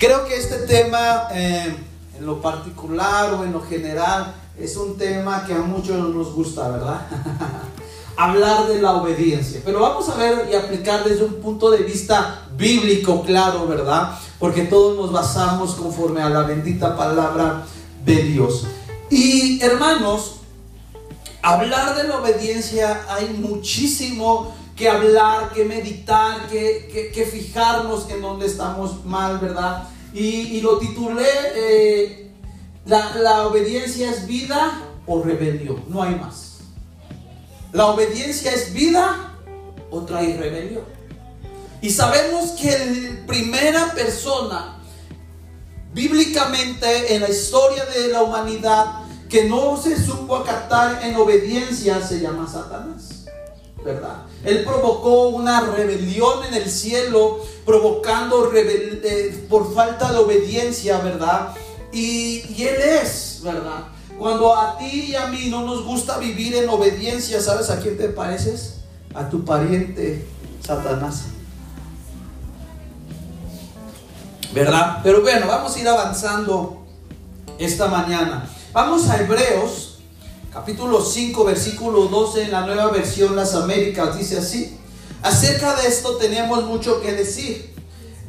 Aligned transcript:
Creo 0.00 0.24
que 0.24 0.34
este 0.34 0.56
tema, 0.60 1.28
eh, 1.30 1.76
en 2.18 2.24
lo 2.24 2.40
particular 2.40 3.34
o 3.34 3.44
en 3.44 3.52
lo 3.52 3.60
general, 3.60 4.34
es 4.58 4.74
un 4.78 4.96
tema 4.96 5.44
que 5.46 5.52
a 5.52 5.58
muchos 5.58 5.98
nos 6.14 6.32
gusta, 6.32 6.70
¿verdad? 6.70 7.06
Hablar 8.16 8.66
de 8.66 8.80
la 8.80 8.92
obediencia. 8.92 9.60
Pero 9.62 9.80
vamos 9.80 10.08
a 10.08 10.14
ver 10.14 10.48
y 10.50 10.54
aplicar 10.54 11.04
desde 11.04 11.24
un 11.24 11.34
punto 11.34 11.70
de 11.70 11.82
vista 11.82 12.46
bíblico, 12.56 13.22
claro, 13.24 13.66
¿verdad? 13.66 14.18
Porque 14.38 14.62
todos 14.62 14.96
nos 14.96 15.12
basamos 15.12 15.74
conforme 15.74 16.22
a 16.22 16.30
la 16.30 16.44
bendita 16.44 16.96
palabra 16.96 17.66
de 18.02 18.22
Dios. 18.22 18.64
Y 19.10 19.62
hermanos, 19.62 20.36
hablar 21.42 21.94
de 21.94 22.08
la 22.08 22.20
obediencia 22.20 23.04
hay 23.06 23.28
muchísimo 23.38 24.54
que 24.80 24.88
hablar, 24.88 25.52
que 25.52 25.66
meditar, 25.66 26.48
que, 26.48 27.28
fijarnos 27.30 28.08
en 28.08 28.22
dónde 28.22 28.46
estamos 28.46 29.04
mal, 29.04 29.38
¿verdad? 29.38 29.86
Y, 30.14 30.58
lo 30.62 30.78
titulé, 30.78 31.28
eh, 31.54 32.30
la, 32.86 33.14
la 33.16 33.46
obediencia 33.46 34.10
es 34.10 34.26
vida 34.26 34.80
o 35.06 35.22
rebelión, 35.22 35.84
no 35.88 36.02
hay 36.02 36.14
más. 36.14 36.60
La 37.72 37.88
obediencia 37.88 38.54
es 38.54 38.72
vida 38.72 39.34
o 39.90 40.00
trae 40.00 40.34
rebelión. 40.38 40.84
Y 41.82 41.90
sabemos 41.90 42.52
que 42.52 42.70
la 42.70 43.26
primera 43.26 43.92
persona 43.92 44.78
bíblicamente 45.92 47.14
en 47.14 47.20
la 47.20 47.28
historia 47.28 47.84
de 47.84 48.08
la 48.08 48.22
humanidad 48.22 49.02
que 49.28 49.44
no 49.44 49.76
se 49.76 50.02
supo 50.02 50.36
acatar 50.36 51.04
en 51.04 51.16
obediencia 51.16 52.00
se 52.00 52.20
llama 52.20 52.48
Satanás. 52.50 53.19
¿Verdad? 53.84 54.26
Él 54.44 54.64
provocó 54.64 55.28
una 55.28 55.60
rebelión 55.60 56.44
en 56.44 56.54
el 56.54 56.70
cielo, 56.70 57.40
provocando 57.64 58.50
eh, 58.54 59.46
por 59.48 59.74
falta 59.74 60.12
de 60.12 60.18
obediencia, 60.18 60.98
¿verdad? 60.98 61.54
Y, 61.92 62.44
y 62.54 62.66
Él 62.68 62.80
es, 63.02 63.40
¿verdad? 63.42 63.84
Cuando 64.18 64.54
a 64.54 64.76
ti 64.76 65.06
y 65.08 65.14
a 65.14 65.28
mí 65.28 65.48
no 65.48 65.62
nos 65.62 65.84
gusta 65.84 66.18
vivir 66.18 66.54
en 66.54 66.68
obediencia, 66.68 67.40
¿sabes 67.40 67.70
a 67.70 67.80
quién 67.80 67.96
te 67.96 68.08
pareces? 68.10 68.80
A 69.14 69.28
tu 69.30 69.44
pariente, 69.46 70.26
Satanás. 70.62 71.24
¿Verdad? 74.52 74.98
Pero 75.02 75.22
bueno, 75.22 75.46
vamos 75.46 75.74
a 75.74 75.78
ir 75.78 75.88
avanzando 75.88 76.84
esta 77.58 77.88
mañana. 77.88 78.48
Vamos 78.72 79.08
a 79.08 79.20
Hebreos, 79.20 79.89
capítulo 80.52 81.04
5, 81.04 81.44
versículo 81.44 82.06
12 82.06 82.42
en 82.42 82.50
la 82.50 82.66
nueva 82.66 82.90
versión 82.90 83.36
Las 83.36 83.54
Américas. 83.54 84.18
Dice 84.18 84.38
así. 84.38 84.76
Acerca 85.22 85.76
de 85.76 85.88
esto 85.88 86.16
tenemos 86.16 86.64
mucho 86.64 87.00
que 87.00 87.12
decir. 87.12 87.74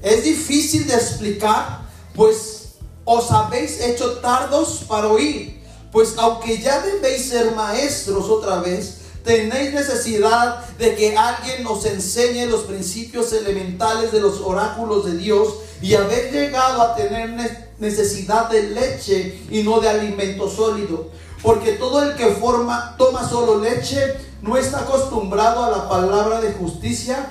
Es 0.03 0.23
difícil 0.23 0.87
de 0.87 0.95
explicar, 0.95 1.81
pues 2.13 2.73
os 3.05 3.31
habéis 3.31 3.81
hecho 3.81 4.19
tardos 4.19 4.83
para 4.87 5.07
oír. 5.07 5.61
Pues 5.91 6.13
aunque 6.17 6.59
ya 6.59 6.81
debéis 6.81 7.29
ser 7.29 7.55
maestros 7.55 8.29
otra 8.29 8.61
vez, 8.61 8.97
tenéis 9.23 9.73
necesidad 9.73 10.65
de 10.77 10.95
que 10.95 11.17
alguien 11.17 11.63
nos 11.63 11.85
enseñe 11.85 12.45
los 12.45 12.61
principios 12.61 13.33
elementales 13.33 14.11
de 14.11 14.21
los 14.21 14.41
oráculos 14.41 15.05
de 15.05 15.17
Dios 15.17 15.55
y 15.81 15.95
haber 15.95 16.31
llegado 16.31 16.81
a 16.81 16.95
tener 16.95 17.71
necesidad 17.79 18.49
de 18.49 18.69
leche 18.69 19.39
y 19.49 19.63
no 19.63 19.79
de 19.79 19.89
alimento 19.89 20.49
sólido. 20.49 21.09
Porque 21.41 21.73
todo 21.73 22.03
el 22.03 22.15
que 22.15 22.27
forma, 22.27 22.95
toma 22.97 23.27
solo 23.27 23.59
leche 23.59 24.15
no 24.41 24.57
está 24.57 24.81
acostumbrado 24.81 25.63
a 25.63 25.69
la 25.69 25.89
palabra 25.89 26.41
de 26.41 26.53
justicia 26.53 27.27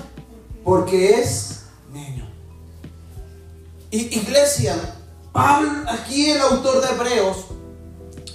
porque 0.65 1.21
es 1.21 1.63
niño. 1.93 2.29
Y 3.91 4.17
iglesia, 4.19 4.77
Pablo, 5.33 5.71
aquí 5.89 6.31
el 6.31 6.41
autor 6.41 6.81
de 6.81 6.89
Hebreos 6.91 7.37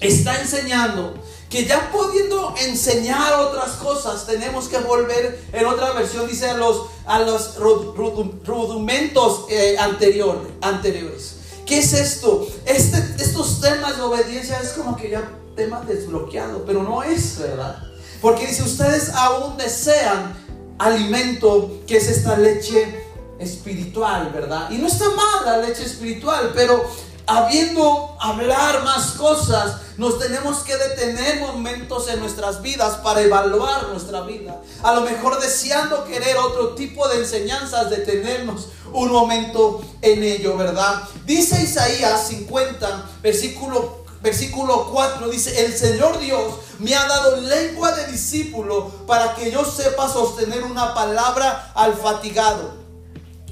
está 0.01 0.39
enseñando 0.41 1.13
que 1.49 1.65
ya 1.65 1.89
pudiendo 1.91 2.53
enseñar 2.57 3.33
otras 3.39 3.71
cosas, 3.73 4.25
tenemos 4.25 4.67
que 4.67 4.77
volver, 4.79 5.41
en 5.53 5.65
otra 5.65 5.93
versión 5.93 6.27
dice 6.27 6.49
a 6.49 6.57
los, 6.57 6.87
a 7.05 7.19
los 7.19 7.55
rudimentos 7.55 9.45
eh, 9.49 9.77
anteriores. 9.79 11.35
¿Qué 11.65 11.79
es 11.79 11.93
esto? 11.93 12.47
Este, 12.65 12.97
estos 13.23 13.59
temas 13.59 13.97
de 13.97 14.03
obediencia 14.03 14.59
es 14.59 14.73
como 14.73 14.95
que 14.95 15.09
ya 15.09 15.31
tema 15.55 15.81
desbloqueado, 15.81 16.63
pero 16.65 16.83
no 16.83 17.01
es, 17.01 17.39
¿verdad? 17.39 17.81
Porque 18.21 18.47
si 18.47 18.61
ustedes 18.61 19.09
aún 19.09 19.57
desean 19.57 20.35
alimento, 20.77 21.79
que 21.87 21.97
es 21.97 22.09
esta 22.09 22.37
leche 22.37 23.03
espiritual, 23.39 24.31
¿verdad? 24.33 24.69
Y 24.69 24.77
no 24.77 24.87
está 24.87 25.05
mal 25.09 25.45
la 25.45 25.57
leche 25.57 25.83
espiritual, 25.83 26.51
pero 26.53 26.85
habiendo 27.27 28.15
hablar 28.19 28.83
más 28.83 29.11
cosas, 29.11 29.81
nos 29.97 30.19
tenemos 30.19 30.59
que 30.59 30.75
detener 30.75 31.39
momentos 31.39 32.07
en 32.09 32.19
nuestras 32.19 32.61
vidas 32.61 32.97
para 32.97 33.21
evaluar 33.21 33.87
nuestra 33.89 34.21
vida. 34.21 34.61
A 34.83 34.93
lo 34.93 35.01
mejor 35.01 35.39
deseando 35.39 36.05
querer 36.05 36.37
otro 36.37 36.75
tipo 36.75 37.07
de 37.07 37.19
enseñanzas, 37.19 37.89
detenernos 37.89 38.67
un 38.91 39.11
momento 39.11 39.81
en 40.01 40.23
ello, 40.23 40.57
¿verdad? 40.57 41.03
Dice 41.25 41.61
Isaías 41.61 42.27
50, 42.27 43.05
versículo 43.21 44.05
versículo 44.21 44.89
4 44.91 45.27
dice, 45.29 45.65
el 45.65 45.77
Señor 45.77 46.17
Dios 46.19 46.55
me 46.79 46.95
ha 46.95 47.07
dado 47.07 47.37
lengua 47.41 47.91
de 47.91 48.07
discípulo 48.07 48.89
para 49.05 49.35
que 49.35 49.51
yo 49.51 49.63
sepa 49.63 50.11
sostener 50.11 50.63
una 50.63 50.95
palabra 50.95 51.71
al 51.75 51.93
fatigado. 51.93 52.84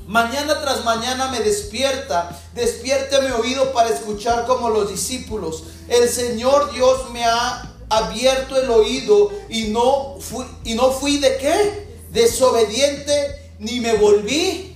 Mañana 0.08 0.62
tras 0.62 0.84
mañana 0.84 1.30
me 1.30 1.40
despierta, 1.40 2.38
despierte 2.53 3.22
mi 3.22 3.31
oído 3.31 3.72
para 3.72 3.90
escuchar 3.90 4.46
como 4.46 4.69
los 4.69 4.90
discípulos. 4.90 5.64
El 5.88 6.09
Señor 6.09 6.74
Dios 6.74 7.09
me 7.12 7.24
ha 7.24 7.74
abierto 7.90 8.59
el 8.62 8.69
oído 8.69 9.31
y 9.50 9.66
no 9.66 10.18
fui, 10.19 10.46
y 10.66 10.75
no 10.75 10.92
fui 10.92 11.18
de 11.18 11.38
qué? 11.38 11.88
Desobediente 12.12 13.53
ni 13.59 13.80
me 13.80 13.94
volví 13.96 14.72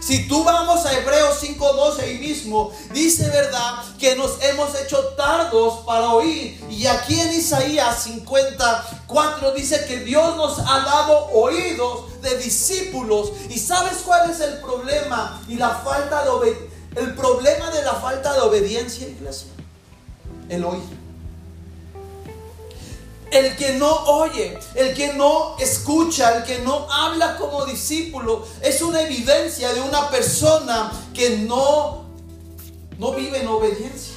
si 0.00 0.28
tú 0.28 0.44
vamos 0.44 0.84
a 0.86 0.92
Hebreos 0.96 1.38
5:12 1.40 2.02
ahí 2.02 2.18
mismo, 2.18 2.72
dice 2.92 3.28
verdad 3.28 3.84
que 3.98 4.16
nos 4.16 4.42
hemos 4.42 4.74
hecho 4.80 4.98
tardos 5.16 5.80
para 5.84 6.12
oír. 6.12 6.60
Y 6.70 6.86
aquí 6.86 7.20
en 7.20 7.32
Isaías 7.32 8.02
54 8.04 9.52
dice 9.52 9.84
que 9.86 10.00
Dios 10.00 10.36
nos 10.36 10.58
ha 10.58 10.80
dado 10.80 11.26
oídos 11.32 12.22
de 12.22 12.38
discípulos. 12.38 13.32
¿Y 13.48 13.58
sabes 13.58 13.98
cuál 14.04 14.30
es 14.30 14.40
el 14.40 14.58
problema? 14.60 15.42
Y 15.48 15.56
la 15.56 15.70
falta 15.70 16.24
de 16.24 16.68
el 16.96 17.14
problema 17.14 17.70
de 17.70 17.82
la 17.82 17.94
falta 17.94 18.32
de 18.32 18.40
obediencia, 18.40 19.06
iglesia. 19.06 19.48
El 20.48 20.64
oír. 20.64 20.97
El 23.30 23.56
que 23.56 23.74
no 23.74 23.94
oye, 24.04 24.58
el 24.74 24.94
que 24.94 25.12
no 25.12 25.56
escucha, 25.58 26.38
el 26.38 26.44
que 26.44 26.60
no 26.60 26.90
habla 26.90 27.36
como 27.36 27.66
discípulo, 27.66 28.46
es 28.62 28.80
una 28.80 29.02
evidencia 29.02 29.72
de 29.74 29.80
una 29.80 30.08
persona 30.10 30.90
que 31.12 31.38
no, 31.38 32.06
no 32.98 33.12
vive 33.12 33.40
en 33.40 33.48
obediencia. 33.48 34.14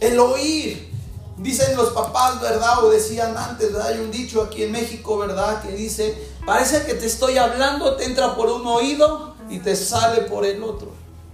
El 0.00 0.18
oír, 0.20 0.90
dicen 1.38 1.76
los 1.76 1.90
papás, 1.90 2.40
¿verdad? 2.40 2.84
O 2.84 2.90
decían 2.90 3.36
antes. 3.36 3.74
Hay 3.74 3.98
un 3.98 4.10
dicho 4.10 4.42
aquí 4.42 4.62
en 4.62 4.72
México, 4.72 5.18
¿verdad? 5.18 5.62
Que 5.62 5.72
dice, 5.72 6.16
parece 6.46 6.84
que 6.84 6.94
te 6.94 7.06
estoy 7.06 7.38
hablando, 7.38 7.96
te 7.96 8.04
entra 8.04 8.36
por 8.36 8.48
un 8.48 8.66
oído 8.66 9.34
y 9.48 9.58
te 9.58 9.74
sale 9.74 10.22
por 10.22 10.46
el 10.46 10.62
otro. 10.62 10.92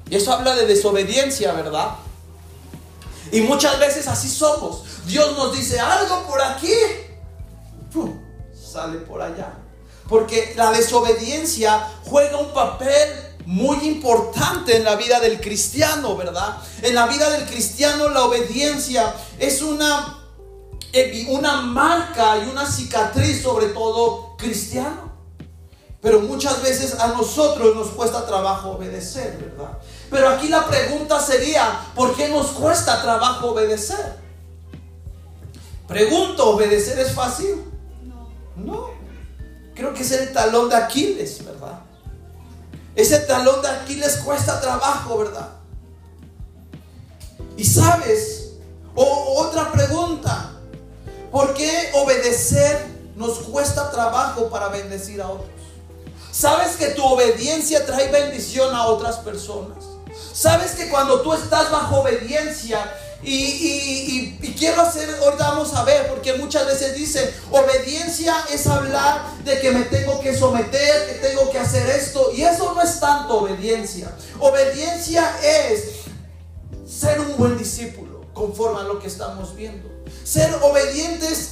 Y 0.08 0.16
eso 0.16 0.32
habla 0.32 0.54
de 0.54 0.66
desobediencia, 0.66 1.52
¿verdad? 1.52 1.96
Y 3.32 3.40
muchas 3.40 3.78
veces 3.78 4.06
así 4.08 4.28
somos. 4.28 4.82
Dios 5.06 5.36
nos 5.36 5.56
dice 5.56 5.80
algo 5.80 6.26
por 6.26 6.40
aquí, 6.40 6.72
sale 8.54 8.98
por 8.98 9.22
allá. 9.22 9.52
Porque 10.08 10.54
la 10.56 10.70
desobediencia 10.70 11.88
juega 12.04 12.38
un 12.38 12.52
papel 12.52 13.26
muy 13.46 13.78
importante 13.86 14.76
en 14.76 14.84
la 14.84 14.96
vida 14.96 15.20
del 15.20 15.40
cristiano, 15.40 16.16
¿verdad? 16.16 16.58
En 16.82 16.94
la 16.94 17.06
vida 17.06 17.30
del 17.30 17.46
cristiano 17.46 18.08
la 18.08 18.24
obediencia 18.24 19.14
es 19.38 19.62
una, 19.62 20.18
una 21.28 21.62
marca 21.62 22.38
y 22.38 22.48
una 22.48 22.70
cicatriz 22.70 23.42
sobre 23.42 23.66
todo 23.66 24.36
cristiano. 24.36 25.06
Pero 26.00 26.20
muchas 26.20 26.62
veces 26.62 26.98
a 27.00 27.08
nosotros 27.08 27.74
nos 27.74 27.88
cuesta 27.88 28.26
trabajo 28.26 28.72
obedecer, 28.72 29.38
¿verdad? 29.38 29.78
Pero 30.10 30.28
aquí 30.28 30.48
la 30.48 30.66
pregunta 30.66 31.20
sería, 31.20 31.80
¿por 31.94 32.14
qué 32.14 32.28
nos 32.28 32.48
cuesta 32.48 33.02
trabajo 33.02 33.50
obedecer? 33.50 34.16
Pregunto, 35.88 36.50
¿obedecer 36.50 36.98
es 36.98 37.12
fácil? 37.12 37.64
No. 38.04 38.28
No. 38.56 38.90
Creo 39.74 39.92
que 39.92 40.02
es 40.02 40.12
el 40.12 40.32
talón 40.32 40.68
de 40.68 40.76
Aquiles, 40.76 41.44
¿verdad? 41.44 41.80
Ese 42.94 43.18
talón 43.20 43.60
de 43.62 43.68
Aquiles 43.68 44.16
cuesta 44.18 44.60
trabajo, 44.60 45.18
¿verdad? 45.18 45.50
Y 47.56 47.64
sabes, 47.64 48.52
otra 48.94 49.70
pregunta, 49.72 50.52
¿por 51.30 51.52
qué 51.54 51.90
obedecer 51.94 52.86
nos 53.16 53.38
cuesta 53.40 53.90
trabajo 53.90 54.48
para 54.48 54.68
bendecir 54.68 55.20
a 55.20 55.28
otros? 55.28 55.50
Sabes 56.32 56.76
que 56.76 56.88
tu 56.88 57.02
obediencia 57.04 57.84
trae 57.86 58.10
bendición 58.10 58.74
a 58.74 58.86
otras 58.86 59.16
personas. 59.16 59.95
Sabes 60.32 60.72
que 60.72 60.88
cuando 60.88 61.22
tú 61.22 61.32
estás 61.32 61.70
bajo 61.70 62.00
obediencia, 62.00 62.84
y, 63.22 64.36
quiero 64.58 64.82
hacer, 64.82 65.08
ahorita 65.22 65.48
vamos 65.48 65.74
a 65.74 65.84
ver, 65.84 66.08
porque 66.08 66.34
muchas 66.34 66.66
veces 66.66 66.94
dice, 66.94 67.34
obediencia 67.50 68.36
es 68.52 68.66
hablar 68.66 69.22
de 69.44 69.58
que 69.60 69.72
me 69.72 69.82
tengo 69.84 70.20
que 70.20 70.36
someter, 70.36 71.06
que 71.06 71.28
tengo 71.28 71.50
que 71.50 71.58
hacer 71.58 71.88
esto. 71.88 72.30
Y 72.32 72.42
eso 72.42 72.72
no 72.74 72.82
es 72.82 73.00
tanto 73.00 73.38
obediencia. 73.38 74.14
Obediencia 74.38 75.36
es 75.42 76.04
ser 76.86 77.20
un 77.20 77.36
buen 77.36 77.58
discípulo, 77.58 78.26
conforme 78.32 78.80
a 78.80 78.84
lo 78.84 78.98
que 79.00 79.08
estamos 79.08 79.56
viendo. 79.56 79.88
Ser 80.22 80.54
obedientes, 80.62 81.50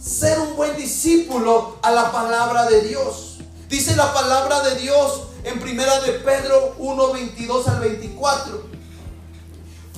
ser 0.00 0.38
un 0.38 0.54
buen 0.54 0.76
discípulo 0.76 1.76
a 1.82 1.90
la 1.90 2.12
palabra 2.12 2.66
de 2.66 2.82
Dios. 2.82 3.38
Dice 3.68 3.96
la 3.96 4.12
palabra 4.14 4.60
de 4.60 4.76
Dios 4.76 5.22
en 5.46 5.58
primera 5.60 6.00
de 6.00 6.12
Pedro 6.12 6.74
1, 6.78 7.12
22 7.12 7.68
al 7.68 7.80
24 7.80 8.76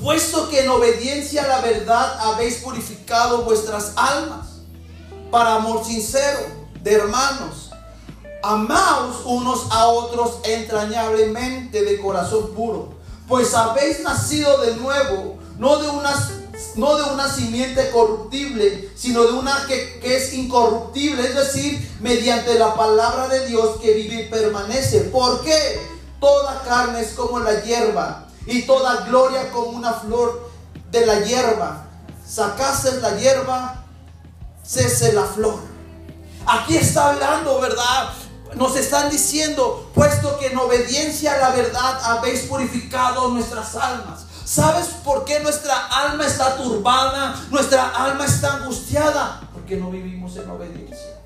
puesto 0.03 0.49
que 0.49 0.61
en 0.61 0.69
obediencia 0.69 1.45
a 1.45 1.49
la 1.49 1.61
verdad 1.61 2.19
habéis 2.21 2.57
purificado 2.57 3.43
vuestras 3.43 3.93
almas 3.97 4.47
para 5.31 5.57
amor 5.57 5.85
sincero 5.85 6.39
de 6.83 6.95
hermanos. 6.95 7.71
Amaos 8.43 9.23
unos 9.25 9.67
a 9.71 9.89
otros 9.89 10.39
entrañablemente 10.45 11.83
de 11.83 12.01
corazón 12.01 12.53
puro, 12.55 12.95
pues 13.27 13.53
habéis 13.55 14.01
nacido 14.01 14.59
de 14.59 14.77
nuevo, 14.77 15.39
no 15.59 15.79
de 15.79 15.89
una, 15.89 16.15
no 16.77 16.97
de 16.97 17.13
una 17.13 17.33
simiente 17.33 17.91
corruptible, 17.91 18.91
sino 18.97 19.25
de 19.25 19.33
una 19.33 19.67
que, 19.67 19.99
que 20.01 20.17
es 20.17 20.33
incorruptible, 20.33 21.23
es 21.23 21.35
decir, 21.35 21.97
mediante 22.01 22.59
la 22.59 22.75
palabra 22.75 23.29
de 23.29 23.47
Dios 23.47 23.81
que 23.81 23.95
vive 23.95 24.23
y 24.23 24.29
permanece. 24.29 25.01
¿Por 25.03 25.43
qué? 25.43 25.81
Toda 26.21 26.63
carne 26.63 27.01
es 27.01 27.13
como 27.13 27.41
la 27.41 27.63
hierba 27.63 28.27
y 28.47 28.63
toda 28.63 29.07
gloria 29.07 29.51
como 29.51 29.69
una 29.71 29.93
flor 29.93 30.51
de 30.91 31.07
la 31.07 31.21
hierba. 31.21 31.87
Sacaste 32.27 33.01
la 33.01 33.17
hierba, 33.17 33.85
cese 34.65 35.13
la 35.13 35.25
flor. 35.25 35.59
Aquí 36.47 36.77
está 36.77 37.11
hablando, 37.11 37.61
¿verdad? 37.61 38.11
Nos 38.55 38.77
están 38.77 39.11
diciendo, 39.11 39.91
puesto 39.95 40.39
que 40.39 40.47
en 40.47 40.59
obediencia 40.59 41.35
a 41.35 41.39
la 41.39 41.51
verdad 41.51 42.01
habéis 42.05 42.41
purificado 42.43 43.29
nuestras 43.29 43.77
almas. 43.77 44.28
¿Sabes 44.49 44.87
por 45.05 45.27
qué 45.27 45.41
nuestra 45.41 45.89
alma 45.89 46.27
está 46.27 46.57
turbada? 46.57 47.39
Nuestra 47.51 47.91
alma 47.91 48.25
está 48.25 48.55
angustiada. 48.55 49.43
Porque 49.53 49.77
no 49.77 49.91
vivimos 49.91 50.35
en 50.39 50.49
obediencia. 50.49 51.21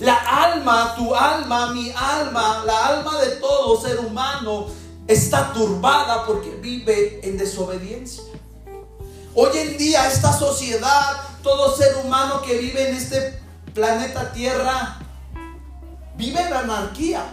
La 0.00 0.16
alma, 0.16 0.94
tu 0.96 1.14
alma, 1.14 1.72
mi 1.72 1.90
alma, 1.92 2.62
la 2.66 2.88
alma 2.88 3.18
de 3.20 3.36
todo 3.36 3.80
ser 3.80 4.00
humano 4.00 4.66
está 5.06 5.50
turbada 5.54 6.26
porque 6.26 6.50
vive 6.56 7.26
en 7.26 7.38
desobediencia. 7.38 8.22
Hoy 9.34 9.56
en 9.56 9.78
día 9.78 10.08
esta 10.08 10.34
sociedad, 10.34 11.22
todo 11.42 11.74
ser 11.74 12.04
humano 12.04 12.42
que 12.42 12.58
vive 12.58 12.90
en 12.90 12.96
este 12.96 13.40
planeta 13.72 14.30
Tierra, 14.32 14.98
vive 16.18 16.38
en 16.38 16.52
anarquía. 16.52 17.24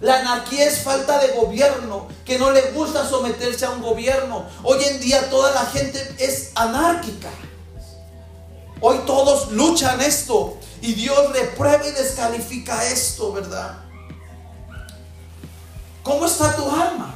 La 0.00 0.20
anarquía 0.20 0.66
es 0.66 0.82
falta 0.82 1.18
de 1.18 1.32
gobierno, 1.32 2.08
que 2.24 2.38
no 2.38 2.50
le 2.50 2.70
gusta 2.72 3.08
someterse 3.08 3.64
a 3.64 3.70
un 3.70 3.80
gobierno. 3.80 4.46
Hoy 4.62 4.84
en 4.84 5.00
día 5.00 5.30
toda 5.30 5.52
la 5.52 5.64
gente 5.66 6.14
es 6.18 6.50
anárquica. 6.54 7.30
Hoy 8.80 8.98
todos 9.06 9.52
luchan 9.52 10.00
esto 10.02 10.58
y 10.82 10.92
Dios 10.92 11.32
reprueba 11.32 11.86
y 11.86 11.92
descalifica 11.92 12.84
esto, 12.84 13.32
¿verdad? 13.32 13.78
¿Cómo 16.02 16.26
está 16.26 16.54
tu 16.54 16.68
alma? 16.70 17.14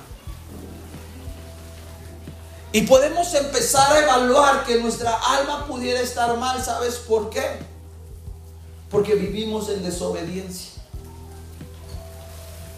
Y 2.72 2.82
podemos 2.82 3.34
empezar 3.34 3.92
a 3.92 3.98
evaluar 4.00 4.64
que 4.64 4.76
nuestra 4.76 5.14
alma 5.14 5.66
pudiera 5.66 6.00
estar 6.00 6.36
mal. 6.38 6.64
¿Sabes 6.64 6.94
por 6.96 7.28
qué? 7.28 7.58
Porque 8.90 9.14
vivimos 9.14 9.68
en 9.68 9.82
desobediencia. 9.82 10.69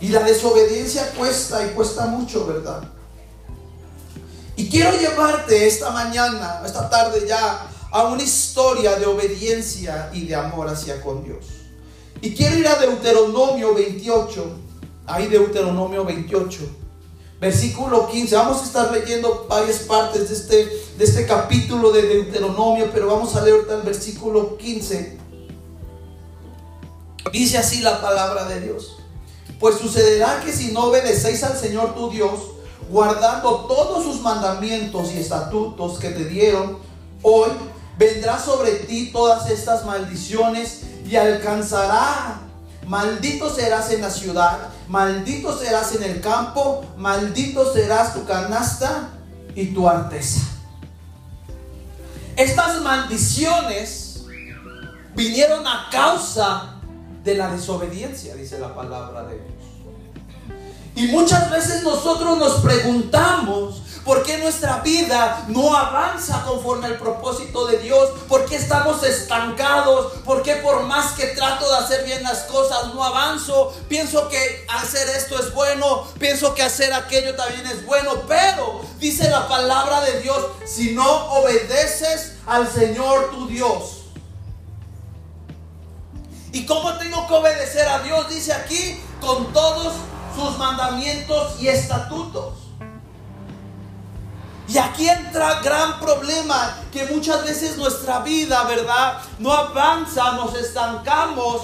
Y 0.03 0.09
la 0.09 0.23
desobediencia 0.23 1.11
cuesta 1.17 1.67
y 1.67 1.71
cuesta 1.71 2.07
mucho, 2.07 2.47
¿verdad? 2.47 2.83
Y 4.57 4.69
quiero 4.69 4.95
llevarte 4.99 5.67
esta 5.67 5.91
mañana, 5.91 6.61
esta 6.67 6.91
tarde 6.91 7.25
ya, 7.27 7.67
a 7.91 8.05
una 8.05 8.23
historia 8.23 8.97
de 8.97 9.07
obediencia 9.07 10.11
y 10.13 10.27
de 10.27 10.35
amor 10.35 10.69
hacia 10.69 11.01
con 11.01 11.25
Dios. 11.25 11.47
Y 12.21 12.35
quiero 12.35 12.59
ir 12.59 12.69
a 12.69 12.75
Deuteronomio 12.75 13.73
28 13.73 14.63
ahí 15.07 15.29
Deuteronomio 15.29 16.05
28, 16.05 16.61
versículo 17.41 18.09
15. 18.09 18.37
Vamos 18.37 18.63
a 18.63 18.65
estar 18.65 18.93
leyendo 18.93 19.47
varias 19.49 19.81
partes 19.81 20.29
de 20.29 20.35
este, 20.35 20.57
de 20.99 21.05
este 21.05 21.27
capítulo 21.27 21.93
de 21.93 22.03
Deuteronomio, 22.03 22.91
pero 22.93 23.09
vamos 23.09 23.35
a 23.37 23.43
leer 23.43 23.57
ahorita 23.57 23.75
el 23.77 23.83
versículo 23.83 24.57
15. 24.57 25.19
Dice 27.33 27.59
así 27.59 27.81
la 27.81 28.01
palabra 28.01 28.45
de 28.47 28.61
Dios. 28.61 29.02
Pues 29.63 29.77
sucederá 29.77 30.43
que 30.45 30.53
si 30.53 30.73
no 30.73 30.87
obedecéis 30.87 31.45
al 31.45 31.57
Señor 31.57 31.95
tu 31.95 32.11
Dios, 32.11 32.33
guardando 32.91 33.67
todos 33.67 34.03
sus 34.03 34.21
mandamientos 34.21 35.13
y 35.13 35.19
estatutos 35.19 36.01
que 36.01 36.11
te 36.11 36.25
dieron, 36.25 36.79
hoy 37.23 37.49
vendrá 37.97 38.41
sobre 38.41 38.73
ti 38.73 39.11
todas 39.13 39.49
estas 39.49 39.87
maldiciones 39.87 40.81
y 41.09 41.15
alcanzará 41.15 42.41
Maldito 42.89 43.49
serás 43.49 43.93
en 43.93 44.01
la 44.01 44.11
ciudad, 44.11 44.59
maldito 44.89 45.57
serás 45.57 45.95
en 45.95 46.03
el 46.03 46.21
campo, 46.21 46.85
maldito 46.97 47.73
serás 47.73 48.13
tu 48.13 48.25
canasta 48.25 49.11
y 49.55 49.67
tu 49.67 49.89
arteza. 49.89 50.41
Estas 52.35 52.83
maldiciones 52.83 54.25
vinieron 55.15 55.65
a 55.65 55.89
causa 55.93 56.81
de 57.23 57.37
la 57.37 57.53
desobediencia, 57.53 58.35
dice 58.35 58.59
la 58.59 58.75
palabra 58.75 59.25
de. 59.25 59.52
Y 60.95 61.07
muchas 61.09 61.51
veces 61.51 61.83
nosotros 61.83 62.39
nos 62.39 62.61
preguntamos, 62.61 63.83
¿Por 64.05 64.25
qué 64.25 64.39
nuestra 64.39 64.81
vida 64.81 65.45
no 65.49 65.77
avanza 65.77 66.43
conforme 66.43 66.87
al 66.87 66.99
propósito 66.99 67.67
de 67.67 67.79
Dios? 67.79 68.11
¿Por 68.29 68.47
qué 68.47 68.57
estamos 68.57 69.05
estancados? 69.05 70.15
¿Por 70.25 70.43
qué 70.43 70.57
por 70.57 70.83
más 70.83 71.13
que 71.13 71.27
trato 71.29 71.69
de 71.69 71.77
hacer 71.77 72.05
bien 72.05 72.23
las 72.25 72.41
cosas 72.41 72.93
no 72.95 73.05
avanzo? 73.05 73.73
Pienso 73.89 74.29
que 74.29 74.67
hacer 74.69 75.09
esto 75.11 75.39
es 75.39 75.55
bueno, 75.55 76.05
pienso 76.19 76.53
que 76.55 76.63
hacer 76.63 76.93
aquello 76.93 77.37
también 77.37 77.65
es 77.67 77.87
bueno, 77.87 78.23
pero 78.27 78.81
dice 78.99 79.31
la 79.31 79.47
palabra 79.47 80.01
de 80.01 80.21
Dios, 80.21 80.47
si 80.67 80.95
no 80.95 81.27
obedeces 81.35 82.35
al 82.47 82.69
Señor 82.69 83.31
tu 83.31 83.47
Dios. 83.47 83.99
¿Y 86.51 86.67
cómo 86.67 86.99
tengo 86.99 87.27
que 87.29 87.35
obedecer 87.35 87.87
a 87.87 88.01
Dios? 88.01 88.29
Dice 88.29 88.53
aquí, 88.53 89.01
con 89.21 89.53
todos 89.53 89.95
sus 90.35 90.59
mandamientos 90.59 91.61
y 91.61 91.69
estatutos. 91.69 92.55
Y 94.69 94.79
aquí 94.79 95.09
entra 95.09 95.61
gran 95.61 96.01
problema, 96.01 96.79
que 96.93 97.05
muchas 97.07 97.45
veces 97.45 97.77
nuestra 97.77 98.21
vida, 98.21 98.65
¿verdad? 98.65 99.19
No 99.39 99.53
avanza, 99.53 100.33
nos 100.33 100.55
estancamos, 100.55 101.63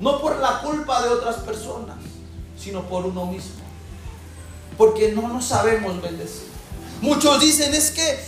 no 0.00 0.20
por 0.20 0.36
la 0.38 0.60
culpa 0.60 1.02
de 1.02 1.10
otras 1.10 1.36
personas, 1.36 1.96
sino 2.58 2.82
por 2.82 3.04
uno 3.04 3.26
mismo. 3.26 3.56
Porque 4.78 5.12
no 5.12 5.28
nos 5.28 5.44
sabemos 5.44 6.00
bendecir. 6.00 6.48
Muchos 7.02 7.40
dicen, 7.40 7.74
es 7.74 7.90
que 7.90 8.27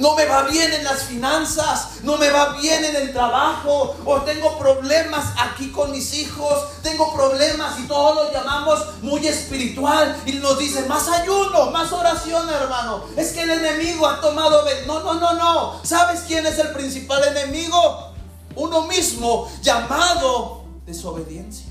no 0.00 0.14
me 0.14 0.24
va 0.24 0.44
bien 0.44 0.72
en 0.72 0.82
las 0.82 1.04
finanzas, 1.04 2.00
no 2.02 2.16
me 2.16 2.30
va 2.30 2.54
bien 2.54 2.82
en 2.84 2.96
el 2.96 3.12
trabajo, 3.12 3.96
o 4.06 4.22
tengo 4.22 4.58
problemas 4.58 5.26
aquí 5.38 5.70
con 5.70 5.92
mis 5.92 6.14
hijos, 6.14 6.80
tengo 6.82 7.14
problemas 7.14 7.78
y 7.78 7.82
todos 7.86 8.16
los 8.16 8.32
llamamos 8.32 9.02
muy 9.02 9.26
espiritual 9.26 10.16
y 10.24 10.32
nos 10.32 10.58
dicen 10.58 10.88
más 10.88 11.06
ayuno, 11.08 11.70
más 11.70 11.92
oración, 11.92 12.48
hermano. 12.48 13.04
Es 13.16 13.32
que 13.32 13.42
el 13.42 13.50
enemigo 13.50 14.06
ha 14.06 14.20
tomado... 14.20 14.64
No, 14.86 15.00
no, 15.00 15.14
no, 15.14 15.34
no. 15.34 15.80
¿Sabes 15.84 16.22
quién 16.26 16.46
es 16.46 16.58
el 16.58 16.72
principal 16.72 17.22
enemigo? 17.24 18.14
Uno 18.56 18.86
mismo 18.86 19.50
llamado 19.62 20.64
desobediencia. 20.86 21.69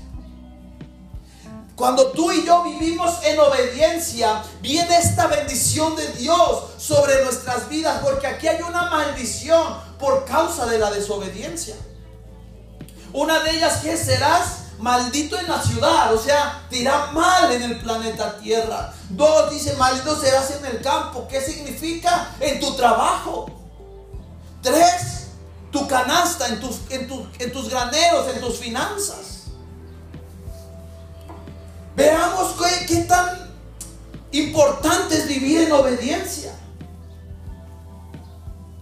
Cuando 1.80 2.08
tú 2.08 2.30
y 2.30 2.44
yo 2.44 2.62
vivimos 2.62 3.24
en 3.24 3.40
obediencia, 3.40 4.42
viene 4.60 4.98
esta 4.98 5.28
bendición 5.28 5.96
de 5.96 6.06
Dios 6.08 6.64
sobre 6.76 7.24
nuestras 7.24 7.70
vidas, 7.70 8.02
porque 8.02 8.26
aquí 8.26 8.48
hay 8.48 8.60
una 8.60 8.90
maldición 8.90 9.78
por 9.98 10.26
causa 10.26 10.66
de 10.66 10.78
la 10.78 10.90
desobediencia. 10.90 11.74
Una 13.14 13.42
de 13.42 13.52
ellas 13.52 13.78
que 13.78 13.96
serás 13.96 14.74
maldito 14.78 15.38
en 15.38 15.48
la 15.48 15.62
ciudad, 15.62 16.12
o 16.12 16.22
sea, 16.22 16.66
te 16.68 16.80
irá 16.80 17.12
mal 17.12 17.50
en 17.50 17.62
el 17.62 17.80
planeta 17.80 18.36
Tierra. 18.36 18.92
Dos, 19.08 19.50
dice, 19.50 19.72
maldito 19.76 20.20
serás 20.20 20.50
en 20.50 20.66
el 20.66 20.82
campo. 20.82 21.26
¿Qué 21.30 21.40
significa? 21.40 22.28
En 22.40 22.60
tu 22.60 22.76
trabajo. 22.76 23.46
Tres, 24.60 25.28
tu 25.72 25.88
canasta, 25.88 26.46
en 26.48 26.60
tus, 26.60 26.76
en, 26.90 27.08
en 27.38 27.52
tus 27.52 27.70
graneros, 27.70 28.34
en 28.34 28.38
tus 28.38 28.58
finanzas. 28.58 29.29
Veamos 32.00 32.54
qué, 32.88 32.96
tan 33.02 33.28
importante 34.32 35.18
es 35.18 35.28
vivir 35.28 35.60
en 35.60 35.72
obediencia. 35.72 36.50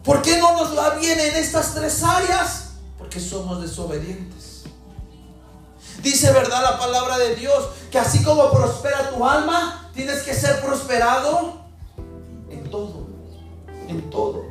¿Por 0.05 0.23
qué 0.23 0.39
no 0.39 0.53
nos 0.53 0.79
va 0.79 0.91
bien 0.91 1.19
en 1.19 1.35
estas 1.35 1.75
tres 1.75 2.05
áreas? 2.05 2.75
Porque 2.97 3.19
somos 3.19 3.61
desobedientes. 3.61 4.63
Dice 6.01 6.31
verdad 6.31 6.63
la 6.63 6.79
palabra 6.79 7.19
de 7.19 7.35
Dios 7.35 7.71
que 7.91 7.99
así 7.99 8.23
como 8.23 8.53
prospera 8.53 9.11
tu 9.11 9.25
alma, 9.25 9.91
tienes 9.95 10.23
que 10.23 10.33
ser 10.33 10.61
prosperado 10.61 11.63
en 12.51 12.71
todo, 12.71 13.09
en 13.89 14.11
todo. 14.11 14.45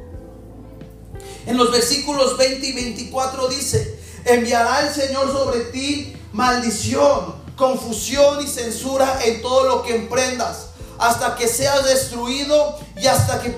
En 1.46 1.56
los 1.56 1.72
versículos 1.72 2.38
20 2.38 2.68
y 2.68 2.74
24 2.74 3.48
dice, 3.48 3.98
enviará 4.26 4.86
el 4.86 4.94
Señor 4.94 5.32
sobre 5.32 5.62
ti 5.72 6.18
maldición, 6.34 7.37
confusión 7.58 8.42
y 8.42 8.48
censura 8.48 9.20
en 9.26 9.42
todo 9.42 9.68
lo 9.68 9.84
que 9.84 9.96
emprendas, 9.96 10.68
hasta 11.00 11.36
que 11.36 11.48
seas 11.48 11.84
destruido 11.84 12.80
y 12.96 13.08
hasta 13.08 13.42
que 13.42 13.50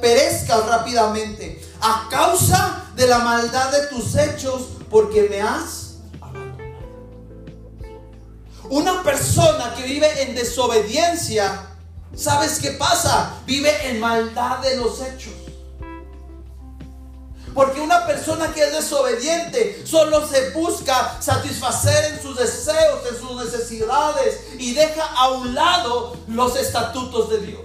perezcas 0.00 0.66
rápidamente 0.66 1.64
a 1.80 2.08
causa 2.10 2.84
de 2.96 3.06
la 3.06 3.20
maldad 3.20 3.70
de 3.70 3.86
tus 3.86 4.14
hechos, 4.16 4.68
porque 4.90 5.28
me 5.30 5.40
has 5.40 5.94
abandonado. 6.20 6.60
Una 8.68 9.02
persona 9.02 9.74
que 9.74 9.84
vive 9.84 10.22
en 10.22 10.34
desobediencia, 10.34 11.68
¿sabes 12.14 12.58
qué 12.58 12.72
pasa? 12.72 13.36
Vive 13.46 13.88
en 13.88 14.00
maldad 14.00 14.58
de 14.58 14.76
los 14.76 15.00
hechos. 15.00 15.32
Porque 17.54 17.80
una 17.80 18.06
persona 18.06 18.52
que 18.52 18.62
es 18.62 18.72
desobediente 18.72 19.84
solo 19.84 20.26
se 20.26 20.50
busca 20.50 21.20
satisfacer 21.20 22.12
en 22.12 22.22
sus 22.22 22.36
deseos, 22.36 23.00
en 23.10 23.18
sus 23.18 23.44
necesidades 23.44 24.40
y 24.58 24.74
deja 24.74 25.04
a 25.04 25.30
un 25.30 25.54
lado 25.54 26.16
los 26.28 26.56
estatutos 26.56 27.30
de 27.30 27.38
Dios. 27.40 27.62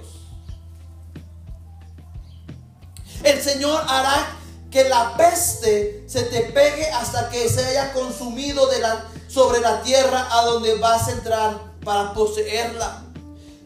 El 3.24 3.42
Señor 3.42 3.84
hará 3.88 4.38
que 4.70 4.89
la 4.89 5.15
peste 5.15 6.04
se 6.08 6.24
te 6.24 6.42
pegue 6.51 6.86
hasta 6.92 7.30
que 7.30 7.48
se 7.50 7.65
haya 7.65 7.94
consumido 7.94 8.70
sobre 9.27 9.62
la 9.62 9.82
tierra 9.82 10.27
a 10.32 10.46
donde 10.46 10.75
vas 10.75 11.08
a 11.08 11.12
entrar 11.12 11.62
para 11.84 12.13
poseerla. 12.13 13.04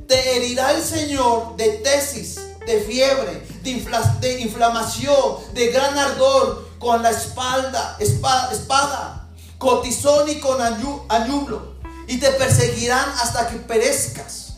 Te 0.08 0.38
herirá 0.38 0.72
el 0.72 0.84
Señor 0.84 1.56
de 1.56 1.70
tesis, 1.80 2.40
de 2.66 2.82
fiebre, 2.82 3.44
de, 3.64 4.40
inflamación, 4.42 5.36
de 5.54 5.68
gran 5.68 5.98
ardor, 5.98 6.70
con 6.80 7.04
la 7.04 7.12
espalda, 7.12 7.98
espada, 8.00 8.52
espada 8.54 9.20
cotizón 9.60 10.30
y 10.30 10.40
con 10.40 10.60
añublo, 10.62 11.76
y 12.08 12.18
te 12.18 12.32
perseguirán 12.32 13.08
hasta 13.22 13.50
que 13.50 13.58
perezcas. 13.58 14.54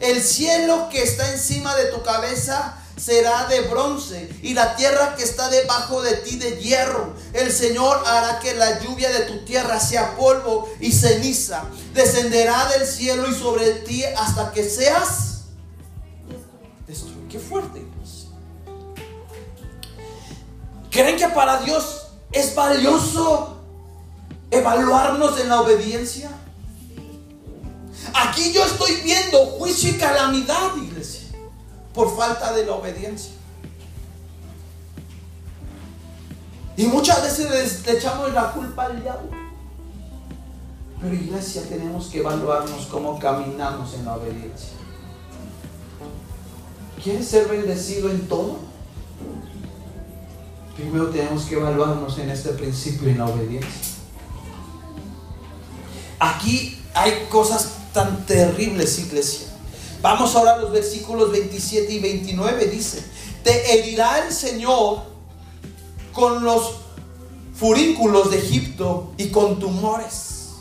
El 0.00 0.22
cielo 0.22 0.88
que 0.90 1.02
está 1.02 1.30
encima 1.30 1.76
de 1.76 1.84
tu 1.86 2.02
cabeza 2.02 2.78
será 2.96 3.46
de 3.46 3.60
bronce 3.62 4.28
y 4.42 4.54
la 4.54 4.76
tierra 4.76 5.14
que 5.14 5.22
está 5.22 5.48
debajo 5.48 6.02
de 6.02 6.14
ti 6.16 6.36
de 6.36 6.56
hierro. 6.56 7.14
El 7.34 7.52
Señor 7.52 8.02
hará 8.06 8.40
que 8.40 8.54
la 8.54 8.80
lluvia 8.80 9.10
de 9.10 9.20
tu 9.20 9.44
tierra 9.44 9.78
sea 9.78 10.16
polvo 10.16 10.68
y 10.80 10.92
ceniza. 10.92 11.64
Descenderá 11.94 12.66
del 12.70 12.86
cielo 12.86 13.28
y 13.28 13.34
sobre 13.34 13.72
ti 13.72 14.02
hasta 14.04 14.52
que 14.52 14.68
seas 14.68 15.42
destruido. 16.86 17.28
Qué 17.28 17.38
fuerte. 17.38 17.89
¿Creen 20.90 21.16
que 21.16 21.28
para 21.28 21.60
Dios 21.62 22.08
es 22.32 22.54
valioso 22.54 23.56
evaluarnos 24.50 25.38
en 25.40 25.48
la 25.48 25.60
obediencia? 25.60 26.30
Aquí 28.14 28.52
yo 28.52 28.64
estoy 28.64 28.96
viendo 29.02 29.38
juicio 29.46 29.90
y 29.90 29.94
calamidad, 29.94 30.76
iglesia 30.76 31.20
por 31.94 32.16
falta 32.16 32.52
de 32.52 32.66
la 32.66 32.74
obediencia. 32.74 33.32
Y 36.76 36.86
muchas 36.86 37.22
veces 37.22 37.84
le, 37.86 37.92
echamos 37.92 38.32
la 38.32 38.52
culpa 38.52 38.86
al 38.86 39.02
diablo. 39.02 39.30
Pero 41.00 41.14
iglesia 41.14 41.62
tenemos 41.68 42.06
que 42.08 42.18
evaluarnos 42.20 42.86
cómo 42.86 43.18
caminamos 43.18 43.94
en 43.94 44.04
la 44.04 44.16
obediencia. 44.16 44.70
¿Quieres 47.02 47.28
ser 47.28 47.48
bendecido 47.48 48.10
en 48.10 48.28
todo? 48.28 48.58
Primero 50.80 51.10
tenemos 51.10 51.44
que 51.44 51.56
evaluarnos 51.56 52.18
en 52.18 52.30
este 52.30 52.50
principio 52.50 53.10
en 53.10 53.18
la 53.18 53.26
obediencia. 53.26 53.70
Aquí 56.18 56.78
hay 56.94 57.26
cosas 57.28 57.72
tan 57.92 58.24
terribles, 58.24 58.98
iglesia. 58.98 59.48
Vamos 60.00 60.34
ahora 60.34 60.54
a 60.54 60.56
los 60.56 60.72
versículos 60.72 61.32
27 61.32 61.92
y 61.92 61.98
29. 61.98 62.66
Dice, 62.68 63.04
te 63.44 63.74
herirá 63.74 64.26
el 64.26 64.32
Señor 64.32 65.02
con 66.14 66.42
los 66.42 66.76
furículos 67.54 68.30
de 68.30 68.38
Egipto 68.38 69.12
y 69.18 69.28
con 69.28 69.58
tumores, 69.58 70.52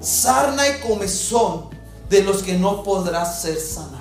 sarna 0.00 0.66
y 0.66 0.80
comezón 0.80 1.68
de 2.08 2.22
los 2.22 2.42
que 2.42 2.54
no 2.54 2.82
podrás 2.82 3.42
ser 3.42 3.60
sanado. 3.60 3.97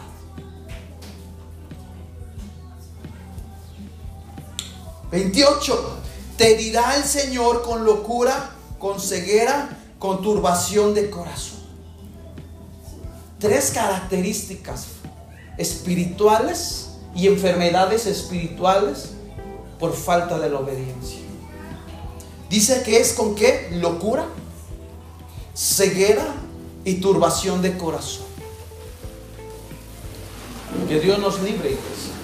...28... 5.12 5.94
Te 6.38 6.54
herirá 6.54 6.96
el 6.96 7.04
Señor 7.04 7.64
con 7.64 7.84
locura, 7.84 8.52
con 8.78 9.02
ceguera, 9.02 9.76
con 9.98 10.22
turbación 10.22 10.94
de 10.94 11.10
corazón 11.10 11.58
tres 13.40 13.72
características 13.72 14.88
espirituales 15.58 16.90
y 17.16 17.28
enfermedades 17.28 18.06
espirituales 18.06 19.12
por 19.80 19.94
falta 19.94 20.40
de 20.40 20.50
la 20.50 20.60
obediencia. 20.60 21.20
Dice 22.50 22.82
que 22.84 23.00
es 23.00 23.14
con 23.14 23.36
qué? 23.36 23.70
Locura, 23.74 24.26
ceguera 25.56 26.26
y 26.84 26.96
turbación 26.96 27.62
de 27.62 27.78
corazón. 27.78 28.26
Que 30.88 31.00
Dios 31.00 31.20
nos 31.20 31.42
libre, 31.42 31.72
iglesia. 31.72 32.17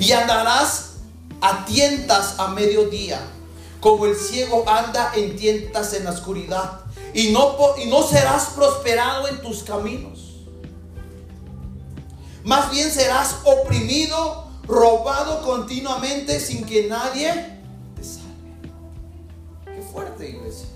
Y 0.00 0.12
andarás 0.12 0.94
a 1.40 1.64
tientas 1.64 2.38
a 2.38 2.48
mediodía, 2.48 3.20
como 3.80 4.06
el 4.06 4.16
ciego 4.16 4.68
anda 4.68 5.12
en 5.14 5.36
tientas 5.36 5.94
en 5.94 6.04
la 6.04 6.10
oscuridad 6.10 6.80
y 7.14 7.30
no, 7.30 7.56
y 7.78 7.86
no 7.86 8.02
serás 8.02 8.50
prosperado 8.56 9.28
en 9.28 9.40
tus 9.40 9.62
caminos. 9.62 10.30
Más 12.44 12.70
bien 12.70 12.90
serás 12.90 13.36
oprimido, 13.44 14.48
robado 14.66 15.42
continuamente 15.42 16.40
sin 16.40 16.64
que 16.64 16.88
nadie 16.88 17.58
te 17.96 18.04
salve. 18.04 18.70
Qué 19.64 19.82
fuerte, 19.82 20.28
iglesia. 20.30 20.66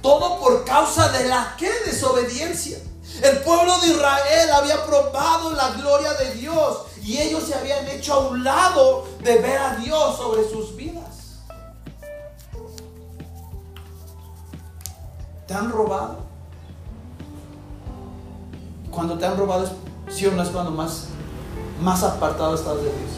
Todo 0.00 0.40
por 0.40 0.64
causa 0.64 1.10
de 1.10 1.28
la 1.28 1.54
que 1.58 1.70
desobediencia. 1.84 2.78
El 3.22 3.38
pueblo 3.38 3.78
de 3.80 3.88
Israel 3.88 4.50
había 4.52 4.84
probado 4.84 5.52
la 5.52 5.70
gloria 5.70 6.12
de 6.14 6.34
Dios 6.34 6.82
y 7.02 7.18
ellos 7.18 7.44
se 7.44 7.54
habían 7.54 7.86
hecho 7.88 8.14
a 8.14 8.18
un 8.28 8.44
lado 8.44 9.06
de 9.22 9.38
ver 9.38 9.58
a 9.58 9.76
Dios 9.76 10.16
sobre 10.16 10.48
sus 10.48 10.76
vidas. 10.76 11.06
¿Te 15.46 15.54
han 15.54 15.70
robado? 15.70 16.18
Cuando 18.90 19.16
te 19.16 19.24
han 19.24 19.36
robado, 19.36 19.70
¿sí 20.08 20.26
o 20.26 20.32
no 20.32 20.42
es 20.42 20.48
cuando 20.48 20.72
más, 20.72 21.06
más 21.80 22.02
apartado 22.02 22.54
estás 22.54 22.76
de 22.76 22.82
Dios? 22.82 23.12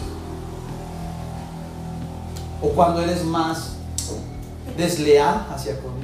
O 2.60 2.68
cuando 2.70 3.00
eres 3.00 3.24
más 3.24 3.70
desleal 4.76 5.46
hacia 5.50 5.80
con 5.80 5.97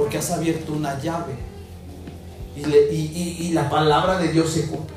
Porque 0.00 0.16
has 0.16 0.30
abierto 0.30 0.72
una 0.72 0.98
llave 0.98 1.34
y, 2.56 3.50
la 3.52 3.68
palabra 3.68 4.16
de 4.16 4.28
Dios 4.28 4.48
se 4.48 4.66
cumple. 4.66 4.96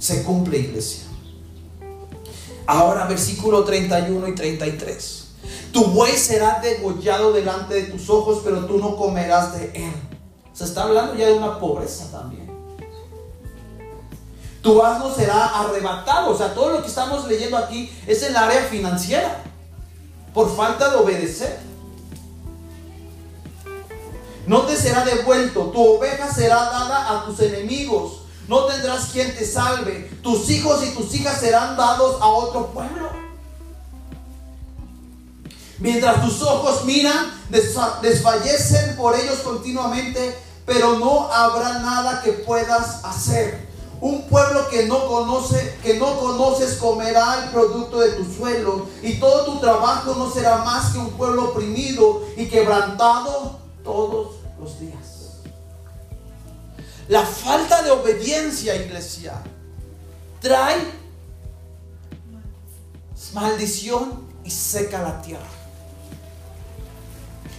Se 0.00 0.24
cumple, 0.24 0.58
iglesia. 0.58 1.04
Ahora 2.66 3.06
versículo 3.06 3.62
31 3.62 4.26
y 4.26 4.34
33. 4.34 5.28
Tu 5.72 5.84
buey 5.84 6.14
será 6.14 6.58
degollado 6.60 7.32
delante 7.32 7.74
de 7.74 7.82
tus 7.82 8.10
ojos, 8.10 8.40
pero 8.42 8.66
tú 8.66 8.78
no 8.78 8.96
comerás 8.96 9.56
de 9.56 9.66
él. 9.72 9.92
Se 10.52 10.64
está 10.64 10.82
hablando 10.82 11.14
ya 11.14 11.26
de 11.28 11.34
una 11.34 11.60
pobreza 11.60 12.10
también. 12.10 12.50
Tu 14.62 14.82
asno 14.82 15.14
será 15.14 15.60
arrebatado. 15.60 16.32
O 16.32 16.36
sea, 16.36 16.54
todo 16.54 16.70
lo 16.70 16.82
que 16.82 16.88
estamos 16.88 17.28
leyendo 17.28 17.56
aquí 17.56 17.88
es 18.04 18.20
el 18.24 18.34
área 18.34 18.64
financiera. 18.64 19.44
Por 20.34 20.56
falta 20.56 20.90
de 20.90 20.96
obedecer. 20.96 21.67
No 24.48 24.62
te 24.62 24.76
será 24.76 25.04
devuelto. 25.04 25.64
Tu 25.66 25.80
oveja 25.80 26.32
será 26.32 26.56
dada 26.56 27.10
a 27.10 27.24
tus 27.26 27.38
enemigos. 27.40 28.22
no 28.48 28.64
tendrás 28.64 29.10
quien 29.12 29.36
te 29.36 29.44
salve. 29.44 30.10
Tus 30.22 30.48
hijos 30.48 30.82
y 30.82 30.90
tus 30.94 31.14
hijas 31.14 31.38
serán 31.38 31.76
dados 31.76 32.16
a 32.22 32.26
otro 32.26 32.68
pueblo. 32.68 33.10
Mientras 35.78 36.24
tus 36.24 36.40
ojos 36.40 36.86
miran, 36.86 37.30
desfallecen 37.50 38.96
por 38.96 39.14
ellos 39.14 39.40
continuamente, 39.40 40.34
pero 40.64 40.98
no 40.98 41.30
habrá 41.30 41.80
nada 41.80 42.22
que 42.22 42.32
puedas 42.32 43.04
hacer. 43.04 43.68
Un 44.00 44.22
pueblo 44.28 44.66
que 44.70 44.86
no 44.86 45.06
conoce, 45.08 45.78
que 45.82 45.98
no 45.98 46.18
conoces 46.18 46.78
comerá 46.78 47.44
el 47.44 47.50
producto 47.50 48.00
de 48.00 48.12
tu 48.12 48.24
suelo 48.24 48.86
y 49.02 49.20
todo 49.20 49.44
tu 49.44 49.58
trabajo 49.58 50.14
no 50.14 50.30
será 50.30 50.58
más 50.58 50.92
que 50.92 50.98
un 50.98 51.10
pueblo 51.10 51.50
oprimido 51.50 52.22
y 52.36 52.46
quebrantado 52.46 53.58
todos 53.82 54.37
los 54.60 54.80
días. 54.80 55.18
La 57.08 57.22
falta 57.22 57.82
de 57.82 57.90
obediencia, 57.90 58.76
iglesia, 58.76 59.42
trae 60.40 60.76
maldición 63.32 64.28
y 64.44 64.50
seca 64.50 65.02
la 65.02 65.22
tierra. 65.22 65.58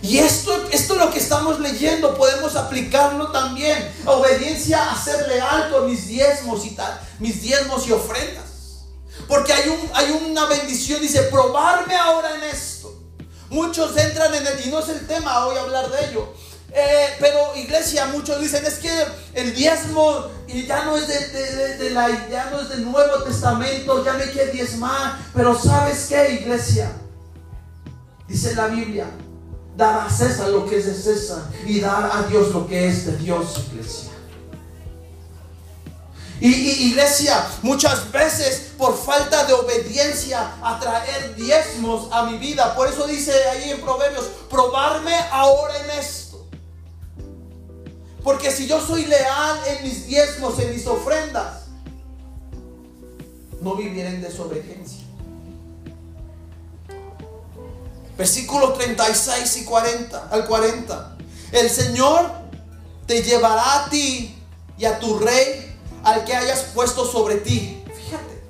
Y 0.02 0.18
esto, 0.20 0.56
esto 0.72 0.94
es 0.94 1.00
lo 1.00 1.12
que 1.12 1.20
estamos 1.20 1.60
leyendo, 1.60 2.16
podemos 2.16 2.56
aplicarlo 2.56 3.32
también. 3.32 3.92
Obediencia 4.06 4.92
a 4.92 4.96
ser 4.96 5.28
leal 5.28 5.70
con 5.72 5.90
mis 5.90 6.08
diezmos 6.08 6.66
y 6.66 6.72
tal, 6.72 7.00
mis 7.20 7.42
diezmos 7.42 7.86
y 7.88 7.92
ofrendas. 7.92 8.46
Porque 9.28 9.52
hay, 9.52 9.68
un, 9.70 9.92
hay 9.94 10.12
una 10.12 10.46
bendición, 10.46 11.02
dice, 11.02 11.24
probarme 11.24 11.96
ahora 11.96 12.36
en 12.36 12.44
esto. 12.44 12.98
Muchos 13.50 13.98
entran 13.98 14.34
en 14.34 14.48
el, 14.48 14.66
y 14.66 14.70
no 14.70 14.80
es 14.80 14.90
el 14.90 15.06
tema 15.06 15.46
hoy 15.46 15.58
hablar 15.58 15.90
de 15.92 16.10
ello. 16.10 16.34
Eh, 16.72 17.08
pero 17.20 17.56
iglesia, 17.56 18.06
muchos 18.08 18.40
dicen, 18.40 18.66
es 18.66 18.76
que 18.76 18.92
el 19.34 19.56
diezmo 19.56 20.28
ya 20.48 20.84
no 20.86 20.98
es 20.98 21.08
de, 21.08 21.90
la, 21.90 22.30
ya 22.30 22.50
no 22.52 22.62
es 22.62 22.70
del 22.70 22.90
Nuevo 22.90 23.24
Testamento, 23.24 24.04
ya 24.06 24.14
no 24.14 24.20
hay 24.20 24.30
que 24.30 24.48
diezmar. 24.48 25.18
Pero 25.34 25.60
¿sabes 25.60 26.08
qué, 26.08 26.34
iglesia? 26.42 26.92
Dice 28.28 28.54
la 28.56 28.68
Biblia, 28.68 29.08
Dar 29.76 30.08
a 30.08 30.10
César 30.10 30.50
lo 30.50 30.66
que 30.66 30.78
es 30.78 30.86
de 30.88 30.94
César 30.94 31.42
y 31.66 31.80
dar 31.80 32.12
a 32.14 32.24
Dios 32.24 32.54
lo 32.54 32.68
que 32.68 32.90
es 32.90 33.06
de 33.06 33.16
Dios, 33.16 33.64
iglesia. 33.72 34.10
Y, 36.42 36.48
iglesia, 36.90 37.46
muchas 37.62 38.12
veces 38.12 38.72
por 38.78 38.98
falta 38.98 39.46
de 39.46 39.54
obediencia 39.54 40.54
a 40.62 40.80
traer 40.80 41.36
diezmos 41.36 42.10
a 42.12 42.24
mi 42.24 42.38
vida. 42.38 42.76
Por 42.76 42.88
eso 42.88 43.08
dice 43.08 43.32
ahí 43.50 43.72
en 43.72 43.82
Proverbios, 43.82 44.26
probarme 44.50 45.16
ahora 45.32 45.74
en 45.84 45.92
esto. 45.92 46.29
Porque 48.24 48.52
si 48.52 48.68
yo 48.68 48.86
soy 48.86 49.06
leal 49.06 49.60
en 49.68 49.84
mis 49.84 50.08
diezmos, 50.08 50.60
en 50.60 50.72
mis 50.72 50.86
ofrendas, 50.86 51.64
no 53.62 53.76
viviré 53.76 54.10
en 54.10 54.22
desobediencia. 54.22 55.06
Versículos 58.18 58.78
36 58.78 59.58
y 59.58 59.66
40 59.66 60.28
al 60.30 60.46
40. 60.46 61.18
El 61.54 61.70
Señor 61.70 62.30
te 63.08 63.24
llevará 63.24 63.86
a 63.86 63.90
ti 63.90 64.36
y 64.78 64.86
a 64.86 65.00
tu 65.00 65.20
rey 65.20 65.78
al 66.04 66.26
que 66.26 66.36
hayas 66.36 66.64
puesto 66.74 67.06
sobre 67.06 67.38
ti. 67.38 67.82
Fíjate. 67.86 68.44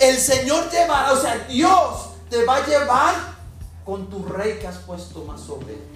El 0.00 0.18
Señor 0.18 0.70
llevará, 0.70 1.12
o 1.12 1.20
sea, 1.20 1.38
Dios 1.48 2.08
te 2.28 2.44
va 2.44 2.56
a 2.56 2.66
llevar 2.66 3.14
con 3.84 4.10
tu 4.10 4.24
rey 4.24 4.58
que 4.58 4.66
has 4.66 4.78
puesto 4.78 5.24
más 5.24 5.40
sobre 5.40 5.74
él. 5.74 5.93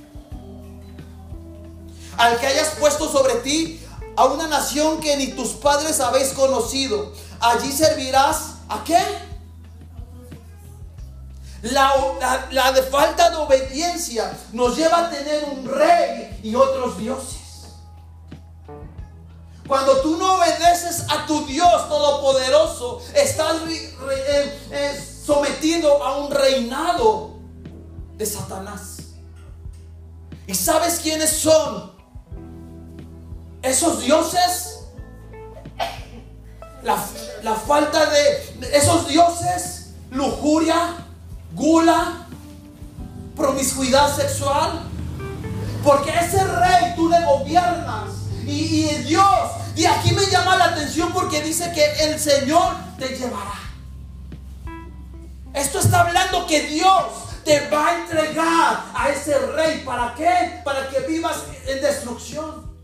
Al 2.18 2.38
que 2.38 2.46
hayas 2.46 2.70
puesto 2.80 3.10
sobre 3.10 3.36
ti 3.36 3.80
a 4.16 4.24
una 4.24 4.48
nación 4.48 5.00
que 5.00 5.16
ni 5.16 5.28
tus 5.28 5.50
padres 5.50 6.00
habéis 6.00 6.30
conocido. 6.30 7.12
Allí 7.38 7.70
servirás 7.70 8.54
a 8.68 8.82
qué? 8.82 8.98
La, 11.62 12.72
de 12.72 12.82
falta 12.82 13.30
de 13.30 13.36
obediencia 13.36 14.36
nos 14.52 14.76
lleva 14.76 15.06
a 15.06 15.10
tener 15.10 15.44
un 15.44 15.64
rey 15.66 16.40
y 16.42 16.54
otros 16.56 16.98
dioses. 16.98 17.38
Cuando 19.66 20.00
tú 20.00 20.16
no 20.16 20.34
obedeces 20.34 21.04
a 21.08 21.26
tu 21.26 21.46
Dios 21.46 21.88
Todopoderoso, 21.88 23.00
estás 23.14 23.56
eh, 23.68 24.60
eh, 24.72 25.06
sometido 25.24 26.02
a 26.02 26.16
un 26.16 26.30
reinado 26.30 27.36
de 28.16 28.26
Satanás. 28.26 28.96
¿Y 30.46 30.54
sabes 30.54 30.98
quiénes 31.00 31.30
son 31.30 31.97
esos 33.68 34.00
dioses? 34.00 34.80
La, 36.82 37.54
falta 37.54 38.06
de 38.06 38.70
esos 38.72 39.08
dioses, 39.08 39.90
lujuria, 40.10 40.96
gula, 41.52 42.26
promiscuidad 43.36 44.14
sexual. 44.14 44.82
Porque 45.84 46.10
ese 46.10 46.42
rey 46.44 46.94
tú 46.96 47.08
le 47.08 47.24
gobiernas. 47.24 48.10
Y, 48.46 48.84
Dios, 49.06 49.50
y 49.76 49.84
aquí 49.84 50.12
me 50.12 50.26
llama 50.26 50.56
la 50.56 50.66
atención 50.66 51.12
porque 51.12 51.42
dice 51.42 51.70
que 51.72 51.84
el 52.04 52.18
Señor 52.18 52.74
te 52.98 53.08
llevará. 53.08 53.54
Esto 55.52 55.80
está 55.80 56.02
hablando 56.02 56.46
que 56.46 56.62
Dios 56.62 57.04
te 57.44 57.68
va 57.68 57.88
a 57.88 57.98
entregar 57.98 58.84
a 58.94 59.10
ese 59.10 59.38
rey. 59.38 59.82
¿Para 59.84 60.14
Para 60.64 60.88
que 60.88 61.00
vivas 61.00 61.36
en 61.66 61.80
destrucción. 61.82 62.77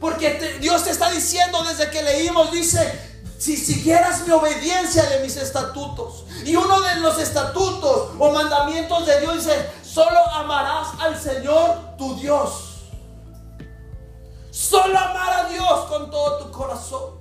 Porque 0.00 0.58
Dios 0.60 0.84
te 0.84 0.90
está 0.90 1.10
diciendo 1.10 1.62
desde 1.64 1.90
que 1.90 2.02
leímos, 2.02 2.52
dice, 2.52 3.18
si 3.38 3.56
siguieras 3.56 4.26
mi 4.26 4.32
obediencia 4.32 5.04
de 5.04 5.20
mis 5.20 5.36
estatutos. 5.36 6.24
Y 6.44 6.56
uno 6.56 6.80
de 6.80 6.96
los 6.96 7.18
estatutos 7.18 8.10
o 8.18 8.30
mandamientos 8.30 9.06
de 9.06 9.20
Dios 9.20 9.44
dice, 9.44 9.70
solo 9.82 10.18
amarás 10.32 10.88
al 11.00 11.20
Señor 11.20 11.96
tu 11.96 12.16
Dios. 12.16 12.66
Solo 14.50 14.98
amar 14.98 15.44
a 15.44 15.48
Dios 15.48 15.84
con 15.86 16.10
todo 16.10 16.38
tu 16.38 16.50
corazón. 16.50 17.20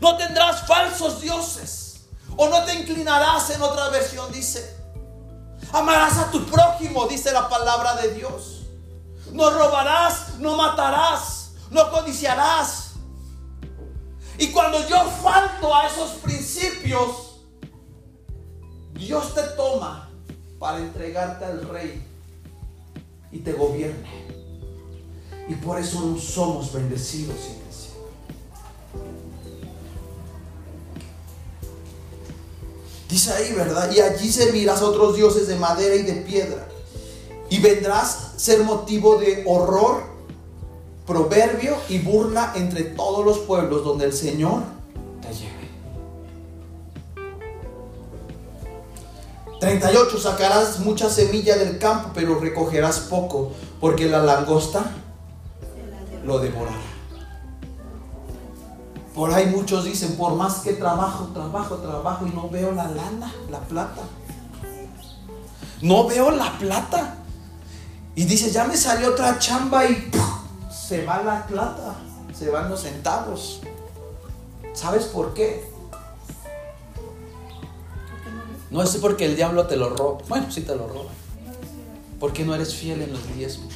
No 0.00 0.16
tendrás 0.16 0.66
falsos 0.66 1.20
dioses. 1.20 2.06
O 2.36 2.48
no 2.48 2.64
te 2.64 2.74
inclinarás 2.74 3.50
en 3.50 3.60
otra 3.60 3.90
versión, 3.90 4.32
dice. 4.32 4.74
Amarás 5.72 6.16
a 6.18 6.30
tu 6.30 6.44
prójimo, 6.46 7.06
dice 7.06 7.30
la 7.30 7.48
palabra 7.48 7.94
de 7.96 8.14
Dios. 8.14 8.61
No 9.32 9.50
robarás, 9.50 10.38
no 10.38 10.56
matarás, 10.56 11.52
no 11.70 11.90
codiciarás, 11.90 12.92
y 14.38 14.48
cuando 14.48 14.86
yo 14.88 15.04
falto 15.22 15.74
a 15.74 15.86
esos 15.86 16.10
principios, 16.22 17.40
Dios 18.94 19.34
te 19.34 19.42
toma 19.56 20.10
para 20.58 20.78
entregarte 20.78 21.44
al 21.44 21.68
rey 21.68 22.04
y 23.30 23.38
te 23.38 23.52
gobierne. 23.52 24.08
Y 25.48 25.54
por 25.54 25.78
eso 25.78 26.00
no 26.00 26.18
somos 26.18 26.72
bendecidos, 26.72 27.36
iglesia. 27.36 27.92
Dice 33.08 33.32
ahí, 33.32 33.52
¿verdad? 33.52 33.92
Y 33.92 34.00
allí 34.00 34.32
servirás 34.32 34.80
otros 34.80 35.14
dioses 35.14 35.46
de 35.46 35.56
madera 35.56 35.94
y 35.94 36.02
de 36.02 36.14
piedra. 36.22 36.66
Y 37.52 37.58
vendrás 37.58 38.32
ser 38.36 38.64
motivo 38.64 39.18
de 39.18 39.44
horror 39.46 40.04
proverbio 41.06 41.76
y 41.90 41.98
burla 41.98 42.54
entre 42.54 42.82
todos 42.82 43.26
los 43.26 43.40
pueblos 43.40 43.84
donde 43.84 44.06
el 44.06 44.14
Señor 44.14 44.62
te 45.20 45.34
lleve. 45.34 45.68
38. 49.60 50.18
Sacarás 50.18 50.78
mucha 50.78 51.10
semilla 51.10 51.58
del 51.58 51.78
campo, 51.78 52.08
pero 52.14 52.40
recogerás 52.40 53.00
poco, 53.00 53.52
porque 53.82 54.06
la 54.06 54.22
langosta 54.22 54.90
lo 56.24 56.38
devorará. 56.38 56.80
Por 59.14 59.30
ahí 59.30 59.52
muchos 59.54 59.84
dicen, 59.84 60.16
por 60.16 60.36
más 60.36 60.60
que 60.60 60.72
trabajo, 60.72 61.28
trabajo, 61.34 61.76
trabajo 61.76 62.26
y 62.26 62.30
no 62.30 62.48
veo 62.48 62.72
la 62.72 62.88
lana, 62.88 63.30
la 63.50 63.60
plata. 63.60 64.00
No 65.82 66.08
veo 66.08 66.30
la 66.30 66.56
plata. 66.58 67.18
Y 68.14 68.24
dice, 68.24 68.50
ya 68.50 68.64
me 68.64 68.76
salió 68.76 69.10
otra 69.10 69.38
chamba 69.38 69.86
y 69.86 70.10
se 70.70 71.04
va 71.04 71.22
la 71.22 71.46
plata, 71.46 71.94
se 72.36 72.50
van 72.50 72.68
los 72.68 72.82
centavos. 72.82 73.60
¿Sabes 74.74 75.04
por 75.04 75.32
qué? 75.32 75.70
No 78.70 78.82
es 78.82 78.96
porque 78.96 79.26
el 79.26 79.36
diablo 79.36 79.66
te 79.66 79.76
lo 79.76 79.90
roba. 79.90 80.20
Bueno, 80.28 80.50
sí 80.50 80.62
te 80.62 80.74
lo 80.74 80.86
roba. 80.88 81.10
Porque 82.20 82.44
no 82.44 82.54
eres 82.54 82.74
fiel 82.74 83.02
en 83.02 83.12
los 83.12 83.34
diezmos. 83.34 83.74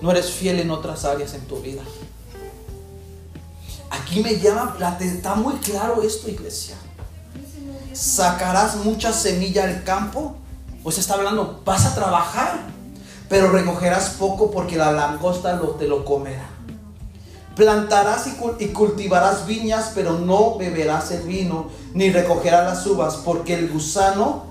No 0.00 0.10
eres 0.10 0.30
fiel 0.30 0.60
en 0.60 0.70
otras 0.70 1.04
áreas 1.04 1.34
en 1.34 1.42
tu 1.42 1.60
vida. 1.60 1.82
Aquí 3.90 4.20
me 4.20 4.38
llama, 4.38 4.76
está 5.00 5.34
muy 5.34 5.54
claro 5.54 6.02
esto, 6.02 6.28
iglesia. 6.28 6.76
Sacarás 7.92 8.76
mucha 8.76 9.12
semilla 9.12 9.64
al 9.64 9.82
campo. 9.82 10.36
Pues 10.82 10.98
está 10.98 11.14
hablando, 11.14 11.60
vas 11.64 11.84
a 11.86 11.94
trabajar 11.94 12.77
pero 13.28 13.50
recogerás 13.50 14.10
poco 14.10 14.50
porque 14.50 14.76
la 14.76 14.92
langosta 14.92 15.60
te 15.78 15.86
lo 15.86 16.04
comerá. 16.04 16.48
Plantarás 17.54 18.28
y, 18.58 18.66
cultivarás 18.68 19.46
viñas, 19.46 19.90
pero 19.94 20.18
no 20.18 20.56
beberás 20.56 21.10
el 21.10 21.22
vino, 21.22 21.68
ni 21.92 22.10
recogerás 22.10 22.64
las 22.64 22.86
uvas, 22.86 23.16
porque 23.16 23.54
el 23.54 23.68
gusano, 23.68 24.46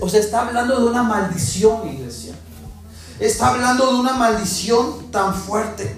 o 0.00 0.08
sea, 0.08 0.20
está 0.20 0.46
hablando 0.46 0.80
de 0.80 0.86
una 0.86 1.02
maldición, 1.02 1.86
iglesia. 1.86 2.34
Está 3.20 3.48
hablando 3.48 3.92
de 3.92 4.00
una 4.00 4.14
maldición 4.14 5.10
tan 5.10 5.34
fuerte. 5.34 5.96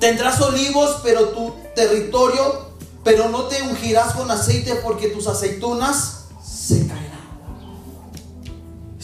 Tendrás 0.00 0.40
olivos, 0.40 1.00
pero 1.02 1.28
tu 1.28 1.54
territorio, 1.74 2.70
pero 3.02 3.28
no 3.28 3.44
te 3.44 3.62
ungirás 3.62 4.14
con 4.14 4.30
aceite 4.30 4.74
porque 4.76 5.08
tus 5.08 5.26
aceitunas. 5.26 6.23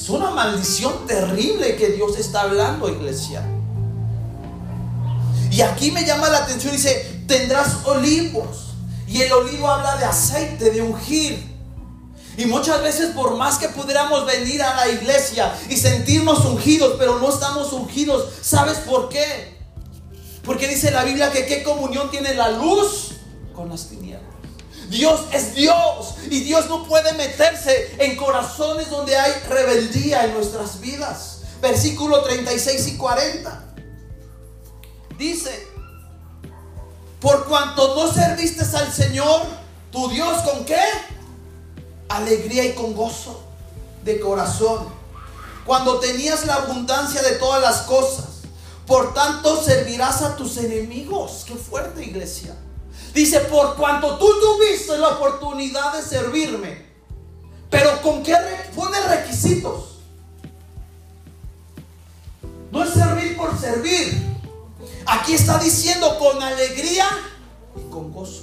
Es 0.00 0.08
una 0.08 0.30
maldición 0.30 1.06
terrible 1.06 1.76
que 1.76 1.88
Dios 1.88 2.18
está 2.18 2.42
hablando, 2.42 2.88
iglesia. 2.88 3.44
Y 5.50 5.60
aquí 5.60 5.90
me 5.90 6.06
llama 6.06 6.30
la 6.30 6.38
atención, 6.38 6.72
dice, 6.72 7.22
tendrás 7.28 7.84
olivos. 7.84 8.70
Y 9.06 9.20
el 9.20 9.30
olivo 9.30 9.68
habla 9.68 9.96
de 9.98 10.06
aceite, 10.06 10.70
de 10.70 10.80
ungir. 10.80 11.54
Y 12.38 12.46
muchas 12.46 12.82
veces 12.82 13.10
por 13.10 13.36
más 13.36 13.58
que 13.58 13.68
pudiéramos 13.68 14.24
venir 14.24 14.62
a 14.62 14.74
la 14.74 14.88
iglesia 14.88 15.54
y 15.68 15.76
sentirnos 15.76 16.46
ungidos, 16.46 16.94
pero 16.98 17.18
no 17.18 17.28
estamos 17.28 17.70
ungidos, 17.74 18.26
¿sabes 18.40 18.78
por 18.78 19.10
qué? 19.10 19.58
Porque 20.44 20.66
dice 20.66 20.90
la 20.92 21.04
Biblia 21.04 21.30
que 21.30 21.44
qué 21.44 21.62
comunión 21.62 22.10
tiene 22.10 22.32
la 22.32 22.52
luz 22.52 23.16
con 23.54 23.68
las 23.68 23.88
tinieblas. 23.88 23.99
Dios 24.90 25.20
es 25.32 25.54
Dios 25.54 26.16
y 26.28 26.40
Dios 26.40 26.68
no 26.68 26.82
puede 26.84 27.12
meterse 27.12 27.94
en 27.98 28.16
corazones 28.16 28.90
donde 28.90 29.16
hay 29.16 29.32
rebeldía 29.48 30.24
en 30.24 30.34
nuestras 30.34 30.80
vidas. 30.80 31.42
Versículo 31.62 32.22
36 32.22 32.88
y 32.88 32.96
40. 32.96 33.64
Dice, 35.16 35.68
por 37.20 37.46
cuanto 37.46 37.94
no 37.94 38.12
serviste 38.12 38.64
al 38.76 38.92
Señor, 38.92 39.42
tu 39.92 40.08
Dios, 40.08 40.42
¿con 40.42 40.64
qué? 40.64 40.82
Alegría 42.08 42.64
y 42.64 42.72
con 42.72 42.94
gozo 42.94 43.44
de 44.04 44.18
corazón. 44.18 44.88
Cuando 45.66 46.00
tenías 46.00 46.46
la 46.46 46.54
abundancia 46.54 47.22
de 47.22 47.32
todas 47.32 47.62
las 47.62 47.82
cosas. 47.82 48.24
Por 48.88 49.14
tanto, 49.14 49.62
servirás 49.62 50.22
a 50.22 50.34
tus 50.34 50.56
enemigos. 50.56 51.44
Qué 51.46 51.54
fuerte, 51.54 52.02
iglesia. 52.04 52.56
Dice, 53.14 53.40
por 53.40 53.76
cuanto 53.76 54.18
tú 54.18 54.28
tuviste 54.40 54.96
la 54.98 55.08
oportunidad 55.08 55.94
de 55.94 56.02
servirme, 56.02 56.86
pero 57.68 58.00
con 58.02 58.22
qué 58.22 58.34
pone 58.74 59.00
requisitos. 59.00 59.98
No 62.70 62.84
es 62.84 62.90
servir 62.90 63.36
por 63.36 63.58
servir. 63.58 64.30
Aquí 65.06 65.34
está 65.34 65.58
diciendo 65.58 66.18
con 66.18 66.40
alegría 66.40 67.06
y 67.76 67.90
con 67.90 68.12
gozo. 68.12 68.42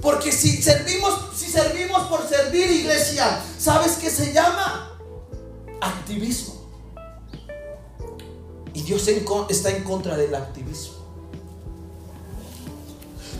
Porque 0.00 0.32
si 0.32 0.60
servimos, 0.60 1.18
si 1.36 1.46
servimos 1.50 2.08
por 2.08 2.28
servir, 2.28 2.70
iglesia, 2.70 3.42
¿sabes 3.58 3.92
qué 3.96 4.10
se 4.10 4.32
llama? 4.32 4.98
Activismo. 5.80 6.54
Y 8.74 8.82
Dios 8.82 9.08
está 9.48 9.70
en 9.70 9.84
contra 9.84 10.16
del 10.16 10.34
activismo. 10.34 10.95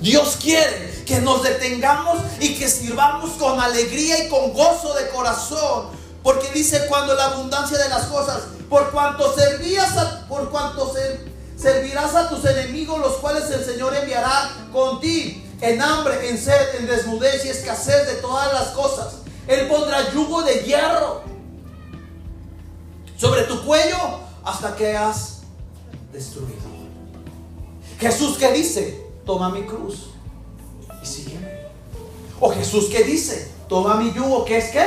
Dios 0.00 0.38
quiere 0.40 1.04
que 1.06 1.20
nos 1.20 1.42
detengamos 1.42 2.18
y 2.40 2.54
que 2.56 2.68
sirvamos 2.68 3.30
con 3.32 3.60
alegría 3.60 4.24
y 4.24 4.28
con 4.28 4.52
gozo 4.52 4.94
de 4.94 5.08
corazón. 5.08 5.86
Porque 6.22 6.50
dice 6.52 6.86
cuando 6.88 7.14
la 7.14 7.26
abundancia 7.26 7.78
de 7.78 7.88
las 7.88 8.06
cosas, 8.06 8.42
por 8.68 8.90
cuanto 8.90 9.34
servías 9.34 9.92
por 10.28 10.50
cuanto 10.50 10.92
servirás 11.56 12.14
a 12.14 12.28
tus 12.28 12.44
enemigos, 12.44 12.98
los 12.98 13.14
cuales 13.14 13.50
el 13.50 13.64
Señor 13.64 13.94
enviará 13.94 14.50
con 14.72 15.00
ti 15.00 15.44
en 15.60 15.80
hambre, 15.80 16.28
en 16.28 16.38
sed, 16.38 16.80
en 16.80 16.86
desnudez 16.86 17.44
y 17.44 17.48
escasez 17.48 18.06
de 18.06 18.14
todas 18.14 18.52
las 18.52 18.68
cosas. 18.68 19.18
Él 19.46 19.68
pondrá 19.68 20.12
yugo 20.12 20.42
de 20.42 20.64
hierro 20.64 21.22
sobre 23.16 23.42
tu 23.44 23.64
cuello 23.64 24.20
hasta 24.44 24.74
que 24.74 24.96
has 24.96 25.38
destruido. 26.12 26.76
Jesús 27.98 28.36
que 28.36 28.52
dice, 28.52 29.05
toma 29.26 29.50
mi 29.50 29.62
cruz 29.62 30.10
y 31.02 31.06
sígueme. 31.06 31.48
O 32.40 32.50
Jesús 32.50 32.86
que 32.86 33.02
dice, 33.02 33.50
toma 33.68 33.96
mi 33.96 34.12
yugo, 34.12 34.44
que 34.44 34.56
es 34.56 34.70
qué? 34.70 34.84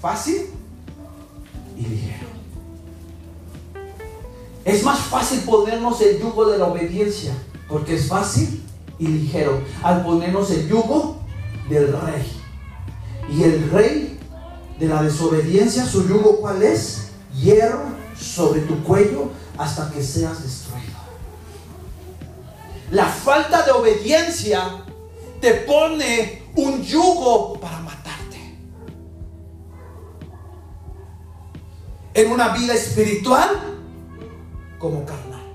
Fácil 0.00 0.48
y 1.78 1.86
ligero. 1.86 2.26
Es 4.64 4.82
más 4.82 4.98
fácil 4.98 5.40
ponernos 5.40 6.00
el 6.00 6.20
yugo 6.20 6.46
de 6.46 6.58
la 6.58 6.66
obediencia, 6.66 7.32
porque 7.68 7.94
es 7.94 8.08
fácil 8.08 8.62
y 8.98 9.06
ligero, 9.06 9.62
al 9.82 10.04
ponernos 10.04 10.50
el 10.50 10.68
yugo 10.68 11.20
del 11.68 11.92
rey. 12.00 12.40
Y 13.30 13.42
el 13.44 13.70
rey 13.70 14.18
de 14.78 14.88
la 14.88 15.02
desobediencia, 15.02 15.86
su 15.86 16.08
yugo 16.08 16.40
cuál 16.40 16.62
es? 16.62 17.08
Hierro 17.34 17.84
sobre 18.18 18.60
tu 18.62 18.82
cuello 18.82 19.30
hasta 19.58 19.90
que 19.90 20.02
seas 20.02 20.42
destruido. 20.42 20.63
La 22.90 23.06
falta 23.06 23.62
de 23.62 23.72
obediencia 23.72 24.84
te 25.40 25.54
pone 25.54 26.42
un 26.56 26.82
yugo 26.82 27.58
para 27.60 27.80
matarte. 27.80 28.58
En 32.14 32.30
una 32.30 32.48
vida 32.48 32.74
espiritual 32.74 33.50
como 34.78 35.04
carnal. 35.04 35.52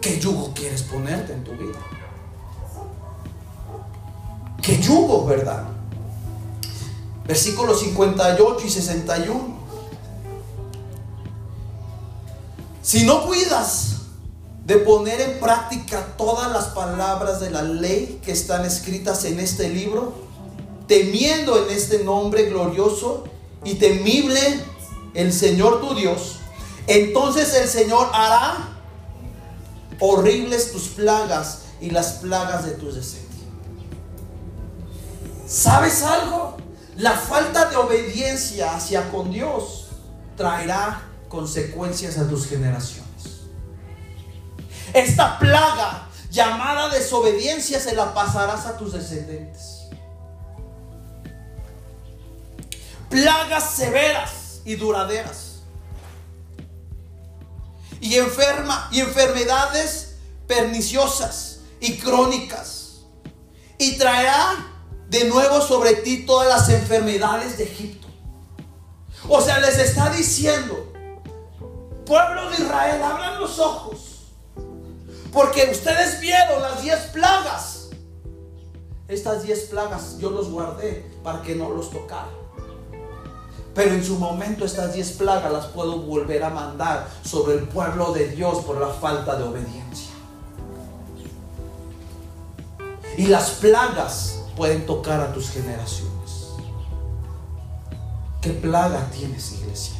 ¿Qué 0.00 0.18
yugo 0.20 0.52
quieres 0.54 0.82
ponerte 0.82 1.32
en 1.32 1.44
tu 1.44 1.52
vida? 1.52 1.78
¿Qué 4.62 4.78
yugo, 4.80 5.24
verdad? 5.24 5.64
Versículos 7.26 7.80
58 7.80 8.66
y 8.66 8.70
61. 8.70 9.57
Si 12.88 13.04
no 13.04 13.26
cuidas 13.26 13.96
de 14.64 14.76
poner 14.78 15.20
en 15.20 15.40
práctica 15.40 16.14
todas 16.16 16.50
las 16.50 16.68
palabras 16.68 17.38
de 17.38 17.50
la 17.50 17.60
ley 17.60 18.18
que 18.24 18.32
están 18.32 18.64
escritas 18.64 19.26
en 19.26 19.40
este 19.40 19.68
libro, 19.68 20.14
temiendo 20.86 21.62
en 21.62 21.70
este 21.70 22.02
nombre 22.02 22.44
glorioso 22.44 23.24
y 23.62 23.74
temible 23.74 24.40
el 25.12 25.34
Señor 25.34 25.82
tu 25.82 25.94
Dios, 25.94 26.38
entonces 26.86 27.52
el 27.56 27.68
Señor 27.68 28.08
hará 28.14 28.56
horribles 30.00 30.72
tus 30.72 30.84
plagas 30.84 31.64
y 31.82 31.90
las 31.90 32.12
plagas 32.12 32.64
de 32.64 32.70
tus 32.70 32.94
descendientes. 32.94 33.50
¿Sabes 35.46 36.02
algo? 36.02 36.56
La 36.96 37.12
falta 37.12 37.66
de 37.66 37.76
obediencia 37.76 38.74
hacia 38.74 39.10
con 39.10 39.30
Dios 39.30 39.88
traerá 40.38 41.07
consecuencias 41.28 42.18
a 42.18 42.28
tus 42.28 42.46
generaciones. 42.46 43.08
Esta 44.92 45.38
plaga 45.38 46.08
llamada 46.30 46.88
desobediencia 46.88 47.80
se 47.80 47.94
la 47.94 48.14
pasarás 48.14 48.66
a 48.66 48.76
tus 48.76 48.92
descendientes. 48.92 49.88
Plagas 53.10 53.70
severas 53.74 54.60
y 54.64 54.76
duraderas. 54.76 55.62
Y 58.00 58.14
enferma 58.16 58.88
y 58.92 59.00
enfermedades 59.00 60.16
perniciosas 60.46 61.60
y 61.80 61.98
crónicas. 61.98 63.00
Y 63.78 63.96
traerá 63.96 64.72
de 65.08 65.24
nuevo 65.24 65.60
sobre 65.60 65.94
ti 65.94 66.24
todas 66.26 66.48
las 66.48 66.68
enfermedades 66.68 67.58
de 67.58 67.64
Egipto. 67.64 68.08
O 69.28 69.40
sea, 69.40 69.58
les 69.58 69.78
está 69.78 70.10
diciendo, 70.10 70.87
Pueblo 72.08 72.48
de 72.48 72.56
Israel, 72.62 73.02
abran 73.02 73.38
los 73.38 73.58
ojos. 73.58 74.32
Porque 75.30 75.68
ustedes 75.70 76.18
vieron 76.20 76.62
las 76.62 76.82
diez 76.82 76.98
plagas. 77.12 77.90
Estas 79.08 79.42
diez 79.42 79.64
plagas 79.64 80.16
yo 80.18 80.30
los 80.30 80.50
guardé 80.50 81.06
para 81.22 81.42
que 81.42 81.54
no 81.54 81.68
los 81.68 81.90
tocara. 81.90 82.30
Pero 83.74 83.92
en 83.92 84.02
su 84.02 84.18
momento 84.18 84.64
estas 84.64 84.94
diez 84.94 85.12
plagas 85.12 85.52
las 85.52 85.66
puedo 85.66 85.98
volver 85.98 86.42
a 86.42 86.48
mandar 86.48 87.06
sobre 87.22 87.56
el 87.58 87.68
pueblo 87.68 88.12
de 88.14 88.28
Dios 88.28 88.64
por 88.64 88.80
la 88.80 88.88
falta 88.88 89.36
de 89.36 89.44
obediencia. 89.44 90.14
Y 93.18 93.26
las 93.26 93.50
plagas 93.50 94.44
pueden 94.56 94.86
tocar 94.86 95.20
a 95.20 95.34
tus 95.34 95.50
generaciones. 95.50 96.48
¿Qué 98.40 98.50
plaga 98.50 99.06
tienes, 99.10 99.52
iglesia? 99.52 99.97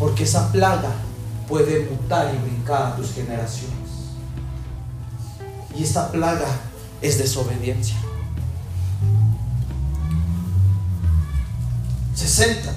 Porque 0.00 0.24
esa 0.24 0.50
plaga 0.50 0.90
puede 1.46 1.88
mutar 1.90 2.34
y 2.34 2.38
brincar 2.38 2.82
a 2.86 2.96
tus 2.96 3.12
generaciones. 3.12 3.76
Y 5.76 5.84
esta 5.84 6.10
plaga 6.10 6.48
es 7.02 7.18
desobediencia. 7.18 7.96
60. 12.14 12.72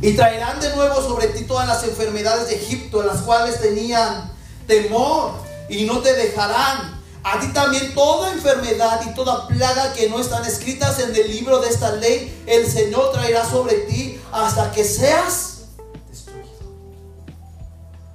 Y 0.00 0.12
traerán 0.14 0.60
de 0.60 0.74
nuevo 0.74 0.96
sobre 1.02 1.28
ti 1.28 1.44
todas 1.44 1.68
las 1.68 1.84
enfermedades 1.84 2.48
de 2.48 2.56
Egipto, 2.56 3.02
las 3.02 3.20
cuales 3.20 3.60
tenían 3.60 4.32
temor 4.66 5.32
y 5.68 5.84
no 5.84 6.00
te 6.00 6.14
dejarán. 6.14 7.02
A 7.22 7.40
ti 7.40 7.48
también 7.48 7.94
toda 7.94 8.32
enfermedad 8.32 9.00
y 9.06 9.14
toda 9.14 9.46
plaga 9.46 9.92
que 9.92 10.08
no 10.08 10.20
están 10.20 10.44
escritas 10.46 10.98
en 11.00 11.14
el 11.14 11.30
libro 11.30 11.58
de 11.60 11.68
esta 11.68 11.92
ley, 11.92 12.42
el 12.46 12.66
Señor 12.66 13.12
traerá 13.12 13.46
sobre 13.46 13.74
ti 13.80 14.18
hasta 14.32 14.72
que 14.72 14.84
seas. 14.84 15.53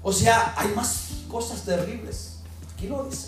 O 0.09 0.11
sea, 0.11 0.55
hay 0.57 0.73
más 0.73 1.09
cosas 1.29 1.61
terribles. 1.61 2.37
Aquí 2.73 2.87
lo 2.87 3.03
dice. 3.03 3.27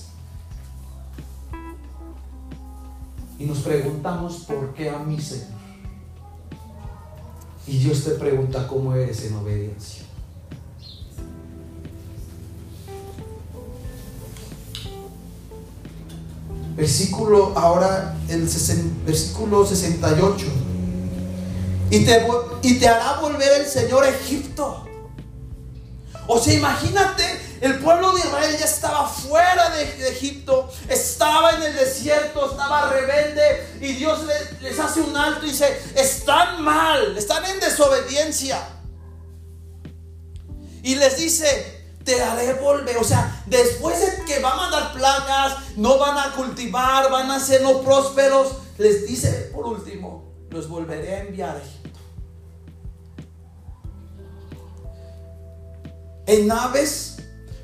Y 3.38 3.46
nos 3.46 3.60
preguntamos, 3.60 4.38
¿por 4.48 4.74
qué 4.74 4.90
a 4.90 4.98
mí, 4.98 5.22
Señor? 5.22 5.46
Y 7.68 7.78
Dios 7.78 8.04
te 8.04 8.10
pregunta 8.16 8.68
cómo 8.68 8.96
eres 8.96 9.24
en 9.26 9.36
obediencia. 9.36 10.06
Versículo 16.76 17.54
ahora, 17.56 18.18
el 18.28 18.50
versículo 19.06 19.68
68. 19.68 20.48
Y 21.92 22.06
te, 22.06 22.28
y 22.64 22.80
te 22.80 22.88
hará 22.88 23.22
volver 23.22 23.62
el 23.62 23.68
Señor 23.68 24.04
a 24.04 24.10
Egipto. 24.10 24.88
O 26.34 26.40
sea, 26.40 26.54
imagínate, 26.54 27.26
el 27.60 27.80
pueblo 27.80 28.14
de 28.14 28.22
Israel 28.22 28.56
ya 28.58 28.64
estaba 28.64 29.06
fuera 29.06 29.70
de, 29.72 30.08
Egipto, 30.08 30.72
estaba 30.88 31.52
en 31.58 31.64
el 31.64 31.76
desierto, 31.76 32.52
estaba 32.52 32.90
rebelde 32.90 33.68
y 33.82 33.92
Dios 33.92 34.22
les, 34.62 34.80
hace 34.80 35.02
un 35.02 35.18
alto 35.18 35.46
y 35.46 35.50
dice, 35.50 35.78
están 35.94 36.64
mal, 36.64 37.18
están 37.18 37.44
en 37.44 37.60
desobediencia. 37.60 38.66
Y 40.84 40.96
les 40.96 41.18
dice, 41.18 41.84
te 42.06 42.24
haré 42.24 42.54
volver. 42.54 42.96
O 42.96 43.04
sea, 43.04 43.44
después 43.48 44.00
de 44.00 44.24
que 44.24 44.40
va 44.40 44.54
a 44.54 44.56
mandar 44.56 44.94
plagas, 44.94 45.58
no 45.76 45.98
van 45.98 46.18
a 46.18 46.34
cultivar, 46.34 47.12
van 47.12 47.30
a 47.30 47.42
ser 47.42 47.62
no 47.62 47.82
prósperos, 47.82 48.54
les 48.78 49.06
dice 49.06 49.52
por 49.54 49.66
último, 49.66 50.32
los 50.50 50.70
volveré 50.70 51.14
a 51.14 51.20
enviar 51.24 51.62
En 56.28 56.48
naves 56.48 57.18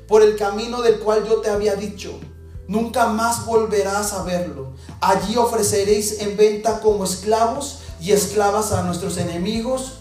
por 0.08 0.22
el 0.22 0.36
camino 0.36 0.82
del 0.82 0.98
cual 0.98 1.24
yo 1.28 1.40
te 1.40 1.50
había 1.50 1.76
dicho. 1.76 2.18
Nunca 2.66 3.08
más 3.08 3.46
volverás 3.46 4.12
a 4.12 4.24
verlo. 4.24 4.72
Allí 5.00 5.36
ofreceréis 5.36 6.20
en 6.20 6.36
venta 6.36 6.80
como 6.80 7.04
esclavos 7.04 7.80
y 8.00 8.12
esclavas 8.12 8.72
a 8.72 8.82
nuestros 8.82 9.16
enemigos, 9.18 9.98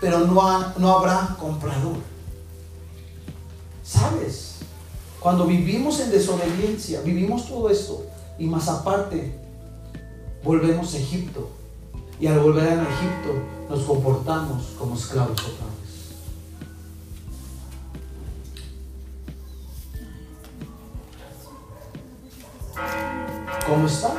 pero 0.00 0.18
no, 0.20 0.74
no 0.78 0.98
habrá 0.98 1.36
comprador. 1.40 1.96
¿Sabes? 3.84 4.56
Cuando 5.20 5.46
vivimos 5.46 6.00
en 6.00 6.10
desobediencia, 6.10 7.00
vivimos 7.00 7.48
todo 7.48 7.70
esto 7.70 8.04
y 8.38 8.46
más 8.46 8.68
aparte, 8.68 9.34
volvemos 10.42 10.94
a 10.94 10.98
Egipto. 10.98 11.48
Y 12.20 12.26
al 12.26 12.38
volver 12.38 12.68
a 12.68 12.82
Egipto 12.82 13.32
nos 13.68 13.84
comportamos 13.84 14.74
como 14.78 14.94
esclavos 14.94 15.40
otra 15.40 15.73
¿Cómo 23.66 23.86
estamos? 23.86 24.18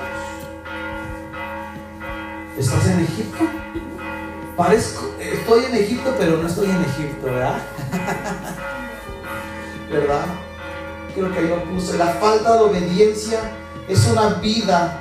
¿Estás 2.58 2.88
en 2.88 3.02
Egipto? 3.02 3.44
Parezco, 4.58 5.12
estoy 5.20 5.66
en 5.66 5.76
Egipto, 5.76 6.16
pero 6.18 6.38
no 6.38 6.48
estoy 6.48 6.68
en 6.68 6.82
Egipto, 6.82 7.28
¿verdad? 7.28 7.58
¿Verdad? 9.92 10.26
Creo 11.14 11.32
que 11.32 11.40
ahí 11.40 11.48
lo 11.48 11.64
puse. 11.66 11.96
La 12.00 12.08
falta 12.08 12.54
de 12.54 12.64
obediencia 12.64 13.40
es 13.88 14.08
una 14.08 14.30
vida. 14.36 15.00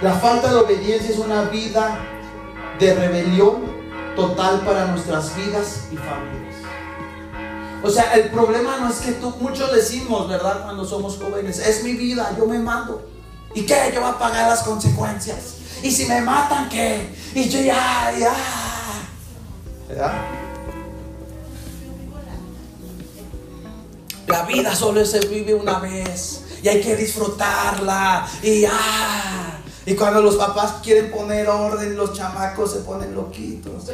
La 0.00 0.14
falta 0.14 0.48
de 0.48 0.56
obediencia 0.56 1.10
es 1.10 1.18
una 1.18 1.42
vida 1.42 1.98
de 2.78 2.94
rebelión 2.94 3.64
total 4.14 4.60
para 4.60 4.86
nuestras 4.86 5.36
vidas 5.36 5.88
y 5.92 5.96
familias. 5.96 6.54
O 7.82 7.90
sea, 7.90 8.14
el 8.14 8.30
problema 8.30 8.78
no 8.78 8.88
es 8.88 9.00
que 9.00 9.12
tú, 9.12 9.34
muchos 9.40 9.74
decimos, 9.74 10.26
¿verdad? 10.26 10.64
Cuando 10.64 10.86
somos 10.86 11.18
jóvenes, 11.18 11.58
es 11.58 11.84
mi 11.84 11.92
vida, 11.92 12.34
yo 12.38 12.46
me 12.46 12.58
mando. 12.58 13.15
¿Y 13.56 13.62
qué? 13.62 13.90
Yo 13.94 14.02
voy 14.02 14.10
a 14.10 14.18
pagar 14.18 14.50
las 14.50 14.62
consecuencias. 14.62 15.54
¿Y 15.82 15.90
si 15.90 16.04
me 16.04 16.20
matan 16.20 16.68
qué? 16.68 17.08
Y 17.34 17.48
yo 17.48 17.58
ya, 17.62 18.12
ya. 18.18 18.34
¿Verdad? 19.88 20.12
La 24.26 24.42
vida 24.42 24.76
solo 24.76 25.02
se 25.06 25.20
vive 25.20 25.54
una 25.54 25.78
vez 25.78 26.42
y 26.62 26.68
hay 26.68 26.82
que 26.82 26.96
disfrutarla. 26.96 28.28
Y 28.42 28.60
ya. 28.60 29.58
Y 29.86 29.94
cuando 29.94 30.20
los 30.20 30.36
papás 30.36 30.74
quieren 30.82 31.10
poner 31.10 31.48
orden, 31.48 31.96
los 31.96 32.12
chamacos 32.12 32.72
se 32.72 32.80
ponen 32.80 33.14
loquitos. 33.14 33.84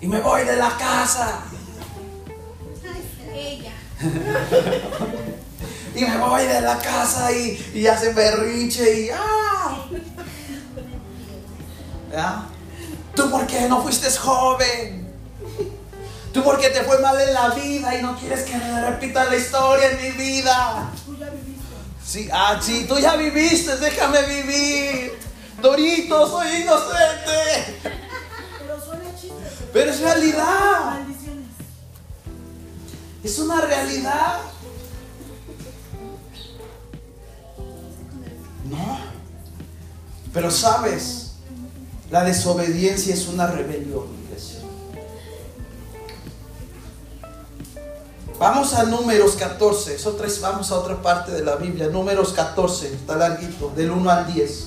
Y 0.00 0.06
me 0.06 0.20
voy 0.20 0.42
de 0.44 0.56
la 0.56 0.74
casa. 0.78 1.40
y 5.96 6.04
me 6.04 6.18
voy 6.18 6.46
de 6.46 6.60
la 6.60 6.78
casa 6.78 7.32
y, 7.32 7.72
y 7.74 7.86
hace 7.86 8.12
berrinche 8.12 9.00
y 9.00 9.10
¡ah! 9.10 9.86
¿Tú 13.14 13.30
por 13.30 13.46
qué 13.46 13.68
no 13.68 13.82
fuiste 13.82 14.10
joven? 14.10 15.06
¿Tú 16.32 16.42
por 16.42 16.58
qué 16.60 16.68
te 16.68 16.82
fue 16.82 16.98
mal 16.98 17.18
en 17.18 17.32
la 17.32 17.48
vida 17.50 17.94
y 17.94 18.02
no 18.02 18.14
quieres 18.18 18.42
que 18.42 18.56
me 18.56 18.90
repita 18.90 19.24
la 19.24 19.36
historia 19.36 19.90
en 19.90 20.02
mi 20.02 20.10
vida? 20.10 20.90
Tú 21.06 21.16
ya 21.16 21.30
viviste. 21.30 21.64
Sí, 22.04 22.28
ah, 22.30 22.60
sí, 22.60 22.84
tú 22.86 22.98
ya 22.98 23.16
viviste, 23.16 23.76
déjame 23.76 24.22
vivir. 24.22 25.18
Dorito, 25.62 26.28
soy 26.28 26.62
inocente. 26.62 27.78
Pero 28.58 28.84
suena 28.84 29.14
chiste. 29.18 29.34
Pero 29.72 29.90
es 29.90 30.00
realidad. 30.00 31.00
Es 33.24 33.38
una 33.38 33.60
realidad. 33.62 34.40
Pero 40.36 40.50
sabes, 40.50 41.30
la 42.10 42.22
desobediencia 42.22 43.14
es 43.14 43.26
una 43.26 43.46
rebelión, 43.46 44.04
iglesia. 44.26 44.58
Vamos 48.38 48.74
a 48.74 48.82
números 48.82 49.36
14, 49.36 49.96
vamos 50.42 50.70
a 50.70 50.74
otra 50.74 51.00
parte 51.00 51.32
de 51.32 51.42
la 51.42 51.56
Biblia, 51.56 51.86
números 51.86 52.34
14, 52.34 52.88
está 52.88 53.16
larguito, 53.16 53.72
del 53.74 53.90
1 53.90 54.10
al 54.10 54.30
10, 54.30 54.66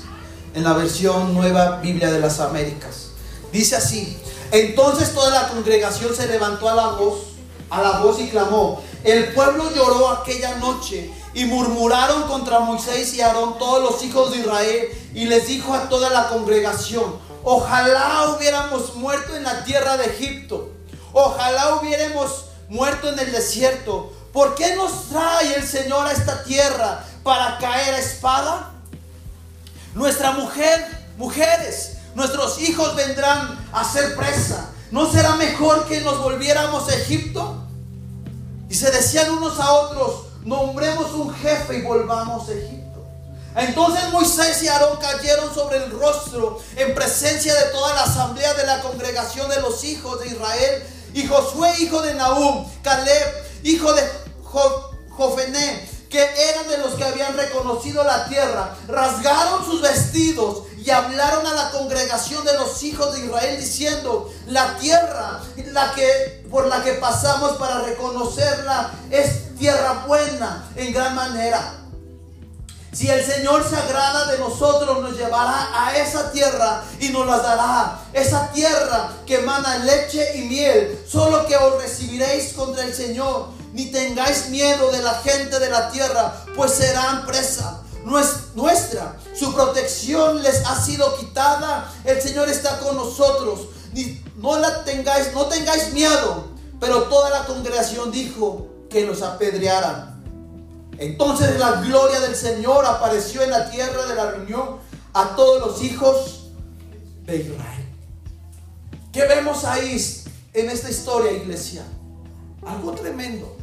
en 0.56 0.64
la 0.64 0.74
versión 0.74 1.36
nueva 1.36 1.80
Biblia 1.82 2.12
de 2.12 2.20
las 2.20 2.40
Américas. 2.40 3.12
Dice 3.54 3.76
así, 3.76 4.18
entonces 4.52 5.14
toda 5.14 5.30
la 5.30 5.50
congregación 5.50 6.16
se 6.16 6.26
levantó 6.26 6.68
a 6.68 6.74
la 6.74 6.88
voz 6.94 7.30
a 7.70 7.82
la 7.82 8.00
voz 8.00 8.20
y 8.20 8.28
clamó. 8.30 8.82
El 9.04 9.34
pueblo 9.34 9.70
lloró 9.76 10.10
aquella 10.10 10.56
noche 10.58 11.12
y 11.34 11.46
murmuraron 11.46 12.24
contra 12.24 12.60
Moisés 12.60 13.14
y 13.14 13.22
Aarón 13.22 13.58
todos 13.58 13.82
los 13.82 14.04
hijos 14.04 14.32
de 14.32 14.40
Israel 14.40 14.90
y 15.14 15.26
les 15.26 15.48
dijo 15.48 15.74
a 15.74 15.90
toda 15.90 16.10
la 16.10 16.30
congregación, 16.30 17.20
ojalá 17.44 18.30
hubiéramos 18.36 18.96
muerto 18.96 19.36
en 19.36 19.44
la 19.44 19.64
tierra 19.64 19.98
de 19.98 20.06
Egipto, 20.06 20.72
ojalá 21.14 21.76
hubiéramos 21.76 22.46
muerto 22.70 23.10
en 23.10 23.20
el 23.20 23.32
desierto. 23.32 24.14
¿Por 24.34 24.56
qué 24.56 24.76
nos 24.76 25.10
trae 25.10 25.56
el 25.56 25.68
Señor 25.68 26.06
a 26.06 26.12
esta 26.12 26.44
tierra 26.44 27.04
para 27.24 27.58
caer 27.58 27.96
a 27.96 28.00
espada? 28.00 28.72
Nuestra 29.96 30.32
mujer, 30.34 30.86
mujeres, 31.18 31.98
nuestros 32.16 32.60
hijos 32.62 32.96
vendrán 32.96 33.68
a 33.72 33.84
ser 33.84 34.16
presa. 34.16 34.70
¿No 34.92 35.12
será 35.12 35.36
mejor 35.36 35.88
que 35.88 36.02
nos 36.02 36.20
volviéramos 36.20 36.90
a 36.90 36.96
Egipto? 36.96 37.64
Y 38.70 38.76
se 38.76 38.92
decían 38.92 39.32
unos 39.32 39.60
a 39.60 39.72
otros, 39.72 40.29
nombremos 40.44 41.12
un 41.12 41.34
jefe 41.34 41.78
y 41.78 41.82
volvamos 41.82 42.48
a 42.50 42.54
Egipto. 42.54 43.06
Entonces 43.56 44.10
Moisés 44.12 44.62
y 44.64 44.68
Aarón 44.68 44.98
cayeron 45.00 45.54
sobre 45.54 45.78
el 45.78 45.92
rostro 45.92 46.60
en 46.76 46.94
presencia 46.94 47.54
de 47.54 47.72
toda 47.72 47.94
la 47.96 48.04
asamblea 48.04 48.54
de 48.54 48.66
la 48.66 48.82
congregación 48.82 49.50
de 49.50 49.62
los 49.62 49.84
hijos 49.84 50.20
de 50.20 50.28
Israel. 50.28 50.84
Y 51.14 51.26
Josué, 51.26 51.74
hijo 51.80 52.02
de 52.02 52.14
Nahum, 52.14 52.70
Caleb, 52.84 53.34
hijo 53.64 53.92
de 53.94 54.04
Jofené, 55.10 55.90
que 56.10 56.22
eran 56.22 56.68
de 56.68 56.78
los 56.78 56.94
que 56.94 57.04
habían 57.04 57.36
reconocido 57.36 58.04
la 58.04 58.28
tierra, 58.28 58.76
rasgaron 58.88 59.66
sus 59.66 59.82
vestidos 59.82 60.64
y 60.84 60.90
hablaron 60.90 61.46
a 61.46 61.54
la 61.54 61.72
congregación 61.72 62.46
de 62.46 62.54
los 62.54 62.82
hijos 62.84 63.14
de 63.14 63.26
Israel 63.26 63.60
diciendo, 63.60 64.32
la 64.48 64.78
tierra 64.78 65.42
la 65.72 65.94
que, 65.94 66.46
por 66.50 66.68
la 66.68 66.84
que 66.84 66.94
pasamos 66.94 67.54
para 67.58 67.82
reconocerla 67.82 68.92
es 69.10 69.56
tierra 69.58 70.06
buena 70.08 70.70
en 70.76 70.94
gran 70.94 71.16
manera. 71.16 71.76
Si 72.92 73.08
el 73.08 73.24
Señor 73.24 73.64
se 73.70 73.76
agrada 73.76 74.32
de 74.32 74.40
nosotros, 74.40 75.02
nos 75.02 75.16
llevará 75.16 75.70
a 75.74 75.96
esa 75.98 76.32
tierra 76.32 76.84
y 77.00 77.10
nos 77.10 77.28
la 77.28 77.38
dará. 77.38 78.00
Esa 78.14 78.52
tierra 78.52 79.12
que 79.28 79.36
emana 79.36 79.78
leche 79.80 80.38
y 80.38 80.42
miel. 80.46 81.00
Solo 81.08 81.46
que 81.46 81.56
os 81.56 81.80
recibiréis 81.82 82.54
contra 82.54 82.84
el 82.84 82.96
Señor. 82.96 83.50
Ni 83.74 83.92
tengáis 83.92 84.50
miedo 84.50 84.92
de 84.92 85.04
la 85.04 85.14
gente 85.20 85.60
de 85.60 85.70
la 85.70 85.92
tierra, 85.92 86.34
pues 86.56 86.72
serán 86.72 87.28
presa 87.28 87.79
nuestra. 88.06 89.18
Su 89.38 89.54
protección 89.54 90.42
les 90.42 90.66
ha 90.66 90.82
sido 90.82 91.16
quitada. 91.18 91.92
El 92.04 92.22
Señor 92.22 92.50
está 92.50 92.80
con 92.80 92.96
nosotros. 92.96 93.68
No 94.38 94.58
la 94.60 94.84
tengáis, 94.84 95.34
no 95.34 95.46
tengáis 95.46 95.94
miedo. 95.94 96.50
Pero 96.80 97.04
toda 97.04 97.30
la 97.30 97.46
congregación 97.46 98.12
dijo 98.12 98.68
que 98.90 99.06
los 99.06 99.22
apedrearan. 99.22 100.20
Entonces 100.98 101.58
la 101.60 101.82
gloria 101.82 102.20
del 102.20 102.36
Señor 102.36 102.86
apareció 102.86 103.42
en 103.42 103.52
la 103.52 103.70
tierra 103.70 104.06
de 104.06 104.16
la 104.16 104.32
reunión 104.32 104.78
a 105.14 105.36
todos 105.36 105.62
los 105.62 105.84
hijos 105.84 106.50
de 107.26 107.38
Israel. 107.38 107.86
¿Qué 109.12 109.26
vemos 109.26 109.64
ahí 109.64 109.98
en 110.54 110.70
esta 110.70 110.90
historia, 110.90 111.32
iglesia? 111.32 111.84
Algo 112.66 112.92
tremendo. 112.92 113.56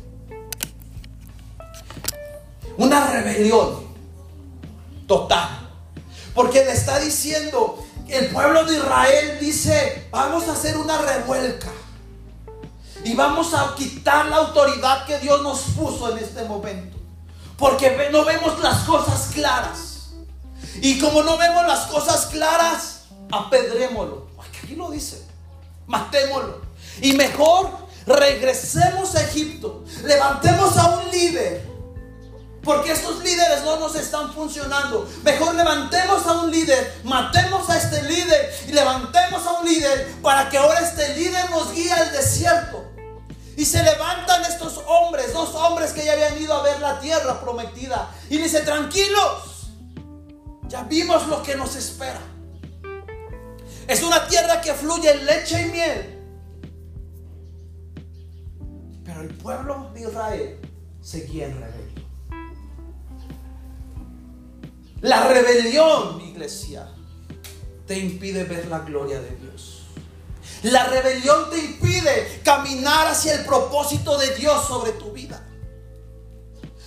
Una 2.79 3.07
rebelión 3.11 3.86
total. 5.07 5.71
Porque 6.35 6.65
le 6.65 6.73
está 6.73 6.99
diciendo, 6.99 7.85
el 8.09 8.29
pueblo 8.29 8.65
de 8.65 8.77
Israel 8.77 9.39
dice, 9.41 10.09
vamos 10.11 10.49
a 10.49 10.53
hacer 10.53 10.77
una 10.77 10.99
revuelca. 10.99 11.73
Y 13.05 13.15
vamos 13.15 13.55
a 13.55 13.75
quitar 13.77 14.27
la 14.27 14.37
autoridad 14.37 15.07
que 15.07 15.19
Dios 15.19 15.43
nos 15.43 15.61
puso 15.77 16.11
en 16.11 16.19
este 16.23 16.45
momento. 16.45 16.97
Porque 17.57 18.09
no 18.13 18.25
vemos 18.25 18.61
las 18.61 18.83
cosas 18.83 19.31
claras. 19.33 20.11
Y 20.83 20.99
como 20.99 21.23
no 21.23 21.39
vemos 21.39 21.67
las 21.67 21.87
cosas 21.87 22.27
claras, 22.27 23.05
apedrémoslo. 23.31 24.27
Aquí 24.39 24.75
lo 24.75 24.91
dice. 24.91 25.25
Matémoslo. 25.87 26.61
Y 27.01 27.15
mejor 27.15 27.71
regresemos 28.07 29.15
a 29.15 29.23
Egipto. 29.23 29.85
Levantemos 30.05 30.77
a 30.77 30.99
un 30.99 31.11
líder. 31.11 31.66
Porque 32.67 32.91
estos 32.91 33.23
líderes 33.23 33.63
no 33.63 33.79
nos 33.79 33.95
están 33.95 34.35
funcionando. 34.35 35.09
Mejor 35.23 35.55
levantemos 35.55 36.27
a 36.27 36.33
un 36.43 36.51
líder, 36.51 37.01
matemos 37.05 37.71
a 37.71 37.79
este 37.79 38.03
líder 38.03 38.53
y 38.67 38.73
levantemos 38.73 39.47
a 39.47 39.61
un 39.61 39.67
líder 39.67 40.13
para 40.21 40.49
que 40.51 40.59
ahora 40.59 40.81
este 40.81 41.15
líder 41.15 41.49
nos 41.49 41.73
guíe 41.73 41.93
al 41.93 42.11
desierto. 42.11 42.91
Y 43.57 43.65
se 43.65 43.85
levantan 43.85 44.45
estos 44.45 44.81
hombres, 44.89 45.33
dos 45.33 45.55
hombres 45.55 45.93
que 45.93 46.05
ya 46.05 46.15
habían 46.15 46.37
ido 46.43 46.55
a 46.55 46.63
ver 46.65 46.81
la 46.81 46.99
tierra 46.99 47.41
prometida. 47.41 48.11
Y 48.29 48.39
dice, 48.39 48.61
tranquilos, 48.63 49.69
ya 50.67 50.83
vimos 50.83 51.29
lo 51.29 51.45
que 51.45 51.55
nos 51.55 51.77
espera. 51.77 52.21
Es 53.87 54.03
una 54.03 54.27
tierra 54.27 54.61
que 54.61 54.75
fluye 54.75 55.15
leche 55.23 55.63
y 55.63 55.71
miel. 55.71 56.13
Pero 59.05 59.21
el 59.21 59.33
pueblo 59.37 59.93
de 59.95 60.01
Israel 60.01 60.61
seguía 61.01 61.47
en 61.47 61.61
rebelión. 61.61 61.96
La 65.07 65.23
rebelión, 65.29 66.21
iglesia, 66.21 66.89
te 67.87 67.97
impide 67.97 68.43
ver 68.43 68.67
la 68.67 68.81
gloria 68.81 69.21
de 69.21 69.37
Dios. 69.37 69.83
La 70.65 70.83
rebelión 70.89 71.49
te 71.49 71.59
impide 71.59 72.41
caminar 72.43 73.07
hacia 73.07 73.35
el 73.35 73.45
propósito 73.45 74.19
de 74.19 74.35
Dios 74.35 74.67
sobre 74.67 74.91
tu 74.95 75.13
vida. 75.13 75.47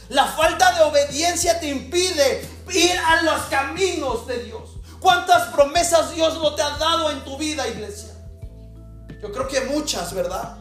La 0.10 0.25
falta 0.25 0.73
de 0.73 0.82
obediencia 0.82 1.62
te 1.62 1.69
impide 1.69 2.45
ir 2.73 2.91
a 3.08 3.21
los 3.21 3.39
caminos 3.43 4.27
de 4.27 4.43
Dios. 4.43 4.71
¿Cuántas 4.99 5.53
promesas 5.53 6.13
Dios 6.13 6.39
no 6.39 6.55
te 6.55 6.62
ha 6.62 6.71
dado 6.71 7.12
en 7.12 7.23
tu 7.23 7.38
vida, 7.38 7.69
iglesia? 7.69 8.13
Yo 9.21 9.32
creo 9.32 9.47
que 9.47 9.62
muchas, 9.62 10.13
¿verdad? 10.13 10.58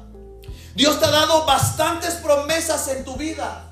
Dios 0.77 1.01
te 1.01 1.07
ha 1.07 1.11
dado 1.11 1.45
bastantes 1.45 2.15
promesas 2.15 2.87
en 2.87 3.05
tu 3.05 3.17
vida. 3.17 3.68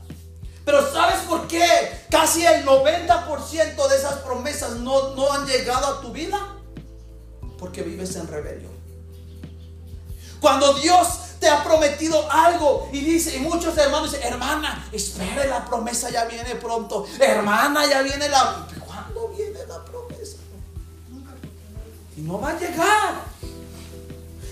Pero 0.67 0.93
¿sabes 0.93 1.21
por 1.29 1.47
qué? 1.47 1.65
Casi 2.11 2.45
el 2.45 2.67
90% 2.67 3.89
de 3.89 3.97
esas 3.97 4.15
promesas 4.15 4.73
no, 4.73 5.15
no 5.15 5.33
han 5.33 5.47
llegado 5.47 5.87
a 5.87 6.01
tu 6.01 6.11
vida. 6.11 6.57
Porque 7.57 7.83
vives 7.83 8.17
en 8.17 8.27
rebelión. 8.27 8.73
Cuando 10.41 10.75
Dios 10.75 11.07
te 11.39 11.49
ha 11.49 11.63
prometido 11.63 12.29
algo 12.31 12.89
y 12.93 12.99
dice, 12.99 13.37
y 13.37 13.39
muchos 13.39 13.79
hermanos 13.79 14.11
dicen, 14.11 14.27
hermana, 14.27 14.89
espere, 14.91 15.47
la 15.47 15.65
promesa 15.65 16.11
ya 16.11 16.25
viene 16.25 16.57
pronto. 16.57 17.07
Hermana, 17.21 17.87
ya 17.87 18.03
viene 18.03 18.29
la... 18.29 18.67
¿Cuándo 18.85 19.29
viene 19.29 19.61
la 19.69 19.85
promesa? 19.85 20.39
Y 22.17 22.23
no 22.23 22.41
va 22.41 22.51
a 22.51 22.59
llegar. 22.59 23.15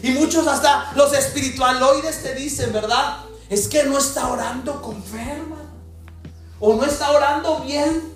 Y 0.01 0.11
muchos 0.13 0.47
hasta 0.47 0.93
los 0.95 1.13
espiritualoides 1.13 2.23
te 2.23 2.37
dicen, 2.37 2.73
¿verdad? 2.73 3.25
Es 3.51 3.67
que 3.67 3.83
no 3.83 3.99
está 3.99 4.29
orando 4.29 4.81
con 4.81 5.03
fe, 5.03 5.43
O 6.61 6.75
no 6.75 6.85
está 6.85 7.11
orando 7.11 7.61
bien. 7.61 8.15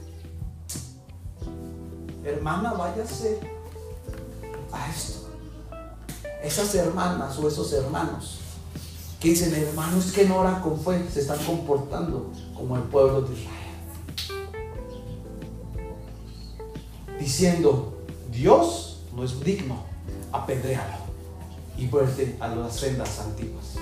Hermana, 2.24 2.74
váyase 2.74 3.40
a 4.72 4.90
esto 4.90 5.18
esas 6.42 6.74
hermanas 6.74 7.38
o 7.38 7.48
esos 7.48 7.72
hermanos 7.72 8.38
que 9.20 9.30
dicen, 9.30 9.52
hermanos 9.52 10.12
que 10.12 10.24
no 10.24 10.36
oran 10.38 10.62
con 10.62 10.80
fe, 10.80 11.04
se 11.12 11.20
están 11.20 11.38
comportando 11.44 12.30
como 12.54 12.76
el 12.76 12.82
pueblo 12.82 13.22
de 13.22 13.34
Israel. 13.34 13.58
Diciendo, 17.18 17.98
Dios 18.30 19.00
no 19.16 19.24
es 19.24 19.40
digno, 19.40 19.82
apedréalo 20.30 20.98
y 21.76 21.88
vuelve 21.88 22.36
a 22.38 22.46
las 22.48 22.76
sendas 22.76 23.18
antiguas. 23.18 23.74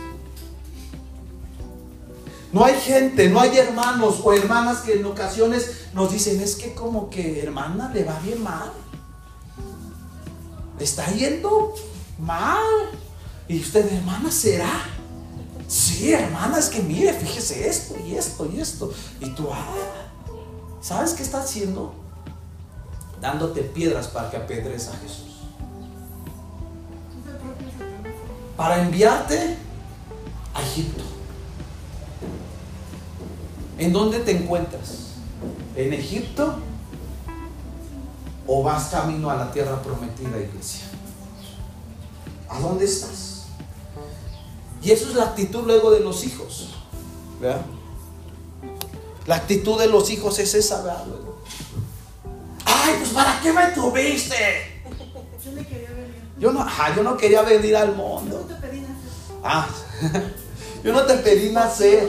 No 2.53 2.65
hay 2.65 2.75
gente, 2.75 3.29
no 3.29 3.41
hay 3.41 3.59
hermanos 3.59 4.21
o 4.23 4.33
hermanas 4.33 4.79
que 4.79 4.95
en 4.95 5.05
ocasiones 5.05 5.89
nos 5.93 6.13
dicen, 6.13 6.41
es 6.41 6.57
que 6.57 6.75
como 6.75 7.11
que 7.11 7.43
hermana 7.43 7.91
le 7.93 8.05
va 8.05 8.19
bien 8.21 8.43
mal. 8.43 8.73
Está 10.79 11.11
yendo 11.13 11.75
mal. 12.19 12.65
Y 13.49 13.61
usted, 13.61 13.93
hermana, 13.93 14.31
¿será? 14.31 14.85
Sí, 15.69 16.13
hermana, 16.13 16.59
es 16.59 16.69
que 16.69 16.81
mire, 16.81 17.13
fíjese 17.13 17.69
esto 17.69 17.97
y 18.05 18.15
esto 18.15 18.49
y 18.53 18.61
esto. 18.61 18.93
Y 19.21 19.31
tú, 19.31 19.49
ah, 19.53 19.67
¿sabes 20.81 21.13
qué 21.15 21.23
está 21.23 21.41
haciendo? 21.41 21.95
Dándote 23.21 23.63
piedras 23.63 24.09
para 24.09 24.31
que 24.31 24.37
apedres 24.37 24.89
a 24.89 24.97
Jesús. 24.97 25.41
Para 28.57 28.83
enviarte 28.83 29.57
a 30.55 30.63
Egipto. 30.63 31.03
¿En 33.79 33.93
dónde 33.93 34.21
te 34.21 34.33
encuentras? 34.33 35.13
¿En 35.75 35.93
Egipto? 35.93 36.57
¿O 38.47 38.63
vas 38.63 38.87
camino 38.87 39.29
a 39.31 39.37
la 39.37 39.53
tierra 39.53 39.83
prometida, 39.83 40.39
iglesia? 40.39 40.87
¿A 42.49 42.61
dónde 42.61 42.85
estás? 42.85 43.47
Y 44.83 44.93
eso 44.93 45.09
es 45.09 45.15
la 45.15 45.25
actitud 45.25 45.65
luego 45.67 45.91
de 45.91 46.01
los 46.01 46.25
hijos. 46.25 46.71
La 49.27 49.37
actitud 49.37 49.79
de 49.79 49.89
los 49.89 50.11
hijos 50.11 50.39
es 50.39 50.55
esa, 50.55 50.83
¿verdad? 50.83 51.05
Ay, 52.65 52.95
pues 52.99 53.11
¿para 53.11 53.41
qué 53.41 53.53
me 53.53 53.67
tuviste? 53.69 54.83
Yo 56.39 56.53
no, 56.53 56.67
yo 56.95 57.03
no 57.03 57.17
quería 57.17 57.43
venir 57.43 57.77
al 57.77 57.95
mundo. 57.95 58.47
Ah, 59.43 59.69
yo 60.87 60.92
no 60.92 61.03
te 61.03 61.16
pedí 61.16 61.51
nacer. 61.51 62.09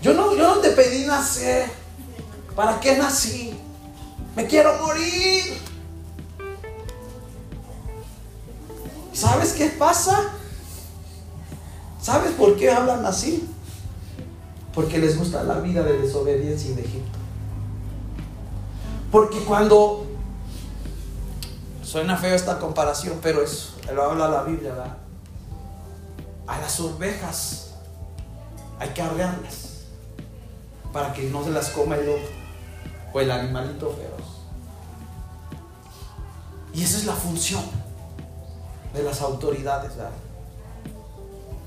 Yo 0.00 0.14
no, 0.14 0.36
yo 0.36 0.54
no 0.54 0.60
te 0.60 0.70
pedí 0.70 1.04
nacer. 1.06 1.68
¿Para 2.54 2.78
qué 2.78 2.96
nací? 2.96 3.52
Me 4.36 4.46
quiero 4.46 4.78
morir. 4.78 5.58
¿Sabes 9.12 9.54
qué 9.54 9.70
pasa? 9.70 10.30
¿Sabes 12.00 12.30
por 12.34 12.56
qué 12.56 12.70
hablan 12.70 13.04
así? 13.04 13.48
Porque 14.72 14.98
les 14.98 15.18
gusta 15.18 15.42
la 15.42 15.58
vida 15.58 15.82
de 15.82 15.98
desobediencia 15.98 16.70
y 16.70 16.74
de 16.74 16.82
Egipto. 16.82 17.18
Porque 19.10 19.40
cuando 19.40 20.06
suena 21.82 22.16
feo 22.16 22.36
esta 22.36 22.60
comparación, 22.60 23.18
pero 23.20 23.42
es 23.42 23.72
lo 23.92 24.04
habla 24.04 24.28
la 24.28 24.44
Biblia, 24.44 24.74
¿verdad? 24.74 25.07
A 26.48 26.58
las 26.58 26.80
ovejas 26.80 27.74
hay 28.80 28.88
que 28.90 29.02
arrearlas 29.02 29.84
para 30.92 31.12
que 31.12 31.30
no 31.30 31.44
se 31.44 31.50
las 31.50 31.68
coma 31.70 31.94
el 31.96 32.06
lobo 32.06 32.18
o 33.12 33.20
el 33.20 33.30
animalito 33.30 33.90
feroz. 33.90 34.26
Y 36.74 36.82
esa 36.82 36.96
es 36.96 37.04
la 37.04 37.14
función 37.14 37.62
de 38.92 39.02
las 39.04 39.20
autoridades. 39.20 39.92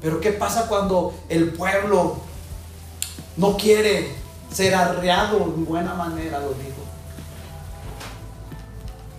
Pero 0.01 0.19
¿qué 0.19 0.31
pasa 0.31 0.67
cuando 0.67 1.13
el 1.29 1.53
pueblo 1.53 2.17
no 3.37 3.55
quiere 3.55 4.21
ser 4.51 4.75
arreado 4.75 5.37
en 5.43 5.65
buena 5.65 5.93
manera, 5.93 6.39
lo 6.39 6.49
dijo. 6.49 6.81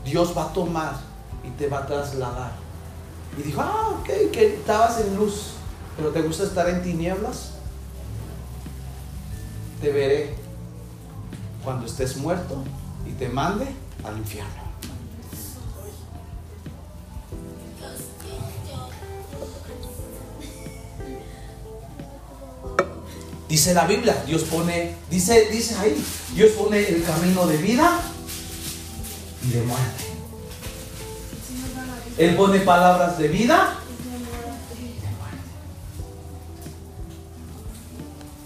Dios 0.05 0.37
va 0.37 0.45
a 0.45 0.53
tomar 0.53 0.95
y 1.43 1.51
te 1.51 1.69
va 1.69 1.79
a 1.79 1.87
trasladar. 1.87 2.62
Y 3.39 3.43
dijo, 3.43 3.61
ah, 3.62 3.99
ok, 4.01 4.30
que 4.30 4.55
estabas 4.57 5.01
en 5.01 5.16
luz, 5.16 5.53
pero 5.97 6.11
te 6.11 6.20
gusta 6.22 6.45
estar 6.45 6.68
en 6.68 6.83
tinieblas. 6.83 7.53
Te 9.80 9.91
veré 9.91 10.35
cuando 11.64 11.87
estés 11.87 12.16
muerto 12.16 12.62
y 13.07 13.12
te 13.12 13.28
mande 13.28 13.66
al 14.05 14.18
infierno. 14.18 14.62
Dice 23.49 23.74
la 23.74 23.87
Biblia, 23.87 24.24
Dios 24.26 24.45
pone, 24.45 24.95
dice, 25.11 25.51
dice 25.51 25.76
ahí, 25.76 26.03
Dios 26.35 26.53
pone 26.53 26.89
el 26.89 27.03
camino 27.05 27.47
de 27.47 27.59
vida 27.59 28.01
y 29.45 29.51
de 29.51 29.62
muerte. 29.62 30.12
Él 32.19 32.37
pone 32.37 32.61
palabras 32.61 33.19
de 33.19 33.29
vida 33.29 33.75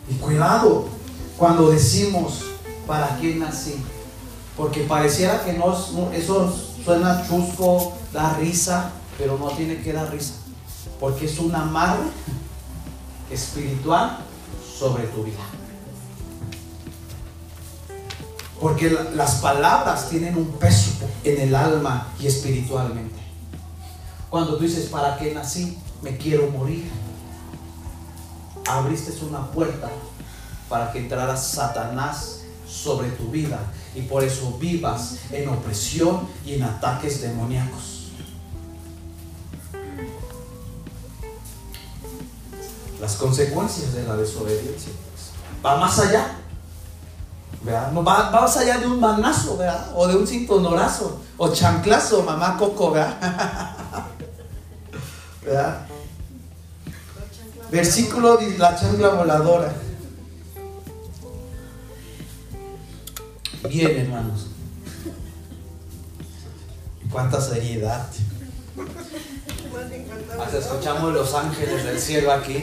y 0.09 0.15
cuidado 0.15 0.87
cuando 1.37 1.71
decimos, 1.71 2.43
¿para 2.87 3.19
qué 3.19 3.35
nací? 3.35 3.77
Porque 4.57 4.83
pareciera 4.83 5.45
que 5.45 5.53
no, 5.53 5.77
eso 6.13 6.55
suena 6.85 7.27
chusco, 7.29 7.93
da 8.13 8.35
risa, 8.39 8.93
pero 9.19 9.37
no 9.37 9.49
tiene 9.49 9.83
que 9.83 9.93
dar 9.93 10.11
risa. 10.11 10.35
Porque 11.01 11.27
es 11.27 11.39
una 11.39 11.65
madre 11.65 12.05
espiritual 13.31 14.19
sobre 14.79 15.05
tu 15.09 15.25
vida. 15.25 15.43
Porque 18.61 18.97
las 19.15 19.37
palabras 19.37 20.09
tienen 20.09 20.37
un 20.37 20.53
peso 20.53 20.93
en 21.25 21.41
el 21.41 21.55
alma 21.55 22.09
y 22.19 22.27
espiritualmente. 22.27 23.26
Cuando 24.31 24.57
tú 24.57 24.65
dices, 24.65 24.87
¿para 24.87 25.17
qué 25.19 25.33
nací? 25.33 25.79
Me 26.03 26.17
quiero 26.17 26.51
morir. 26.51 26.91
Abriste 28.69 29.13
una 29.25 29.47
puerta 29.51 29.91
para 30.69 30.93
que 30.93 30.99
entrara 30.99 31.37
Satanás 31.37 32.41
sobre 32.69 33.11
tu 33.11 33.31
vida 33.31 33.61
y 33.95 34.03
por 34.03 34.25
eso 34.25 34.57
vivas 34.59 35.19
en 35.31 35.49
opresión 35.49 36.29
y 36.45 36.55
en 36.55 36.65
ataques 36.65 37.23
demoníacos. 37.23 37.97
las 43.01 43.15
consecuencias 43.17 43.95
de 43.95 44.05
la 44.05 44.17
desobediencia. 44.17 44.93
Va 45.65 45.77
más 45.77 45.99
allá. 45.99 46.39
No, 47.93 48.05
va, 48.05 48.31
más 48.31 48.57
allá 48.57 48.79
de 48.79 48.87
un 48.87 49.01
manazo, 49.01 49.59
O 49.95 50.07
de 50.07 50.17
un 50.17 50.27
cintonorazo. 50.27 51.21
O 51.37 51.49
chanclazo, 51.49 52.23
mamá 52.23 52.57
coco, 52.57 52.95
Versículo 57.71 58.37
de 58.37 58.59
la 58.59 58.79
chancla 58.79 59.11
voladora. 59.11 59.73
Bien, 63.69 63.99
hermanos. 63.99 64.47
Cuánta 67.11 67.41
seriedad. 67.41 68.07
Hasta 70.41 70.59
escuchamos 70.59 71.13
los 71.13 71.35
ángeles 71.35 71.85
del 71.85 72.01
cielo 72.01 72.33
aquí. 72.33 72.63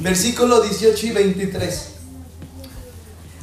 Versículo 0.00 0.60
18 0.60 1.06
y 1.06 1.10
23. 1.10 1.88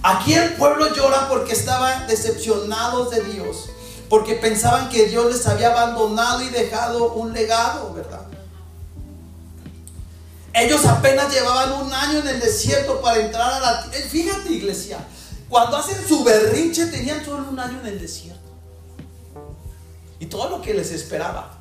Aquí 0.03 0.34
el 0.34 0.53
pueblo 0.53 0.93
llora 0.93 1.28
porque 1.30 1.53
estaban 1.53 2.07
decepcionados 2.07 3.09
de 3.09 3.23
Dios, 3.23 3.71
porque 4.10 4.36
pensaban 4.36 4.89
que 4.89 5.08
Dios 5.08 5.26
les 5.34 5.47
había 5.47 5.72
abandonado 5.72 6.41
y 6.41 6.49
dejado 6.49 7.14
un 7.14 7.34
legado, 7.34 7.93
¿verdad? 7.93 8.22
Ellos 10.53 10.86
apenas 10.86 11.34
llevaban 11.34 11.74
un 11.74 11.93
año 11.93 12.20
en 12.20 12.28
el 12.28 12.39
desierto 12.39 13.01
para 13.01 13.20
entrar 13.20 13.51
a 13.51 13.60
la... 13.60 13.84
Fíjate 13.84 14.53
iglesia, 14.53 14.99
cuando 15.49 15.78
hacen 15.78 15.97
su 16.08 16.24
berrinche 16.24 16.86
tenían 16.88 17.24
solo 17.26 17.49
un 17.49 17.60
año 17.60 17.80
en 17.82 17.88
el 17.88 17.99
desierto 17.99 18.39
y 20.20 20.28
todo 20.28 20.49
lo 20.49 20.62
que 20.62 20.74
les 20.74 20.91
esperaba. 20.91 21.60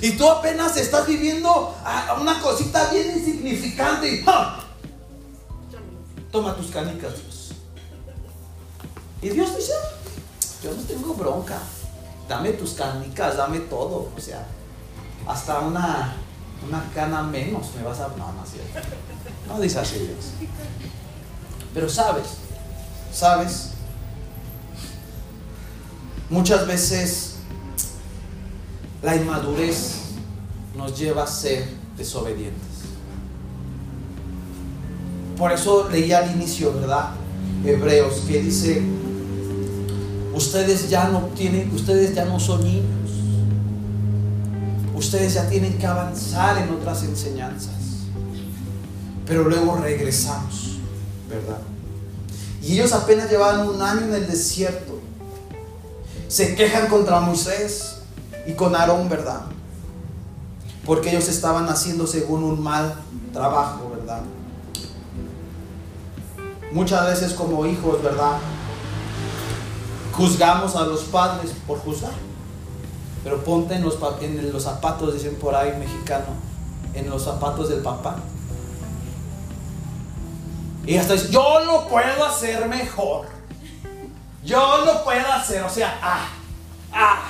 Y 0.00 0.12
tú 0.12 0.28
apenas 0.28 0.76
estás 0.76 1.06
viviendo 1.06 1.74
una 2.18 2.40
cosita 2.40 2.90
bien 2.90 3.18
insignificante 3.18 4.08
y 4.08 4.24
toma 6.30 6.56
tus 6.56 6.70
canicas, 6.70 7.12
Dios. 7.14 7.50
Y 9.20 9.28
Dios 9.28 9.54
dice, 9.54 9.72
yo 10.62 10.72
no 10.72 10.82
tengo 10.84 11.12
bronca, 11.12 11.58
dame 12.30 12.52
tus 12.52 12.74
canicas, 12.74 13.36
dame 13.36 13.58
todo, 13.58 14.08
o 14.16 14.20
sea, 14.20 14.46
hasta 15.26 15.58
una, 15.58 16.14
una 16.66 16.88
cana 16.94 17.24
menos 17.24 17.74
me 17.76 17.82
vas 17.82 17.98
a... 17.98 18.06
No, 18.10 18.32
no, 18.32 18.44
no 19.48 19.60
dice 19.60 19.80
así 19.80 19.98
Dios. 19.98 20.30
Pero 21.74 21.88
sabes, 21.88 22.26
sabes, 23.12 23.72
muchas 26.30 26.68
veces 26.68 27.38
la 29.02 29.16
inmadurez 29.16 30.12
nos 30.76 30.96
lleva 30.96 31.24
a 31.24 31.26
ser 31.26 31.68
desobedientes. 31.96 32.62
Por 35.36 35.50
eso 35.50 35.88
leí 35.90 36.12
al 36.12 36.30
inicio, 36.30 36.72
¿verdad? 36.74 37.10
Hebreos, 37.64 38.22
que 38.28 38.40
dice, 38.40 38.82
ustedes 40.34 40.88
ya 40.88 41.08
no 41.08 41.20
tienen, 41.36 41.72
ustedes 41.74 42.14
ya 42.14 42.24
no 42.24 42.38
son 42.38 42.64
niños. 42.64 43.10
Ustedes 44.94 45.34
ya 45.34 45.48
tienen 45.48 45.78
que 45.78 45.86
avanzar 45.86 46.58
en 46.58 46.70
otras 46.70 47.02
enseñanzas. 47.04 47.74
Pero 49.26 49.44
luego 49.44 49.76
regresamos, 49.76 50.78
¿verdad? 51.28 51.60
Y 52.62 52.74
ellos 52.74 52.92
apenas 52.92 53.30
llevaban 53.30 53.66
un 53.66 53.80
año 53.80 54.02
en 54.02 54.14
el 54.14 54.26
desierto. 54.26 55.00
Se 56.28 56.54
quejan 56.54 56.88
contra 56.88 57.20
Moisés 57.20 57.96
y 58.46 58.52
con 58.52 58.74
Aarón, 58.74 59.08
¿verdad? 59.08 59.42
Porque 60.84 61.10
ellos 61.10 61.28
estaban 61.28 61.68
haciendo 61.68 62.06
según 62.06 62.44
un 62.44 62.62
mal 62.62 62.94
trabajo, 63.32 63.90
¿verdad? 63.96 64.22
Muchas 66.72 67.06
veces 67.06 67.32
como 67.32 67.64
hijos, 67.66 68.02
¿verdad? 68.02 68.38
Juzgamos 70.12 70.76
a 70.76 70.82
los 70.82 71.02
padres 71.04 71.52
por 71.66 71.78
juzgar. 71.78 72.12
Pero 73.22 73.44
ponte 73.44 73.74
en 73.74 73.82
los, 73.82 73.98
en 74.20 74.52
los 74.52 74.62
zapatos, 74.62 75.14
dicen 75.14 75.36
por 75.36 75.54
ahí 75.54 75.76
mexicano, 75.78 76.26
en 76.94 77.10
los 77.10 77.24
zapatos 77.24 77.68
del 77.68 77.80
papá. 77.80 78.16
Y 80.86 80.96
hasta 80.96 81.12
dice, 81.12 81.28
yo 81.30 81.60
lo 81.64 81.86
puedo 81.88 82.24
hacer 82.24 82.66
mejor. 82.66 83.26
Yo 84.42 84.84
lo 84.84 85.04
puedo 85.04 85.30
hacer, 85.30 85.62
o 85.62 85.68
sea, 85.68 85.98
ah, 86.02 86.28
ah. 86.92 87.20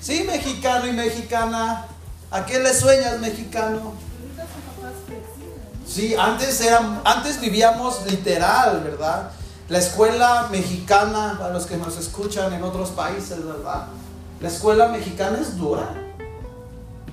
Sí, 0.00 0.24
mexicano 0.24 0.86
y 0.86 0.92
mexicana. 0.92 1.86
¿A 2.30 2.44
qué 2.46 2.58
le 2.58 2.72
sueñas, 2.74 3.20
mexicano? 3.20 3.92
Sí, 5.86 6.14
antes, 6.14 6.60
era, 6.62 7.00
antes 7.04 7.40
vivíamos 7.40 8.04
literal, 8.06 8.80
¿verdad? 8.82 9.30
La 9.68 9.78
escuela 9.78 10.48
mexicana, 10.50 11.36
para 11.38 11.54
los 11.54 11.64
que 11.64 11.76
nos 11.76 11.96
escuchan 11.96 12.52
en 12.52 12.62
otros 12.62 12.90
países, 12.90 13.44
¿verdad? 13.44 13.86
La 14.40 14.48
escuela 14.48 14.88
mexicana 14.88 15.38
es 15.40 15.56
dura. 15.56 15.94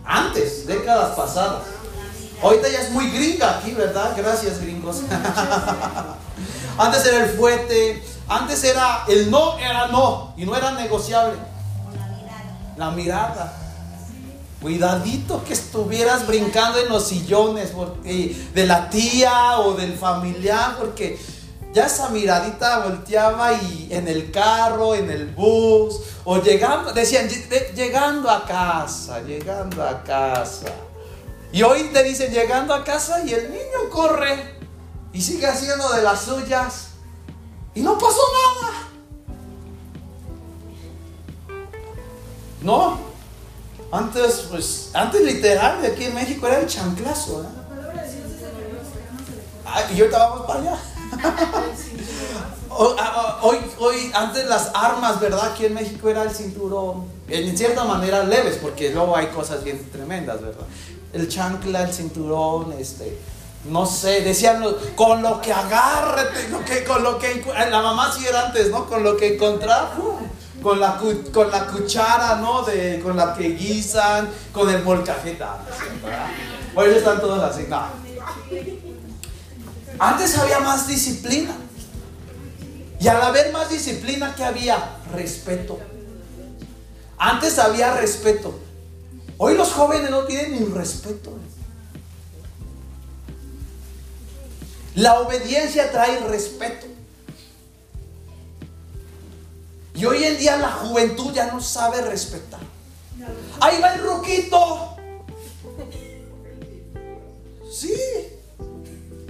Antes, 0.04 0.68
décadas 0.68 1.16
pasadas. 1.16 1.64
Ahorita 2.44 2.68
ya 2.70 2.80
es 2.80 2.92
muy 2.92 3.10
gringa 3.10 3.58
aquí, 3.58 3.72
¿verdad? 3.72 4.14
Gracias, 4.18 4.60
gringos. 4.60 4.98
antes 6.78 7.06
era 7.06 7.24
el 7.24 7.30
fuete, 7.38 8.04
antes 8.28 8.64
era 8.64 9.04
el 9.08 9.32
no, 9.32 9.58
era 9.58 9.88
no, 9.88 10.34
y 10.36 10.46
no 10.46 10.56
era 10.56 10.72
negociable 10.72 11.36
la 12.78 12.92
mirada. 12.92 13.54
Cuidadito 14.62 15.44
que 15.44 15.54
estuvieras 15.54 16.28
brincando 16.28 16.80
en 16.80 16.90
los 16.90 17.08
sillones 17.08 17.72
de 18.04 18.66
la 18.66 18.90
tía 18.90 19.60
o 19.60 19.74
del 19.74 19.94
familiar, 19.94 20.76
porque 20.78 21.20
ya 21.74 21.86
esa 21.86 22.10
miradita 22.10 22.80
volteaba 22.80 23.54
y 23.54 23.88
en 23.92 24.08
el 24.08 24.32
carro, 24.32 24.94
en 24.94 25.10
el 25.10 25.28
bus, 25.28 26.02
o 26.26 26.42
llegando, 26.42 26.92
decían, 26.94 27.30
llegando 27.76 28.30
a 28.30 28.46
casa, 28.46 29.22
llegando 29.22 29.82
a 29.82 30.04
casa. 30.04 30.68
Y 31.54 31.64
hoy 31.64 31.90
te 31.94 32.04
dicen 32.04 32.32
llegando 32.32 32.74
a 32.74 32.84
casa 32.84 33.24
y 33.26 33.34
el 33.34 33.52
niño 33.52 33.90
corre 33.90 34.56
y 35.14 35.22
sigue 35.22 35.48
haciendo 35.48 35.90
de 35.94 36.02
las 36.02 36.22
suyas 36.22 36.90
y 37.74 37.82
no 37.82 37.98
pasó 37.98 38.22
nada. 38.62 38.74
No. 42.62 43.00
Antes, 43.92 44.48
pues, 44.50 44.92
antes 44.94 45.22
literal 45.22 45.82
de 45.82 45.90
aquí 45.90 46.06
en 46.06 46.16
México 46.16 46.48
era 46.48 46.60
el 46.60 46.68
chanclazo. 46.68 47.44
¿eh? 47.44 47.48
Ah, 49.66 49.84
y 49.94 50.00
ahorita 50.00 50.18
vamos 50.18 50.48
para 50.48 50.60
allá. 50.60 50.91
Hoy, 53.44 53.58
hoy, 53.80 54.12
antes 54.14 54.48
las 54.48 54.72
armas, 54.74 55.20
¿verdad? 55.20 55.52
Aquí 55.52 55.66
en 55.66 55.74
México 55.74 56.10
era 56.10 56.24
el 56.24 56.32
cinturón. 56.32 57.06
En 57.28 57.58
cierta 57.58 57.84
manera 57.84 58.24
leves, 58.24 58.58
porque 58.62 58.92
luego 58.92 59.16
hay 59.16 59.28
cosas 59.28 59.64
bien 59.64 59.90
tremendas, 59.92 60.42
¿verdad? 60.42 60.66
El 61.14 61.28
chancla, 61.28 61.84
el 61.84 61.94
cinturón, 61.94 62.74
este, 62.74 63.18
no 63.66 63.86
sé, 63.86 64.22
decían 64.22 64.64
con 64.96 65.22
lo 65.22 65.42
que 65.42 65.52
agárrate, 65.52 66.84
con 66.88 67.04
lo 67.04 67.20
que 67.20 67.44
la 67.70 67.82
mamá 67.82 68.12
sí 68.16 68.26
era 68.26 68.48
antes, 68.48 68.70
¿no? 68.72 68.86
Con 68.86 69.04
lo 69.04 69.18
que 69.18 69.36
encontrar, 69.36 69.92
con 70.64 70.80
la, 70.80 71.00
con 71.34 71.52
la 71.52 71.68
cuchara, 71.68 72.36
¿no? 72.36 72.64
De, 72.64 73.00
con 73.02 73.18
la 73.18 73.34
que 73.34 73.50
guisan, 73.50 74.30
con 74.54 74.70
el 74.70 74.82
molcajeta. 74.84 75.58
Hoy 76.76 76.90
están 76.92 77.20
todos 77.20 77.44
así, 77.44 77.66
no. 77.70 78.91
Antes 80.02 80.36
había 80.36 80.60
más 80.62 80.88
disciplina. 80.88 81.56
Y 83.00 83.08
al 83.08 83.22
haber 83.22 83.54
más 83.54 83.70
disciplina, 83.70 84.34
¿qué 84.36 84.44
había? 84.44 84.98
Respeto. 85.14 85.80
Antes 87.20 87.60
había 87.60 87.94
respeto. 87.94 88.60
Hoy 89.38 89.56
los 89.56 89.72
jóvenes 89.72 90.10
no 90.10 90.24
tienen 90.24 90.54
ni 90.54 90.74
respeto. 90.74 91.38
La 94.96 95.20
obediencia 95.20 95.92
trae 95.92 96.20
respeto. 96.22 96.88
Y 99.94 100.04
hoy 100.06 100.24
en 100.24 100.40
día 100.40 100.58
la 100.58 100.72
juventud 100.72 101.32
ya 101.32 101.52
no 101.54 101.62
sabe 101.62 102.02
respetar. 102.02 102.62
Ahí 103.60 103.80
va 103.80 103.94
el 103.94 104.02
roquito. 104.02 104.98
Sí. 107.72 108.31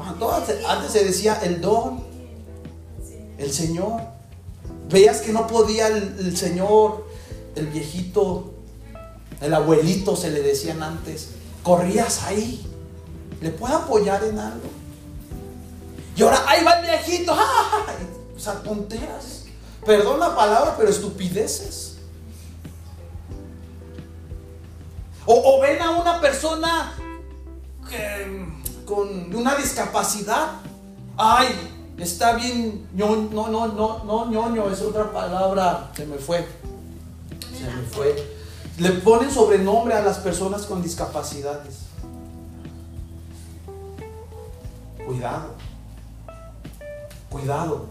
Antes 0.04 0.92
se 0.92 1.04
decía 1.04 1.40
el 1.44 1.62
don, 1.62 2.04
el 3.38 3.52
Señor. 3.52 4.02
Veías 4.90 5.22
que 5.22 5.32
no 5.32 5.48
podía 5.48 5.88
el, 5.88 6.36
Señor, 6.36 7.08
el 7.56 7.68
viejito, 7.68 8.54
el 9.40 9.54
abuelito 9.54 10.16
se 10.16 10.32
le 10.32 10.42
decían 10.42 10.84
antes. 10.84 11.30
Corrías 11.64 12.24
ahí. 12.24 12.66
¿Le 13.42 13.50
puedo 13.50 13.76
apoyar 13.76 14.24
en 14.24 14.38
algo? 14.38 14.70
Y 16.16 16.24
ahora 16.24 16.44
ahí 16.48 16.64
va 16.64 16.74
el 16.74 16.86
viejito. 16.86 17.34
O 18.36 18.40
sea, 18.40 18.62
tonteras. 18.64 19.46
Perdón 19.86 20.20
la 20.20 20.36
palabra, 20.36 20.76
pero 20.78 20.90
estupideces. 20.90 21.98
O, 25.26 25.60
ven 25.62 25.82
a 25.82 25.92
una 25.92 26.20
persona 26.20 26.94
una 28.92 29.56
discapacidad. 29.56 30.54
Ay, 31.18 31.48
está 31.98 32.34
bien. 32.34 32.88
No, 32.94 33.16
no, 33.16 33.48
no, 33.50 34.04
no, 34.04 34.30
ñoño, 34.30 34.70
es 34.70 34.82
otra 34.82 35.12
palabra. 35.12 35.92
Se 35.96 36.06
me 36.06 36.18
fue. 36.18 36.48
Se 37.58 37.64
me 37.66 37.84
fue. 37.84 38.42
Le 38.78 38.92
ponen 38.92 39.32
sobrenombre 39.32 39.94
a 39.94 40.02
las 40.02 40.20
personas 40.20 40.66
con 40.66 40.82
discapacidades. 40.82 41.80
Cuidado. 45.06 45.62
Cuidado, 47.32 47.86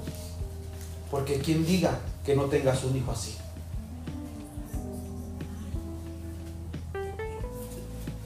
porque 1.11 1.39
quien 1.39 1.65
diga 1.65 1.99
que 2.27 2.37
no 2.37 2.45
tengas 2.45 2.85
un 2.85 2.95
hijo 2.95 3.11
así. 3.11 3.35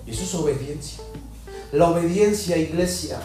Eso 0.05 0.25
es 0.25 0.35
obediencia. 0.35 1.04
La 1.75 1.89
obediencia, 1.89 2.57
iglesia, 2.57 3.19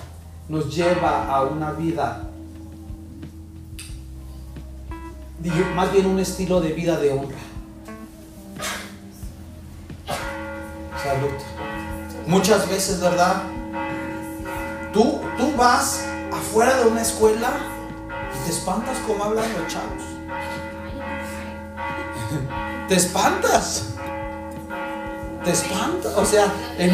nos 0.48 0.76
lleva 0.76 1.28
a 1.28 1.44
una 1.44 1.72
vida, 1.72 2.24
más 5.76 5.94
bien 5.94 6.08
un 6.08 6.20
estilo 6.20 6.60
de 6.60 6.74
vida 6.74 6.98
de 6.98 7.12
honra. 7.12 7.38
Salud. 11.04 11.30
Muchas 12.26 12.68
veces, 12.68 13.00
¿verdad? 13.00 13.44
Tú, 14.94 15.22
tú 15.38 15.56
vas 15.56 16.04
afuera 16.32 16.76
de 16.80 16.90
una 16.90 17.04
escuela 17.04 17.52
te 18.50 18.56
espantas 18.56 18.98
como 19.06 19.26
hablan 19.26 19.46
los 19.54 19.68
chavos. 19.68 20.04
Te 22.88 22.96
espantas. 22.96 23.90
Te 25.46 25.52
espantas. 25.52 26.14
O 26.16 26.26
sea, 26.26 26.52
en 26.80 26.92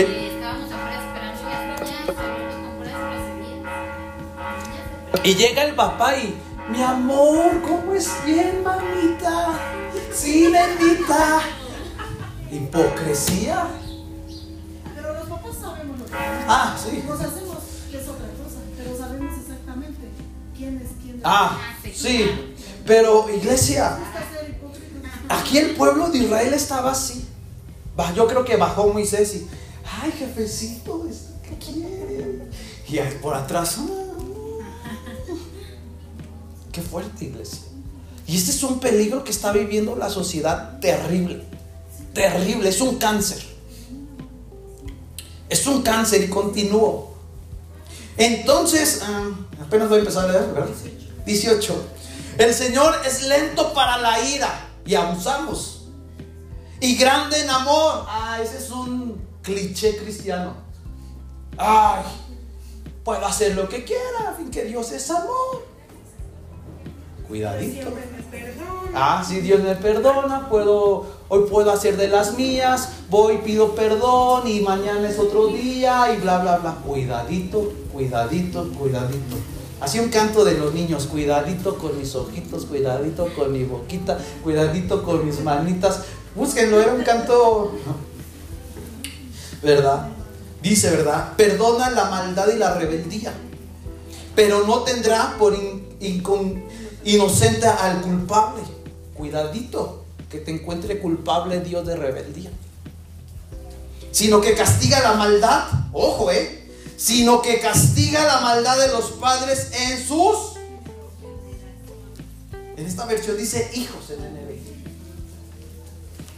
mí. 0.00 0.32
Y 5.24 5.34
llega 5.34 5.64
el 5.64 5.74
papá 5.74 6.16
y, 6.16 6.34
mi 6.70 6.82
amor, 6.82 7.62
¿cómo 7.62 7.94
es 7.94 8.10
bien, 8.24 8.62
mamita? 8.64 9.58
Sí, 10.12 10.50
bendita. 10.50 11.42
Hipocresía. 12.50 13.68
Pero 14.94 15.14
los 15.14 15.28
papás 15.28 15.56
sabemos 15.60 15.98
lo 15.98 16.06
que 16.06 16.12
Ah, 16.14 16.76
sí. 16.82 17.02
Ah, 21.24 21.58
sí. 21.94 22.54
Pero 22.84 23.28
iglesia, 23.30 23.96
aquí 25.28 25.58
el 25.58 25.70
pueblo 25.76 26.08
de 26.08 26.18
Israel 26.18 26.52
estaba 26.54 26.92
así. 26.92 27.28
Yo 28.16 28.26
creo 28.26 28.44
que 28.44 28.56
bajó 28.56 28.88
Moisés 28.88 29.36
y, 29.36 29.48
ay, 30.02 30.12
jefecito, 30.12 31.06
¿qué 31.42 31.56
quiere? 31.56 32.48
Y 32.88 32.98
por 33.22 33.34
atrás, 33.34 33.76
ah, 33.78 33.86
qué 36.72 36.82
fuerte 36.82 37.26
iglesia. 37.26 37.62
Y 38.26 38.36
este 38.36 38.50
es 38.50 38.62
un 38.62 38.80
peligro 38.80 39.24
que 39.24 39.30
está 39.30 39.52
viviendo 39.52 39.96
la 39.96 40.10
sociedad 40.10 40.78
terrible. 40.80 41.44
Terrible, 42.14 42.68
es 42.68 42.80
un 42.80 42.96
cáncer. 42.96 43.42
Es 45.48 45.66
un 45.66 45.82
cáncer 45.82 46.22
y 46.22 46.28
continúo. 46.28 47.14
Entonces, 48.16 49.00
ah, 49.02 49.30
apenas 49.60 49.88
voy 49.88 49.98
a 49.98 50.00
empezar 50.00 50.28
a 50.28 50.32
leer, 50.32 50.52
¿verdad? 50.52 50.68
18. 51.24 51.84
El 52.38 52.54
Señor 52.54 52.94
es 53.06 53.22
lento 53.28 53.72
para 53.72 53.98
la 53.98 54.20
ira 54.24 54.68
y 54.84 54.94
abusamos. 54.94 55.84
Y 56.80 56.96
grande 56.96 57.40
en 57.40 57.50
amor. 57.50 58.04
Ah, 58.08 58.40
ese 58.42 58.58
es 58.58 58.70
un 58.70 59.31
cliché 59.42 59.96
cristiano. 59.96 60.54
Ay, 61.58 62.02
puedo 63.04 63.24
hacer 63.26 63.54
lo 63.54 63.68
que 63.68 63.84
quiera, 63.84 64.34
fin 64.36 64.50
que 64.50 64.64
Dios 64.64 64.92
es 64.92 65.10
amor. 65.10 65.66
Cuidadito. 67.28 67.88
Ah, 68.94 69.24
si 69.26 69.40
Dios 69.40 69.62
me 69.62 69.74
perdona, 69.74 70.48
puedo, 70.48 71.06
hoy 71.28 71.44
puedo 71.50 71.70
hacer 71.70 71.96
de 71.96 72.08
las 72.08 72.36
mías, 72.36 72.90
voy, 73.08 73.38
pido 73.38 73.74
perdón 73.74 74.46
y 74.46 74.60
mañana 74.60 75.08
es 75.08 75.18
otro 75.18 75.46
día 75.46 76.12
y 76.14 76.20
bla, 76.20 76.38
bla, 76.38 76.58
bla. 76.58 76.74
Cuidadito, 76.86 77.72
cuidadito, 77.92 78.68
cuidadito. 78.78 79.36
Así 79.80 79.98
un 79.98 80.10
canto 80.10 80.44
de 80.44 80.58
los 80.58 80.74
niños, 80.74 81.06
cuidadito 81.06 81.76
con 81.76 81.98
mis 81.98 82.14
ojitos, 82.14 82.66
cuidadito 82.66 83.28
con 83.34 83.52
mi 83.52 83.64
boquita, 83.64 84.18
cuidadito 84.42 85.02
con 85.02 85.24
mis 85.24 85.42
manitas. 85.42 86.02
Búsquenlo, 86.34 86.80
era 86.80 86.92
un 86.92 87.02
canto, 87.02 87.72
¿verdad? 89.62 90.08
Dice, 90.60 90.90
¿verdad? 90.90 91.32
Perdona 91.36 91.90
la 91.90 92.06
maldad 92.06 92.48
y 92.54 92.58
la 92.58 92.74
rebeldía, 92.74 93.32
pero 94.34 94.66
no 94.66 94.82
tendrá 94.82 95.36
por 95.38 95.56
inocente 97.04 97.66
al 97.66 98.00
culpable. 98.02 98.62
Cuidadito, 99.14 100.04
que 100.28 100.38
te 100.38 100.50
encuentre 100.50 100.98
culpable 100.98 101.60
Dios 101.60 101.86
de 101.86 101.96
rebeldía. 101.96 102.50
Sino 104.10 104.40
que 104.40 104.54
castiga 104.54 105.00
la 105.00 105.14
maldad, 105.14 105.64
ojo, 105.92 106.30
¿eh? 106.30 106.70
sino 106.96 107.42
que 107.42 107.58
castiga 107.60 108.24
la 108.24 108.40
maldad 108.40 108.78
de 108.78 108.88
los 108.88 109.12
padres 109.12 109.68
en 109.72 110.06
sus... 110.06 110.52
En 112.76 112.86
esta 112.86 113.06
versión 113.06 113.36
dice 113.36 113.70
hijos 113.74 114.10
en 114.10 114.18
NBI. 114.20 114.62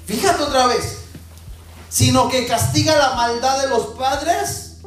Fíjate 0.07 0.43
otra 0.43 0.66
vez. 0.66 1.04
Sino 1.95 2.29
que 2.29 2.45
castiga 2.45 2.97
la 2.97 3.15
maldad 3.15 3.63
de 3.63 3.69
los 3.69 3.95
padres. 3.95 4.79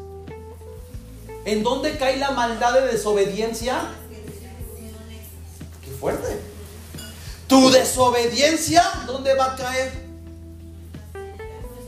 ¿En 1.46 1.64
dónde 1.64 1.98
cae 1.98 2.18
la 2.18 2.32
maldad 2.32 2.74
de 2.74 2.82
desobediencia? 2.82 3.80
Qué 5.86 5.92
fuerte. 5.92 6.42
Tu 7.48 7.70
desobediencia, 7.70 8.84
¿dónde 9.06 9.36
va 9.36 9.54
a 9.54 9.56
caer? 9.56 10.06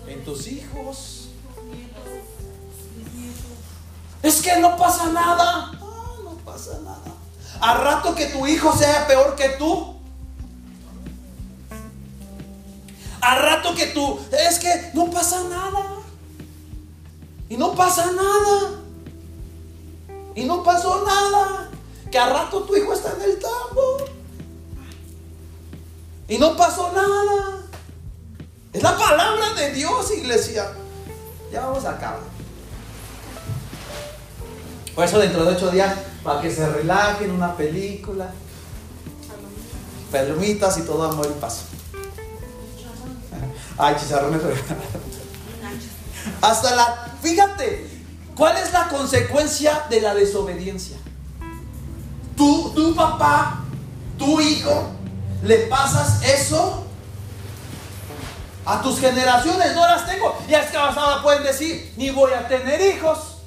En 0.08 0.24
tus 0.24 0.48
hijos. 0.48 1.28
Es 4.24 4.42
que 4.42 4.58
no 4.62 4.78
pasa 4.78 5.08
nada. 5.08 5.74
No, 5.82 6.24
no 6.24 6.38
pasa 6.46 6.80
nada. 6.80 7.14
A 7.60 7.74
rato 7.74 8.16
que 8.16 8.28
tu 8.28 8.48
hijo 8.48 8.74
sea 8.74 9.06
peor 9.06 9.36
que 9.36 9.50
tú. 9.50 9.99
A 13.22 13.36
rato 13.36 13.76
que 13.76 13.88
tú, 13.88 14.20
es 14.32 14.60
que 14.60 14.92
no 14.94 15.10
pasa 15.10 15.44
nada. 15.44 15.98
Y 17.50 17.58
no 17.58 17.74
pasa 17.74 18.12
nada. 18.12 18.80
Y 20.36 20.46
no 20.46 20.64
pasó 20.64 21.04
nada. 21.06 21.70
Que 22.12 22.18
a 22.18 22.30
rato 22.30 22.64
tu 22.64 22.76
hijo 22.76 22.94
está 22.94 23.14
en 23.16 23.22
el 23.24 23.40
tambo. 23.40 23.98
Y 26.28 26.38
no 26.38 26.56
pasó 26.56 26.92
nada. 26.94 27.64
Es 28.72 28.84
la 28.84 28.96
palabra 28.96 29.54
de 29.56 29.74
Dios, 29.74 30.12
iglesia. 30.12 30.72
Ya 31.52 31.62
vamos 31.66 31.84
a 31.86 31.92
acabar. 31.92 32.20
Por 34.94 35.06
eso 35.06 35.18
dentro 35.18 35.44
de 35.46 35.56
ocho 35.56 35.72
días, 35.72 35.98
para 36.24 36.42
que 36.42 36.52
se 36.52 36.70
relajen, 36.70 37.32
una 37.32 37.56
película, 37.56 38.32
palomitas 40.12 40.78
y 40.78 40.82
todo 40.82 41.04
amor 41.04 41.28
y 41.36 41.40
paz. 41.40 41.66
Ay, 43.80 43.96
chicharrones. 43.98 44.42
Hasta 46.42 46.76
la, 46.76 47.08
fíjate, 47.22 47.90
¿cuál 48.36 48.58
es 48.58 48.74
la 48.74 48.90
consecuencia 48.90 49.86
de 49.90 50.02
la 50.02 50.14
desobediencia? 50.14 50.98
Tú, 52.36 52.74
tu 52.76 52.94
papá, 52.94 53.62
tu 54.18 54.42
hijo, 54.42 54.92
le 55.44 55.60
pasas 55.68 56.22
eso 56.24 56.84
a 58.66 58.82
tus 58.82 59.00
generaciones, 59.00 59.74
no 59.74 59.88
las 59.88 60.06
tengo. 60.06 60.38
Y 60.50 60.54
es 60.54 60.70
que 60.70 60.78
ahora 60.78 61.24
pueden 61.24 61.44
decir, 61.44 61.94
ni 61.96 62.10
voy 62.10 62.34
a 62.34 62.50
tener 62.50 62.82
hijos. 62.82 63.38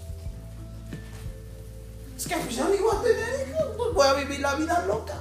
Es 2.16 2.26
que 2.26 2.36
pues, 2.36 2.56
ya 2.56 2.68
ni 2.68 2.78
voy 2.78 2.96
a 2.96 3.02
tener 3.02 3.48
hijos, 3.48 3.66
pues 3.76 3.92
voy 3.92 4.06
a 4.08 4.12
vivir 4.14 4.40
la 4.40 4.54
vida 4.54 4.82
loca. 4.86 5.14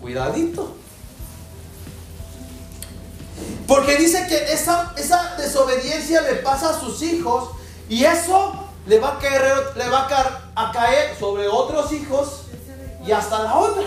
Cuidadito. 0.00 0.85
Porque 3.66 3.96
dice 3.96 4.26
que 4.28 4.52
esa, 4.52 4.94
esa 4.96 5.36
desobediencia 5.36 6.22
le 6.22 6.36
pasa 6.36 6.70
a 6.70 6.80
sus 6.80 7.02
hijos 7.02 7.50
y 7.88 8.04
eso 8.04 8.66
le 8.86 9.00
va 9.00 9.18
a 10.54 10.72
caer, 10.72 11.16
sobre 11.18 11.48
otros 11.48 11.92
hijos 11.92 12.42
y 13.04 13.12
hasta 13.12 13.42
la 13.42 13.56
otra. 13.56 13.84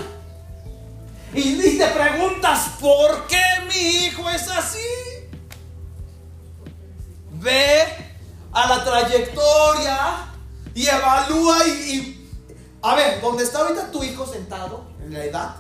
Y, 1.34 1.78
te 1.78 1.88
preguntas, 1.88 2.72
¿por 2.80 3.28
qué 3.28 3.41
mi 3.68 4.06
hijo 4.06 4.30
es 4.30 4.47
así? 4.50 4.80
Ve 7.34 7.84
a 8.52 8.68
la 8.68 8.84
trayectoria 8.84 10.34
y 10.74 10.88
evalúa 10.88 11.68
y, 11.68 12.30
a 12.82 12.95
ver, 12.95 13.22
¿dónde 13.22 13.43
está 13.43 13.60
ahorita 13.60 13.91
tu 13.91 14.04
hijo 14.04 14.26
sentado 14.26 14.86
en 15.02 15.14
la 15.14 15.24
edad? 15.24 15.56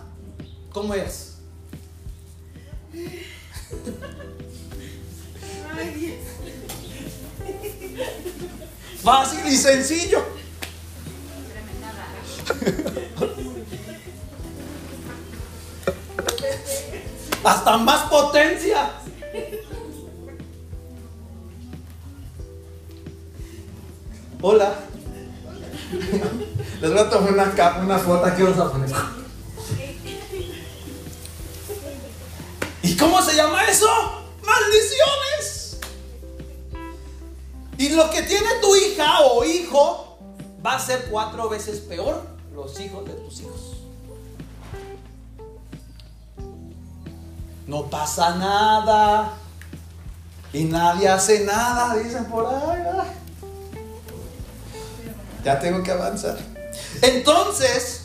¿Cómo 0.73 0.93
es? 0.93 1.37
Fácil 9.03 9.47
y 9.47 9.55
sencillo. 9.55 10.23
Hasta 17.43 17.77
más 17.77 18.09
potencia. 18.09 18.91
Hola. 24.41 24.73
Les 26.81 26.91
voy 26.91 26.99
a 26.99 27.09
tomar 27.09 27.33
una, 27.33 27.79
una 27.81 27.97
foto 27.99 28.25
aquí, 28.25 28.43
vamos 28.43 28.59
a 28.59 28.71
poner. 28.71 29.18
¿Y 32.81 32.95
cómo 32.95 33.21
se 33.21 33.35
llama 33.35 33.65
eso? 33.65 33.87
Maldiciones. 34.43 35.77
Y 37.77 37.89
lo 37.89 38.09
que 38.09 38.23
tiene 38.23 38.49
tu 38.61 38.75
hija 38.75 39.21
o 39.21 39.43
hijo 39.43 40.17
va 40.65 40.75
a 40.75 40.79
ser 40.79 41.07
cuatro 41.09 41.49
veces 41.49 41.79
peor 41.79 42.21
los 42.53 42.79
hijos 42.79 43.05
de 43.05 43.13
tus 43.13 43.41
hijos. 43.41 43.77
No 47.67 47.89
pasa 47.89 48.35
nada. 48.35 49.33
Y 50.51 50.63
nadie 50.63 51.07
hace 51.07 51.45
nada, 51.45 51.95
dicen 51.95 52.25
por 52.25 52.47
ahí. 52.47 52.81
Ya 55.43 55.59
tengo 55.59 55.83
que 55.83 55.91
avanzar. 55.91 56.37
Entonces, 57.01 57.98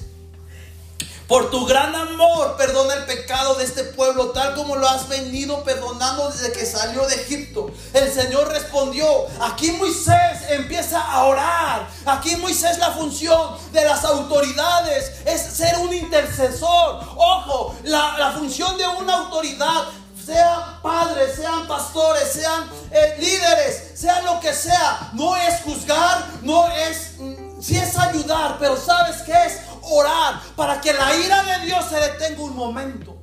por 1.27 1.51
tu 1.51 1.65
gran 1.65 1.95
amor, 1.95 2.57
perdona 2.57 2.95
el 2.95 3.05
pecado 3.07 3.55
de 3.55 3.65
este 3.65 3.85
pueblo, 3.85 4.31
tal 4.31 4.55
como 4.55 4.77
lo 4.77 4.87
has 4.87 5.09
venido 5.09 5.65
perdonando 5.65 6.31
desde 6.31 6.53
que 6.53 6.67
salió 6.67 7.07
de 7.07 7.15
Egipto. 7.15 7.71
El 7.95 8.13
Señor 8.13 8.49
respondió, 8.49 9.07
aquí 9.41 9.73
Moisés 9.73 10.43
empieza 10.51 11.01
a 11.01 11.25
orar. 11.25 11.89
Aquí 12.05 12.37
Moisés 12.37 12.79
la 12.79 12.91
función 12.91 13.57
de 13.73 13.85
las 13.85 14.05
autoridades 14.05 15.13
es 15.25 15.41
ser 15.41 15.79
un 15.79 15.95
intercesor. 15.95 17.01
Ojo, 17.17 17.75
la, 17.85 18.35
función 18.37 18.77
de 18.77 18.87
una 18.87 19.15
autoridad 19.15 19.85
sean 20.25 20.81
padres, 20.83 21.37
sean 21.37 21.67
pastores, 21.67 22.33
sean 22.33 22.69
eh, 22.91 23.17
líderes, 23.19 23.93
sea 23.95 24.21
lo 24.23 24.41
que 24.41 24.53
sea, 24.53 25.11
no 25.13 25.37
es 25.37 25.63
juzgar, 25.63 26.27
no 26.43 26.67
es, 26.69 27.13
mm, 27.19 27.61
si 27.61 27.77
es 27.77 27.97
ayudar, 27.97 28.57
pero 28.59 28.77
¿sabes 28.77 29.23
qué 29.23 29.33
es? 29.47 29.61
Orar 29.91 30.41
para 30.57 30.81
que 30.81 30.93
la 30.93 31.15
ira 31.17 31.43
de 31.43 31.67
Dios 31.67 31.85
se 31.89 31.97
detenga 31.97 32.43
un 32.43 32.57
momento. 32.57 33.17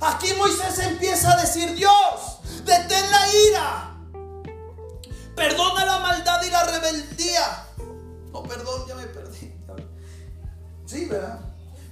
Aquí 0.00 0.32
Moisés 0.34 0.78
empieza 0.80 1.32
a 1.32 1.40
decir, 1.40 1.74
Dios, 1.74 1.92
detén 2.64 3.10
la 3.10 3.28
ira. 3.48 3.90
Perdona 5.34 5.84
la 5.84 5.98
maldad 5.98 6.42
y 6.42 6.50
la 6.50 6.64
rebeldía. 6.64 7.66
No, 8.32 8.42
perdón, 8.42 8.86
ya 8.86 8.94
me 8.94 9.06
perdí. 9.06 9.52
Sí, 10.86 11.06
¿verdad? 11.06 11.40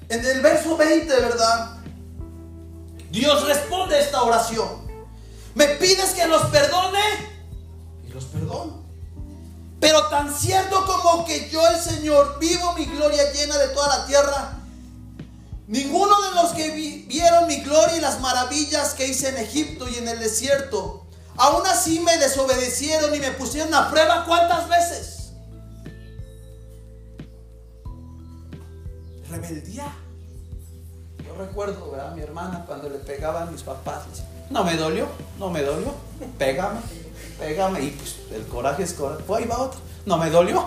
En 0.09 0.24
el 0.24 0.40
verso 0.40 0.76
20, 0.76 1.09
¿verdad? 1.09 1.78
Dios 3.11 3.46
responde 3.46 4.00
esta 4.00 4.22
oración. 4.22 4.86
Me 5.55 5.66
pides 5.68 6.11
que 6.11 6.26
los 6.26 6.42
perdone 6.46 7.00
y 8.07 8.09
los 8.09 8.24
perdono. 8.24 8.82
Pero 9.83 10.07
tan 10.07 10.33
cierto 10.33 10.87
como 10.87 11.24
que 11.24 11.51
yo 11.51 11.61
el 11.66 11.76
Señor 11.76 12.39
vivo 12.39 12.72
mi 12.74 12.85
gloria 12.85 13.33
llena 13.33 13.59
de 13.59 13.66
toda 13.70 13.99
la 13.99 14.07
tierra, 14.07 14.53
ninguno 15.66 16.14
de 16.22 16.35
los 16.37 16.53
que 16.53 16.70
vieron 17.09 17.49
mi 17.49 17.57
gloria 17.62 17.97
y 17.97 18.01
las 18.01 18.20
maravillas 18.20 18.95
que 18.95 19.09
hice 19.09 19.30
en 19.30 19.39
Egipto 19.39 19.89
y 19.89 19.97
en 19.97 20.07
el 20.07 20.20
desierto, 20.20 21.05
aún 21.37 21.66
así 21.66 21.99
me 21.99 22.16
desobedecieron 22.16 23.12
y 23.12 23.18
me 23.18 23.33
pusieron 23.33 23.74
a 23.74 23.91
prueba 23.91 24.24
cuántas 24.24 24.68
veces. 24.68 25.33
Rebeldía. 29.30 29.93
Yo 31.26 31.35
recuerdo, 31.35 31.91
¿verdad? 31.91 32.14
Mi 32.14 32.22
hermana 32.22 32.64
cuando 32.68 32.89
le 32.89 32.99
pegaban 32.99 33.49
a 33.49 33.51
mis 33.51 33.62
papás, 33.62 34.05
no 34.49 34.62
me 34.62 34.76
dolió, 34.76 35.09
no 35.41 35.51
me 35.51 35.62
dolió, 35.62 35.93
pégame 36.39 36.78
pégame. 37.39 37.80
Y 37.83 37.91
pues 37.91 38.16
el 38.33 38.47
coraje 38.47 38.83
es 38.83 38.93
coraje. 38.95 39.22
Pues 39.26 39.43
ahí 39.43 39.49
va 39.49 39.59
otro. 39.59 39.80
No 40.05 40.18
me 40.18 40.30
dolió. 40.30 40.66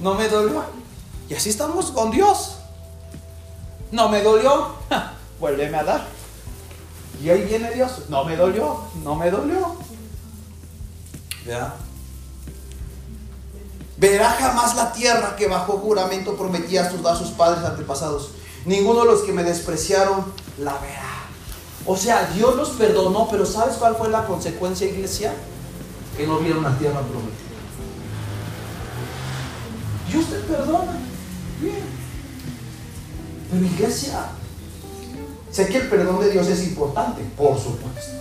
No 0.00 0.14
me 0.14 0.28
dolió. 0.28 0.64
Y 1.28 1.34
así 1.34 1.50
estamos 1.50 1.92
con 1.92 2.10
Dios. 2.10 2.56
No 3.92 4.08
me 4.08 4.20
dolió. 4.20 4.74
Vuélveme 5.38 5.78
a 5.78 5.84
dar. 5.84 6.06
Y 7.22 7.30
ahí 7.30 7.42
viene 7.42 7.70
Dios. 7.70 8.08
No 8.08 8.24
me 8.24 8.36
dolió. 8.36 8.80
No 9.04 9.14
me 9.14 9.30
dolió. 9.30 9.76
¿Ya? 11.46 11.76
Verá 13.96 14.30
jamás 14.30 14.74
la 14.76 14.92
tierra 14.92 15.36
que 15.36 15.46
bajo 15.46 15.74
juramento 15.74 16.36
prometía 16.36 16.82
a 16.86 17.16
sus 17.16 17.30
padres 17.30 17.64
antepasados. 17.64 18.30
Ninguno 18.64 19.00
de 19.00 19.06
los 19.06 19.22
que 19.22 19.32
me 19.32 19.44
despreciaron 19.44 20.24
la 20.58 20.72
verá. 20.78 21.09
O 21.90 21.96
sea, 21.96 22.30
Dios 22.32 22.54
los 22.54 22.68
perdonó, 22.68 23.26
pero 23.28 23.44
¿sabes 23.44 23.74
cuál 23.74 23.96
fue 23.96 24.08
la 24.10 24.24
consecuencia, 24.24 24.86
iglesia? 24.86 25.34
Que 26.16 26.24
no 26.24 26.38
vieron 26.38 26.62
la 26.62 26.78
tierra 26.78 27.00
prometida. 27.00 27.34
Dios 30.08 30.24
te 30.26 30.36
perdona. 30.36 30.92
Bien. 31.60 31.82
Pero 33.50 33.66
iglesia, 33.66 34.28
sé 35.50 35.66
que 35.66 35.78
el 35.78 35.88
perdón 35.88 36.20
de 36.20 36.30
Dios 36.30 36.46
es 36.46 36.62
importante, 36.62 37.22
por 37.36 37.58
supuesto. 37.58 38.12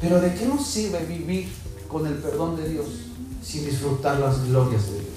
Pero 0.00 0.20
¿de 0.20 0.34
qué 0.34 0.44
nos 0.44 0.66
sirve 0.66 0.98
vivir 1.04 1.48
con 1.86 2.08
el 2.08 2.14
perdón 2.14 2.56
de 2.56 2.68
Dios 2.68 2.86
sin 3.40 3.64
disfrutar 3.64 4.18
las 4.18 4.44
glorias 4.48 4.90
de 4.90 4.98
Dios? 4.98 5.11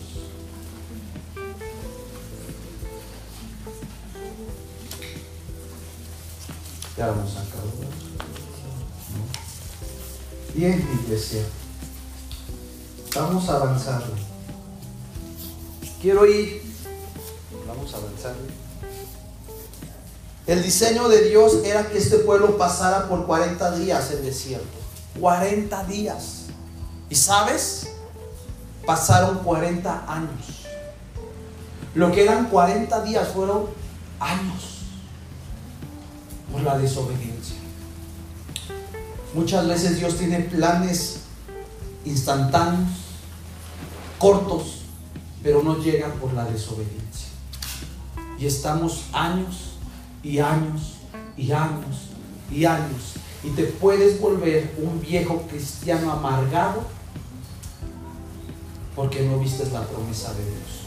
Ya 6.98 7.08
vamos 7.08 7.36
a 7.36 7.42
acabar. 7.42 7.66
Bien, 10.54 11.00
iglesia. 11.04 11.44
Vamos 13.16 13.50
a 13.50 13.56
avanzar. 13.56 14.04
Quiero 16.02 16.26
ir. 16.26 16.62
Vamos 17.68 17.94
a 17.94 17.98
avanzar. 17.98 18.36
El 20.48 20.64
diseño 20.64 21.10
de 21.10 21.30
Dios 21.30 21.64
era 21.66 21.90
que 21.90 21.98
este 21.98 22.20
pueblo 22.20 22.58
pasara 22.58 23.10
por 23.10 23.26
40 23.26 23.78
días 23.78 24.12
en 24.12 24.24
desierto. 24.24 24.78
40 25.20 25.84
días. 25.86 26.46
¿Y 27.10 27.16
sabes? 27.16 27.88
pasaron 28.86 29.40
40 29.40 30.06
años. 30.08 30.66
Lo 31.94 32.12
que 32.12 32.24
eran 32.24 32.50
40 32.50 33.02
días 33.02 33.30
fueron 33.30 33.66
años 34.20 34.75
por 36.56 36.64
la 36.64 36.78
desobediencia. 36.78 37.58
Muchas 39.34 39.68
veces 39.68 40.00
Dios 40.00 40.18
tiene 40.18 40.40
planes 40.40 41.24
instantáneos, 42.06 42.92
cortos, 44.18 44.84
pero 45.44 45.62
no 45.64 45.78
llegan 45.80 46.14
por 46.14 46.34
la 46.34 46.46
desobediencia. 46.46 47.28
Y 48.40 48.46
estamos 48.46 49.08
años 49.12 49.74
y 50.24 50.40
años 50.40 50.94
y 51.36 51.52
años 51.52 52.10
y 52.50 52.64
años. 52.64 53.16
Y 53.44 53.50
te 53.50 53.64
puedes 53.64 54.22
volver 54.22 54.76
un 54.78 55.02
viejo 55.02 55.42
cristiano 55.50 56.10
amargado 56.10 56.84
porque 58.96 59.28
no 59.28 59.40
vistes 59.40 59.74
la 59.74 59.82
promesa 59.82 60.34
de 60.34 60.46
Dios. 60.46 60.86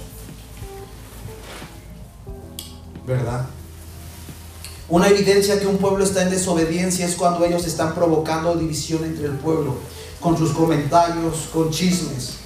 ¿Verdad? 3.07 3.47
Una 4.89 5.09
evidencia 5.09 5.61
que 5.61 5.66
un 5.66 5.76
pueblo 5.76 6.03
está 6.03 6.22
en 6.22 6.30
desobediencia 6.30 7.05
es 7.05 7.14
cuando 7.14 7.45
ellos 7.45 7.66
están 7.66 7.95
provocando 7.95 8.55
división 8.55 9.05
entre 9.05 9.26
el 9.26 9.32
pueblo, 9.32 9.74
con 10.18 10.39
sus 10.39 10.53
comentarios, 10.53 11.51
con 11.53 11.70
chismes, 11.70 12.39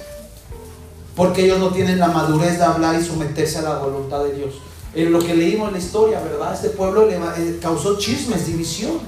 porque 1.15 1.45
ellos 1.45 1.59
no 1.59 1.71
tienen 1.71 1.99
la 1.99 2.09
madurez 2.09 2.57
de 2.57 2.65
hablar 2.65 2.99
y 2.99 3.05
someterse 3.05 3.59
a 3.59 3.61
la 3.61 3.77
voluntad 3.77 4.25
de 4.25 4.33
Dios. 4.33 4.55
En 4.93 5.13
lo 5.13 5.19
que 5.19 5.33
leímos 5.33 5.69
en 5.69 5.73
la 5.73 5.79
historia, 5.79 6.19
¿verdad? 6.19 6.53
Este 6.53 6.69
pueblo 6.69 7.05
le 7.05 7.15
eh, 7.15 7.59
causó 7.61 7.97
chismes, 7.97 8.45
división. 8.45 8.99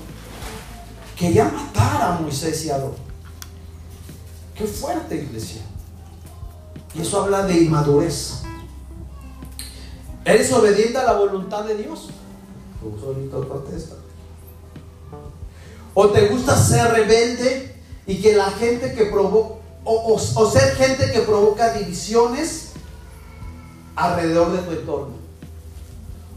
Quería 1.17 1.45
matar 1.45 2.01
a 2.01 2.19
Moisés 2.19 2.65
y 2.65 2.69
a 2.69 2.75
Aarón. 2.75 2.93
Qué 4.55 4.63
fuerte, 4.65 5.15
iglesia. 5.15 5.61
Y 6.93 7.01
eso 7.01 7.21
habla 7.21 7.45
de 7.45 7.63
inmadurez. 7.63 8.43
¿Eres 10.23 10.51
obediente 10.53 10.97
a 10.97 11.03
la 11.03 11.13
voluntad 11.13 11.65
de 11.65 11.77
Dios? 11.77 12.09
¿O 15.93 16.09
te 16.09 16.27
gusta 16.27 16.57
ser 16.57 16.91
rebelde 16.91 17.73
y 18.05 18.21
que 18.21 18.35
la 18.35 18.51
gente 18.51 18.93
que 18.93 19.05
provoca, 19.05 19.55
o, 19.83 20.13
o 20.13 20.51
ser 20.51 20.75
gente 20.75 21.11
que 21.11 21.21
provoca 21.21 21.73
divisiones 21.73 22.73
alrededor 23.95 24.51
de 24.51 24.57
tu 24.59 24.71
entorno? 24.71 25.15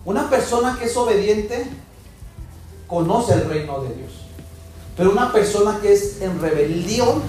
Una 0.05 0.31
persona 0.31 0.77
que 0.79 0.87
es 0.87 0.97
obediente 0.97 1.67
conoce 2.87 3.35
el 3.35 3.49
reino 3.49 3.81
de 3.83 3.95
Dios. 3.95 4.13
Pero 4.97 5.13
una 5.13 5.33
persona 5.33 5.79
que 5.81 5.93
es 5.93 6.21
en 6.23 6.41
rebelión 6.41 7.23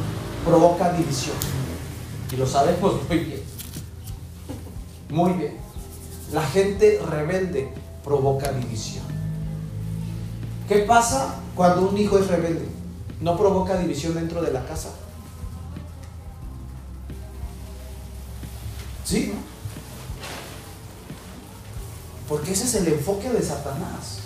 provoca 0.46 0.94
división. 0.94 1.36
Y 2.32 2.38
lo 2.38 2.48
sabemos 2.48 2.96
muy 3.08 3.18
bien. 3.20 3.44
Muy 5.10 5.34
bien. 5.34 5.58
La 6.32 6.44
gente 6.44 7.02
rebelde 7.10 7.74
provoca 8.10 8.52
división. 8.52 9.04
¿Qué 10.68 10.80
pasa 10.80 11.36
cuando 11.56 11.88
un 11.88 11.96
hijo 11.96 12.18
es 12.18 12.28
rebelde? 12.28 12.68
¿No 13.22 13.38
provoca 13.38 13.78
división 13.78 14.16
dentro 14.16 14.42
de 14.42 14.52
la 14.52 14.66
casa? 14.66 14.90
¿Sí? 19.06 19.32
Porque 22.28 22.52
ese 22.52 22.64
es 22.64 22.76
el 22.76 22.88
enfoque 22.88 23.30
de 23.30 23.44
Satanás. 23.44 24.22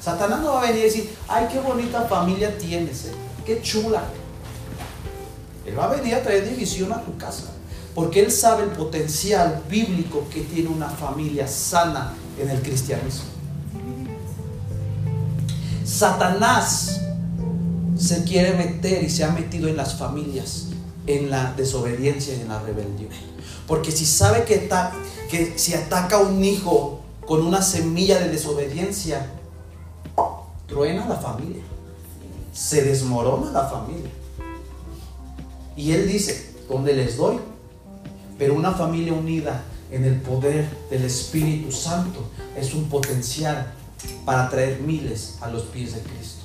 Satanás 0.00 0.40
no 0.40 0.54
va 0.54 0.60
a 0.60 0.66
venir 0.66 0.82
y 0.82 0.84
decir, 0.84 1.16
ay, 1.26 1.48
qué 1.50 1.58
bonita 1.58 2.02
familia 2.02 2.56
tienes, 2.56 3.06
eh. 3.06 3.12
qué 3.44 3.60
chula. 3.62 4.04
Él 5.66 5.76
va 5.76 5.86
a 5.86 5.96
venir 5.96 6.14
a 6.14 6.22
traer 6.22 6.48
división 6.48 6.92
a 6.92 7.02
tu 7.02 7.16
casa. 7.18 7.50
Porque 7.96 8.20
Él 8.20 8.30
sabe 8.30 8.62
el 8.62 8.70
potencial 8.70 9.64
bíblico 9.68 10.24
que 10.32 10.42
tiene 10.42 10.68
una 10.68 10.88
familia 10.88 11.48
sana 11.48 12.14
en 12.40 12.50
el 12.50 12.60
cristianismo. 12.62 13.24
Satanás 15.84 17.00
se 17.96 18.24
quiere 18.24 18.54
meter 18.54 19.02
y 19.02 19.10
se 19.10 19.24
ha 19.24 19.30
metido 19.30 19.68
en 19.68 19.76
las 19.76 19.94
familias, 19.96 20.66
en 21.06 21.30
la 21.30 21.52
desobediencia 21.54 22.34
y 22.34 22.40
en 22.40 22.48
la 22.48 22.60
rebelión. 22.60 23.08
Porque 23.66 23.90
si 23.90 24.06
sabe 24.06 24.44
que, 24.44 24.68
que 25.30 25.58
si 25.58 25.74
ataca 25.74 26.16
a 26.16 26.20
un 26.20 26.44
hijo 26.44 27.00
con 27.26 27.44
una 27.44 27.62
semilla 27.62 28.18
de 28.18 28.28
desobediencia, 28.28 29.26
truena 30.66 31.08
la 31.08 31.16
familia, 31.16 31.62
se 32.52 32.82
desmorona 32.82 33.50
la 33.50 33.64
familia. 33.66 34.10
Y 35.76 35.92
él 35.92 36.08
dice, 36.08 36.54
donde 36.68 36.94
les 36.94 37.16
doy, 37.16 37.38
pero 38.38 38.54
una 38.54 38.72
familia 38.72 39.12
unida 39.12 39.62
en 39.90 40.04
el 40.04 40.20
poder 40.20 40.68
del 40.90 41.04
Espíritu 41.04 41.72
Santo 41.72 42.28
es 42.56 42.74
un 42.74 42.88
potencial 42.88 43.72
para 44.24 44.48
traer 44.48 44.80
miles 44.80 45.36
a 45.40 45.48
los 45.48 45.62
pies 45.64 45.94
de 45.94 46.00
Cristo. 46.00 46.44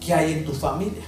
¿Qué 0.00 0.12
hay 0.12 0.32
en 0.34 0.44
tu 0.44 0.52
familia? 0.52 1.02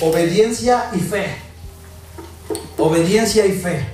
Obediencia 0.00 0.90
y 0.94 0.98
fe. 0.98 1.36
Obediencia 2.76 3.46
y 3.46 3.52
fe. 3.52 3.86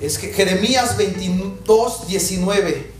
Es 0.00 0.18
que 0.18 0.32
Jeremías 0.32 0.96
22, 0.96 2.08
19. 2.08 2.92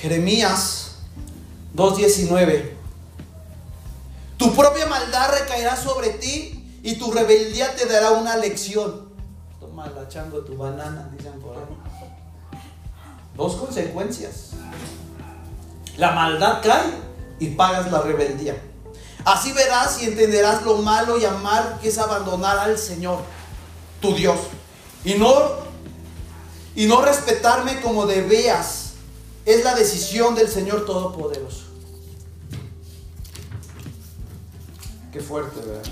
Jeremías 0.00 0.96
2.19. 1.74 2.81
Tu 4.42 4.52
propia 4.56 4.86
maldad 4.86 5.30
recaerá 5.38 5.76
sobre 5.76 6.10
ti 6.10 6.80
y 6.82 6.96
tu 6.96 7.12
rebeldía 7.12 7.76
te 7.76 7.86
dará 7.86 8.10
una 8.10 8.36
lección. 8.36 9.08
Toma 9.60 9.86
la 9.86 10.08
chango 10.08 10.40
tu 10.40 10.56
banana, 10.56 11.08
dicen 11.16 11.38
por 11.40 11.56
ahí. 11.56 12.60
Dos 13.36 13.54
consecuencias. 13.54 14.50
La 15.96 16.10
maldad 16.10 16.60
cae 16.60 16.90
y 17.38 17.50
pagas 17.50 17.92
la 17.92 18.00
rebeldía. 18.00 18.60
Así 19.24 19.52
verás 19.52 20.02
y 20.02 20.06
entenderás 20.06 20.64
lo 20.64 20.78
malo 20.78 21.18
y 21.18 21.24
amar 21.24 21.78
que 21.80 21.90
es 21.90 21.98
abandonar 21.98 22.58
al 22.58 22.76
Señor, 22.78 23.20
tu 24.00 24.12
Dios. 24.12 24.40
Y 25.04 25.14
no, 25.14 25.32
y 26.74 26.86
no 26.86 27.00
respetarme 27.00 27.80
como 27.80 28.06
debías 28.06 28.94
es 29.46 29.62
la 29.62 29.76
decisión 29.76 30.34
del 30.34 30.48
Señor 30.48 30.84
Todopoderoso. 30.84 31.71
Qué 35.12 35.20
fuerte, 35.20 35.60
¿verdad? 35.60 35.82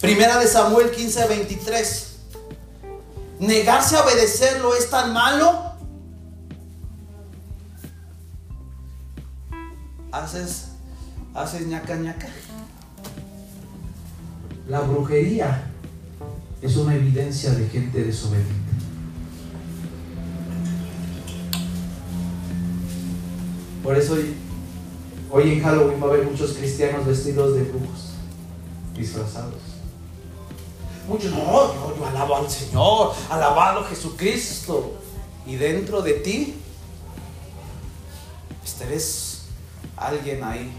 Primera 0.00 0.38
de 0.38 0.46
Samuel 0.46 0.92
15, 0.92 1.26
23. 1.26 2.06
Negarse 3.40 3.96
a 3.96 4.04
obedecerlo 4.04 4.76
es 4.76 4.88
tan 4.90 5.12
malo. 5.12 5.72
Haces, 10.12 10.68
haces 11.34 11.66
ñaca 11.66 11.96
ñaca. 11.96 12.28
La 14.68 14.80
brujería 14.82 15.68
es 16.62 16.76
una 16.76 16.94
evidencia 16.94 17.50
de 17.50 17.68
gente 17.68 18.04
desobediente. 18.04 18.54
Por 23.82 23.96
eso 23.96 24.16
hoy, 25.30 25.52
en 25.52 25.62
Halloween 25.62 26.02
va 26.02 26.06
a 26.06 26.10
haber 26.10 26.24
muchos 26.24 26.52
cristianos 26.52 27.06
vestidos 27.06 27.54
de 27.54 27.62
brujos, 27.62 28.12
disfrazados. 28.94 29.54
Muchos, 31.08 31.32
no, 31.32 31.96
yo, 31.96 32.06
alabo 32.06 32.36
al 32.36 32.50
Señor, 32.50 33.14
alabado 33.28 33.84
Jesucristo. 33.84 34.94
Y 35.46 35.56
dentro 35.56 36.02
de 36.02 36.12
ti, 36.12 36.54
estés 38.64 39.42
alguien 39.96 40.44
ahí. 40.44 40.72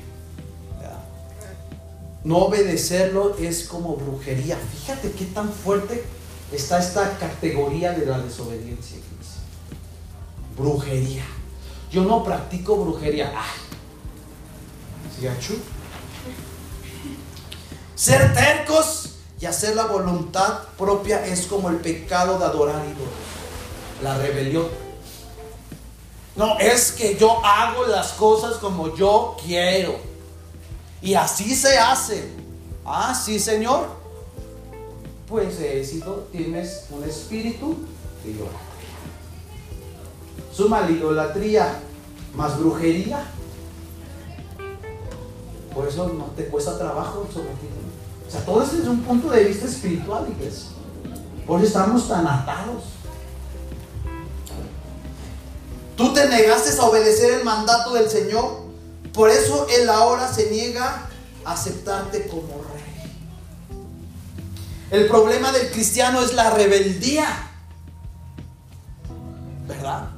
No 2.24 2.38
obedecerlo 2.38 3.36
es 3.38 3.68
como 3.68 3.96
brujería. 3.96 4.58
Fíjate 4.58 5.12
qué 5.12 5.26
tan 5.26 5.52
fuerte 5.52 6.04
está 6.52 6.80
esta 6.80 7.18
categoría 7.18 7.94
de 7.94 8.06
la 8.06 8.20
desobediencia. 8.20 8.98
Brujería. 10.56 11.24
Yo 11.92 12.04
no 12.04 12.24
practico 12.24 12.76
brujería. 12.76 13.34
Ser 17.96 18.34
tercos 18.34 19.16
y 19.40 19.46
hacer 19.46 19.76
la 19.76 19.86
voluntad 19.86 20.60
propia 20.78 21.26
es 21.26 21.46
como 21.46 21.70
el 21.70 21.78
pecado 21.78 22.40
de 22.40 22.46
adorar 22.46 22.84
ídolos. 22.86 23.14
La 24.04 24.18
rebelión. 24.18 24.68
No, 26.36 26.58
es 26.60 26.92
que 26.92 27.18
yo 27.18 27.44
hago 27.46 27.86
las 27.86 28.14
cosas 28.14 28.58
como 28.58 28.96
yo 28.96 29.36
quiero. 29.44 29.96
Y 31.02 31.14
así 31.14 31.56
se 31.56 31.78
hace. 31.78 32.30
Ah, 32.86 33.14
sí, 33.14 33.40
Señor. 33.40 33.88
Pues 35.28 35.58
tienes 36.32 36.86
un 36.90 37.04
espíritu 37.04 37.78
de 38.24 38.34
llorar. 38.34 38.72
Suma 40.54 40.82
la 40.82 40.92
idolatría 40.92 41.80
más 42.36 42.60
brujería. 42.60 43.26
Por 45.74 45.88
eso 45.88 46.10
no 46.10 46.26
te 46.36 46.48
cuesta 46.48 46.78
trabajo 46.78 47.28
someter. 47.32 47.70
O 48.28 48.32
sea, 48.32 48.46
todo 48.46 48.64
eso 48.64 48.78
es 48.78 48.88
un 48.88 49.02
punto 49.02 49.30
de 49.30 49.44
vista 49.46 49.66
espiritual, 49.66 50.28
iglesia. 50.30 50.70
Por 51.46 51.60
eso 51.60 51.68
estamos 51.68 52.08
tan 52.08 52.28
atados. 52.28 52.84
Tú 55.96 56.14
te 56.14 56.28
negaste 56.28 56.80
a 56.80 56.86
obedecer 56.86 57.40
el 57.40 57.44
mandato 57.44 57.94
del 57.94 58.10
Señor. 58.10 58.62
Por 59.14 59.30
eso 59.30 59.68
Él 59.70 59.90
ahora 59.90 60.32
se 60.32 60.50
niega 60.50 61.08
a 61.44 61.54
aceptarte 61.54 62.28
como 62.28 62.48
rey. 62.74 62.82
El 64.92 65.08
problema 65.08 65.52
del 65.52 65.70
cristiano 65.72 66.22
es 66.22 66.34
la 66.34 66.52
rebeldía. 66.52 67.28
¿Verdad? 69.68 70.10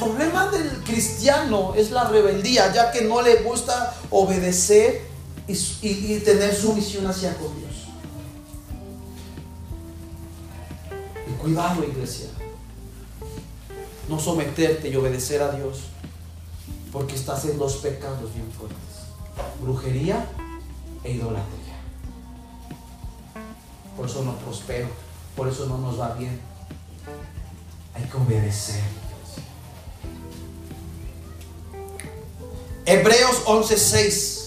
Problema 0.00 0.48
del 0.48 0.82
cristiano 0.82 1.74
es 1.76 1.90
la 1.90 2.04
rebeldía, 2.04 2.72
ya 2.72 2.90
que 2.90 3.02
no 3.02 3.20
le 3.20 3.42
gusta 3.42 3.94
obedecer 4.08 5.02
y, 5.46 6.18
tener 6.20 6.54
sumisión 6.54 7.06
hacia 7.06 7.36
con 7.36 7.54
Dios. 7.58 7.70
Y 11.28 11.32
cuidado, 11.32 11.84
iglesia. 11.84 12.28
No 14.08 14.18
someterte 14.18 14.88
y 14.88 14.96
obedecer 14.96 15.42
a 15.42 15.52
Dios, 15.52 15.80
porque 16.90 17.14
estás 17.14 17.44
en 17.44 17.58
dos 17.58 17.76
pecados 17.76 18.32
bien 18.34 18.50
fuertes. 18.52 18.78
Brujería 19.60 20.26
e 21.04 21.12
idolatría. 21.12 21.76
Por 23.98 24.06
eso 24.06 24.24
no 24.24 24.34
prospero, 24.38 24.88
por 25.36 25.46
eso 25.46 25.66
no 25.66 25.76
nos 25.76 26.00
va 26.00 26.14
bien. 26.14 26.40
Hay 27.94 28.04
que 28.04 28.16
obedecer. 28.16 29.09
Hebreos 32.90 33.44
11:6 33.44 34.38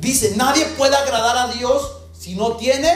Dice, 0.00 0.34
nadie 0.36 0.64
puede 0.78 0.94
agradar 0.94 1.36
a 1.36 1.52
Dios 1.52 1.82
si 2.16 2.36
no 2.36 2.56
tiene 2.56 2.88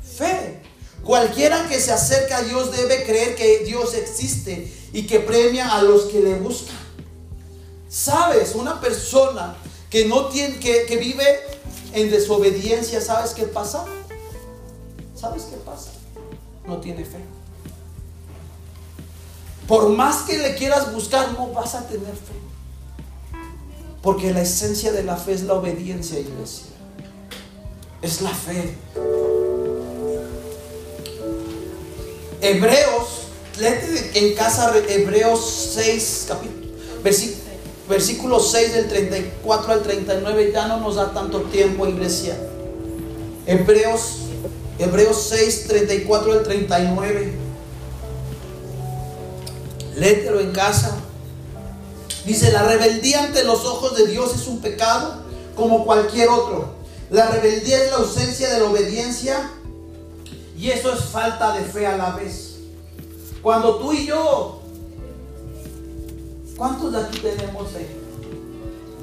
fe. 0.00 0.62
Cualquiera 1.02 1.68
que 1.68 1.80
se 1.80 1.92
acerque 1.92 2.32
a 2.32 2.42
Dios 2.42 2.70
debe 2.70 3.04
creer 3.04 3.34
que 3.34 3.64
Dios 3.64 3.94
existe 3.94 4.72
y 4.92 5.06
que 5.06 5.18
premia 5.18 5.76
a 5.76 5.82
los 5.82 6.04
que 6.04 6.20
le 6.20 6.34
buscan. 6.36 6.76
¿Sabes? 7.88 8.54
Una 8.54 8.80
persona 8.80 9.56
que 9.90 10.04
no 10.06 10.28
tiene, 10.28 10.58
que, 10.60 10.86
que 10.86 10.96
vive 10.96 11.40
en 11.94 12.10
desobediencia, 12.10 13.00
¿sabes 13.00 13.32
qué 13.32 13.44
pasa? 13.44 13.84
¿Sabes 15.14 15.42
qué 15.42 15.56
pasa? 15.56 15.90
No 16.66 16.78
tiene 16.78 17.04
fe. 17.04 17.18
Por 19.66 19.88
más 19.88 20.22
que 20.22 20.38
le 20.38 20.54
quieras 20.54 20.92
buscar, 20.94 21.32
no 21.32 21.48
vas 21.48 21.74
a 21.74 21.86
tener 21.86 22.14
fe. 22.14 22.47
Porque 24.02 24.32
la 24.32 24.42
esencia 24.42 24.92
de 24.92 25.02
la 25.02 25.16
fe 25.16 25.32
es 25.32 25.42
la 25.42 25.54
obediencia, 25.54 26.18
iglesia. 26.18 26.66
Es 28.00 28.22
la 28.22 28.30
fe. 28.30 28.74
Hebreos, 32.40 33.06
léete 33.58 34.18
en 34.18 34.34
casa 34.34 34.72
Hebreos 34.88 35.72
6, 35.74 36.28
versículo 37.88 38.38
6 38.38 38.72
del 38.72 38.88
34 38.88 39.72
al 39.72 39.82
39, 39.82 40.52
ya 40.52 40.68
no 40.68 40.78
nos 40.78 40.94
da 40.94 41.12
tanto 41.12 41.42
tiempo, 41.42 41.88
iglesia. 41.88 42.36
Hebreos, 43.46 44.18
Hebreos 44.78 45.28
6, 45.30 45.64
34 45.68 46.32
al 46.32 46.42
39. 46.44 47.32
Léetelo 49.96 50.40
en 50.40 50.52
casa. 50.52 50.96
Dice, 52.28 52.52
la 52.52 52.62
rebeldía 52.62 53.24
ante 53.24 53.42
los 53.42 53.64
ojos 53.64 53.96
de 53.96 54.06
Dios 54.06 54.34
es 54.34 54.46
un 54.48 54.60
pecado 54.60 55.14
como 55.56 55.86
cualquier 55.86 56.28
otro. 56.28 56.74
La 57.10 57.30
rebeldía 57.30 57.82
es 57.82 57.90
la 57.90 57.96
ausencia 57.96 58.52
de 58.52 58.60
la 58.60 58.66
obediencia 58.66 59.50
y 60.54 60.68
eso 60.68 60.92
es 60.92 61.04
falta 61.04 61.58
de 61.58 61.64
fe 61.64 61.86
a 61.86 61.96
la 61.96 62.10
vez. 62.10 62.56
Cuando 63.40 63.76
tú 63.76 63.94
y 63.94 64.04
yo, 64.04 64.60
¿cuántos 66.58 66.92
de 66.92 66.98
aquí 66.98 67.18
tenemos? 67.18 67.68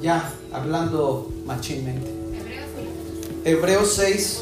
Ya, 0.00 0.32
hablando 0.52 1.28
machinmente. 1.46 2.08
Hebreos 3.44 3.92
6. 3.96 4.40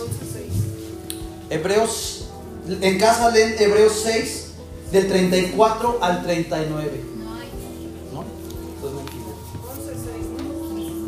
Hebreos, 1.49 2.26
en 2.68 2.99
casa 2.99 3.30
leen 3.30 3.55
Hebreos 3.59 3.95
6, 4.05 4.47
del 4.93 5.09
34 5.09 6.01
al 6.03 6.22
39. 6.22 7.13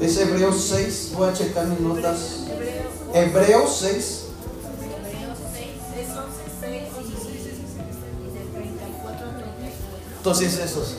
Es 0.01 0.19
Hebreos 0.19 0.57
6. 0.61 1.13
Voy 1.17 1.29
a 1.29 1.33
checar 1.33 1.67
mis 1.67 1.81
notas. 1.81 2.45
Hebreos 3.15 3.77
6. 3.81 4.23
Entonces 10.19 10.59
esos. 10.59 10.97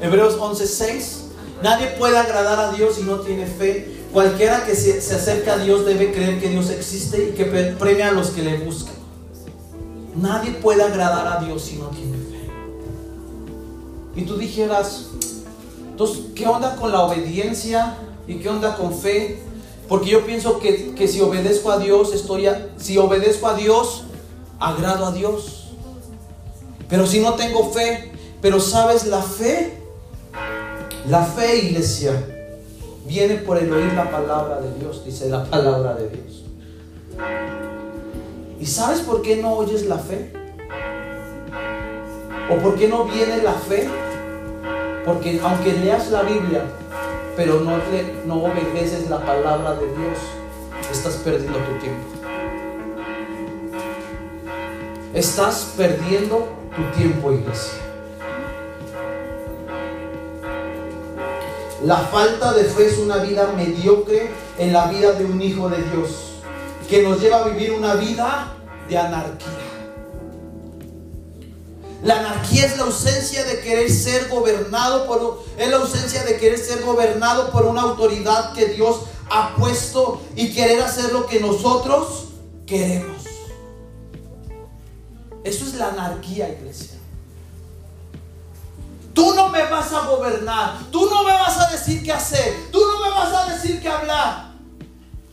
Hebreos 0.00 0.36
11, 0.38 0.66
6. 0.66 1.20
Nadie 1.62 1.88
puede 1.98 2.18
agradar 2.18 2.58
a 2.58 2.72
Dios 2.72 2.96
si 2.96 3.02
no 3.02 3.20
tiene 3.20 3.46
fe. 3.46 4.04
Cualquiera 4.12 4.64
que 4.64 4.74
se, 4.74 5.00
se 5.00 5.14
acerca 5.14 5.54
a 5.54 5.58
Dios 5.58 5.86
debe 5.86 6.12
creer 6.12 6.40
que 6.40 6.48
Dios 6.48 6.70
existe 6.70 7.30
y 7.30 7.36
que 7.36 7.44
premia 7.44 8.08
a 8.08 8.12
los 8.12 8.28
que 8.30 8.42
le 8.42 8.58
buscan. 8.58 8.94
Nadie 10.14 10.52
puede 10.52 10.82
agradar 10.82 11.26
a 11.26 11.44
Dios 11.44 11.62
si 11.62 11.76
no 11.76 11.86
tiene 11.88 12.18
fe. 12.18 12.50
Y 14.16 14.22
tú 14.22 14.36
dijeras, 14.36 15.06
entonces, 15.90 16.26
¿qué 16.34 16.46
onda 16.46 16.76
con 16.76 16.92
la 16.92 17.02
obediencia? 17.02 17.96
¿Y 18.30 18.36
qué 18.36 18.48
onda 18.48 18.76
con 18.76 18.94
fe? 18.94 19.40
Porque 19.88 20.10
yo 20.10 20.24
pienso 20.24 20.60
que, 20.60 21.08
si 21.08 21.20
obedezco 21.20 21.72
a 21.72 21.78
Dios, 21.78 22.14
estoy 22.14 22.48
si 22.76 22.96
obedezco 22.96 23.48
a 23.48 23.54
Dios, 23.54 24.04
agrado 24.60 25.06
a 25.06 25.10
Dios. 25.10 25.72
Pero 26.88 27.06
si 27.06 27.18
no 27.18 27.34
tengo 27.34 27.72
fe, 27.72 28.12
pero 28.40 28.60
sabes, 28.60 29.06
la 29.06 29.20
fe, 29.20 29.82
la 31.08 31.24
fe, 31.24 31.56
iglesia, 31.56 32.24
viene 33.04 33.34
por 33.34 33.58
el 33.58 33.72
oír 33.72 33.92
la 33.94 34.08
palabra 34.08 34.60
de 34.60 34.78
Dios, 34.78 35.04
dice 35.04 35.28
la 35.28 35.44
palabra 35.46 35.94
de 35.94 36.10
Dios. 36.10 36.44
¿Y 38.60 38.66
sabes 38.66 39.00
por 39.00 39.22
qué 39.22 39.38
no 39.38 39.54
oyes 39.54 39.86
la 39.86 39.98
fe? 39.98 40.32
¿O 42.48 42.62
por 42.62 42.76
qué 42.76 42.86
no 42.86 43.06
viene 43.06 43.42
la 43.42 43.54
fe? 43.54 43.88
Porque 45.04 45.40
aunque 45.42 45.72
leas 45.72 46.12
la 46.12 46.22
Biblia, 46.22 46.62
pero 47.40 47.60
no, 47.60 47.78
no 48.26 48.34
obedeces 48.44 49.08
la 49.08 49.24
palabra 49.24 49.72
de 49.72 49.86
Dios, 49.86 50.18
estás 50.92 51.14
perdiendo 51.24 51.58
tu 51.58 51.78
tiempo. 51.78 52.06
Estás 55.14 55.72
perdiendo 55.74 56.50
tu 56.76 56.98
tiempo, 56.98 57.32
iglesia. 57.32 57.78
La 61.82 61.96
falta 61.96 62.52
de 62.52 62.64
fe 62.64 62.88
es 62.88 62.98
una 62.98 63.16
vida 63.16 63.50
mediocre 63.56 64.28
en 64.58 64.74
la 64.74 64.88
vida 64.88 65.12
de 65.12 65.24
un 65.24 65.40
hijo 65.40 65.70
de 65.70 65.78
Dios, 65.78 66.42
que 66.90 67.02
nos 67.02 67.22
lleva 67.22 67.38
a 67.38 67.48
vivir 67.48 67.72
una 67.72 67.94
vida 67.94 68.48
de 68.86 68.98
anarquía. 68.98 69.69
La 72.02 72.18
anarquía 72.18 72.64
es 72.64 72.78
la 72.78 72.84
ausencia 72.84 73.44
de 73.44 73.60
querer 73.60 73.90
ser 73.90 74.28
gobernado 74.28 75.06
por 75.06 75.44
es 75.58 75.68
la 75.68 75.76
ausencia 75.76 76.24
de 76.24 76.38
querer 76.38 76.58
ser 76.58 76.82
gobernado 76.82 77.50
por 77.50 77.66
una 77.66 77.82
autoridad 77.82 78.54
que 78.54 78.66
Dios 78.66 79.00
ha 79.28 79.54
puesto 79.56 80.20
y 80.34 80.52
querer 80.54 80.80
hacer 80.80 81.12
lo 81.12 81.26
que 81.26 81.40
nosotros 81.40 82.28
queremos. 82.66 83.22
Eso 85.44 85.64
es 85.66 85.74
la 85.74 85.88
anarquía, 85.88 86.48
iglesia. 86.48 86.98
Tú 89.12 89.34
no 89.34 89.48
me 89.48 89.62
vas 89.64 89.92
a 89.92 90.06
gobernar, 90.06 90.78
tú 90.90 91.08
no 91.10 91.22
me 91.24 91.32
vas 91.32 91.58
a 91.58 91.70
decir 91.70 92.02
qué 92.02 92.12
hacer, 92.12 92.70
tú 92.72 92.80
no 92.80 93.04
me 93.04 93.10
vas 93.10 93.32
a 93.34 93.52
decir 93.52 93.80
qué 93.80 93.88
hablar. 93.88 94.52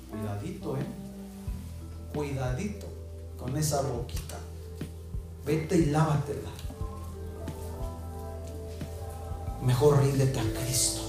Cuidadito, 0.09 0.77
eh. 0.77 0.85
Cuidadito 2.13 2.87
con 3.37 3.55
esa 3.55 3.81
boquita. 3.81 4.35
Vete 5.45 5.77
y 5.77 5.85
lávatela. 5.85 6.56
Mejor 9.61 10.01
ríndete 10.01 10.39
a 10.39 10.43
Cristo. 10.43 11.01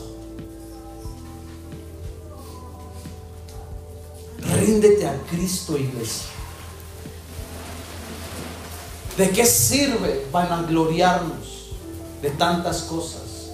Ríndete 4.61 5.07
a 5.07 5.21
Cristo, 5.31 5.77
iglesia. 5.77 6.29
¿De 9.17 9.31
qué 9.31 9.45
sirve 9.45 10.27
vanagloriarnos 10.31 11.73
de 12.23 12.31
tantas 12.31 12.83
cosas 12.83 13.51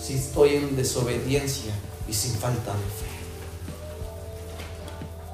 si 0.00 0.14
estoy 0.14 0.56
en 0.56 0.76
desobediencia 0.76 1.72
y 2.08 2.12
sin 2.12 2.32
falta 2.32 2.72
de 2.72 2.78
fe? 2.78 3.14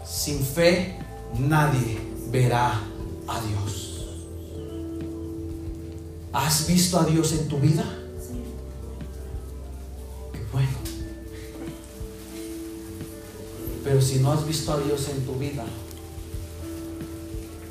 Sin 0.06 0.44
fe 0.44 0.98
nadie 1.38 1.98
verá 2.28 2.80
a 3.26 3.40
Dios. 3.40 4.06
¿Has 6.32 6.66
visto 6.66 7.00
a 7.00 7.04
Dios 7.04 7.32
en 7.32 7.48
tu 7.48 7.58
vida? 7.58 7.99
Pero 13.84 14.00
si 14.02 14.18
no 14.18 14.32
has 14.32 14.46
visto 14.46 14.72
a 14.72 14.78
Dios 14.78 15.08
en 15.08 15.24
tu 15.24 15.34
vida, 15.36 15.64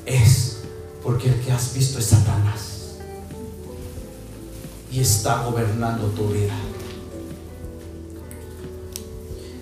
es 0.06 0.58
porque 1.02 1.28
el 1.28 1.40
que 1.40 1.52
has 1.52 1.72
visto 1.72 1.98
es 1.98 2.06
Satanás. 2.06 2.96
Y 4.92 5.00
está 5.00 5.44
gobernando 5.44 6.08
tu 6.08 6.28
vida. 6.28 6.54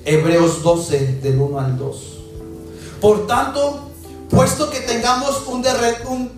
Hebreos 0.05 0.63
12, 0.63 1.19
del 1.23 1.39
1 1.39 1.59
al 1.61 1.77
2. 1.79 2.03
Por 3.01 3.27
tanto, 3.27 3.91
puesto 4.31 4.71
que 4.71 4.81
tengamos 4.81 5.47
un, 5.49 5.63
derre- 5.63 6.07
un 6.09 6.31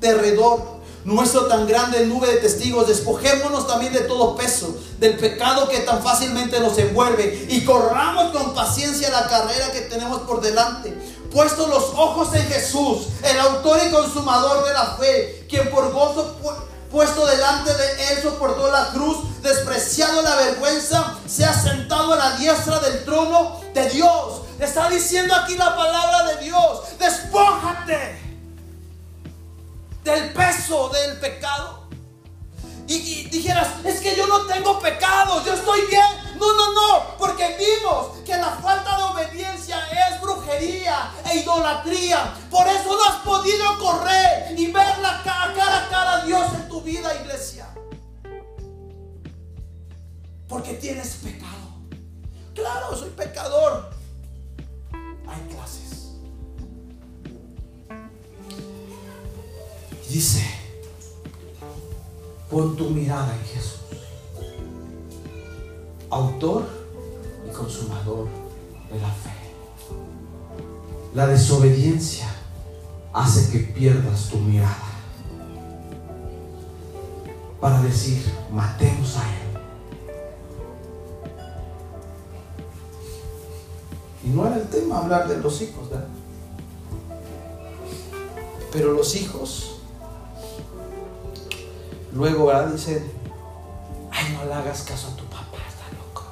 derredor 0.00 0.77
nuestro 1.04 1.46
tan 1.46 1.66
grande 1.66 2.04
nube 2.06 2.26
de 2.28 2.36
testigos, 2.38 2.86
despojémonos 2.88 3.66
también 3.66 3.92
de 3.92 4.00
todo 4.00 4.36
peso, 4.36 4.76
del 4.98 5.16
pecado 5.16 5.68
que 5.68 5.80
tan 5.80 6.02
fácilmente 6.02 6.60
nos 6.60 6.76
envuelve 6.78 7.46
y 7.48 7.64
corramos 7.64 8.32
con 8.36 8.54
paciencia 8.54 9.10
la 9.10 9.26
carrera 9.26 9.72
que 9.72 9.82
tenemos 9.82 10.20
por 10.22 10.40
delante. 10.40 10.92
Puesto 11.32 11.66
los 11.66 11.84
ojos 11.94 12.34
en 12.34 12.46
Jesús, 12.46 13.08
el 13.22 13.38
autor 13.38 13.80
y 13.86 13.90
consumador 13.90 14.66
de 14.66 14.72
la 14.72 14.96
fe, 14.98 15.46
quien 15.48 15.70
por 15.70 15.92
gozo 15.92 16.36
pu- 16.42 16.54
puesto 16.90 17.26
delante 17.26 17.72
de 17.74 18.08
él 18.12 18.22
soportó 18.22 18.70
la 18.72 18.88
cruz, 18.88 19.18
despreciado 19.42 20.22
la 20.22 20.36
vergüenza, 20.36 21.16
se 21.26 21.44
ha 21.44 21.52
sentado 21.52 22.14
a 22.14 22.16
la 22.16 22.30
diestra 22.38 22.80
del 22.80 23.04
trono 23.04 23.60
de 23.74 23.90
Dios. 23.90 24.40
Está 24.58 24.88
diciendo 24.88 25.34
aquí 25.34 25.54
la 25.56 25.76
palabra 25.76 26.34
de 26.34 26.44
Dios, 26.44 26.80
despójate 26.98 28.27
del 30.08 30.32
peso 30.32 30.88
del 30.88 31.18
pecado. 31.18 31.86
Y, 32.86 33.24
dijeras, 33.24 33.84
es 33.84 34.00
que 34.00 34.16
yo 34.16 34.26
no 34.26 34.46
tengo 34.46 34.78
pecado, 34.80 35.44
yo 35.44 35.52
estoy 35.52 35.82
bien. 35.82 36.02
No, 36.38 36.56
no, 36.56 36.72
no, 36.72 37.16
porque 37.18 37.56
vimos 37.58 38.18
que 38.24 38.34
la 38.34 38.52
falta 38.62 38.96
de 38.96 39.02
obediencia 39.02 39.76
es 40.08 40.20
brujería 40.22 41.12
e 41.30 41.38
idolatría. 41.38 42.34
Por 42.50 42.66
eso 42.66 42.96
no 42.96 43.04
has 43.04 43.16
podido 43.16 43.78
correr 43.78 44.58
y 44.58 44.72
ver 44.72 44.98
la 45.00 45.22
cara, 45.22 45.52
cara 45.54 45.84
a 45.84 45.88
cara 45.90 46.12
a 46.14 46.24
Dios 46.24 46.46
en 46.54 46.68
tu 46.68 46.80
vida, 46.80 47.14
iglesia. 47.20 47.68
Porque 50.48 50.72
tienes 50.74 51.16
pecado. 51.16 51.68
Claro, 52.54 52.96
soy 52.96 53.10
pecador. 53.10 53.90
Hay 55.26 55.54
clases. 55.54 55.87
Dice, 60.08 60.42
pon 62.50 62.76
tu 62.76 62.90
mirada 62.90 63.34
en 63.34 63.44
Jesús, 63.44 63.80
autor 66.10 66.66
y 67.46 67.52
consumador 67.52 68.26
de 68.90 69.00
la 69.00 69.10
fe. 69.10 69.30
La 71.14 71.26
desobediencia 71.26 72.26
hace 73.12 73.50
que 73.50 73.58
pierdas 73.72 74.28
tu 74.30 74.38
mirada 74.38 74.88
para 77.60 77.82
decir, 77.82 78.22
matemos 78.52 79.16
a 79.16 79.22
él. 79.22 79.38
Y 84.24 84.28
no 84.28 84.46
era 84.46 84.56
el 84.56 84.68
tema 84.68 84.98
hablar 84.98 85.28
de 85.28 85.38
los 85.38 85.60
hijos, 85.60 85.90
¿verdad? 85.90 86.08
Pero 88.72 88.92
los 88.92 89.16
hijos 89.16 89.77
Luego, 92.18 92.46
¿verdad? 92.46 92.72
Dicen, 92.72 93.08
ay, 94.10 94.36
no 94.36 94.44
le 94.44 94.52
hagas 94.52 94.82
caso 94.82 95.12
a 95.12 95.16
tu 95.16 95.24
papá, 95.26 95.58
está 95.68 95.84
loco. 95.96 96.24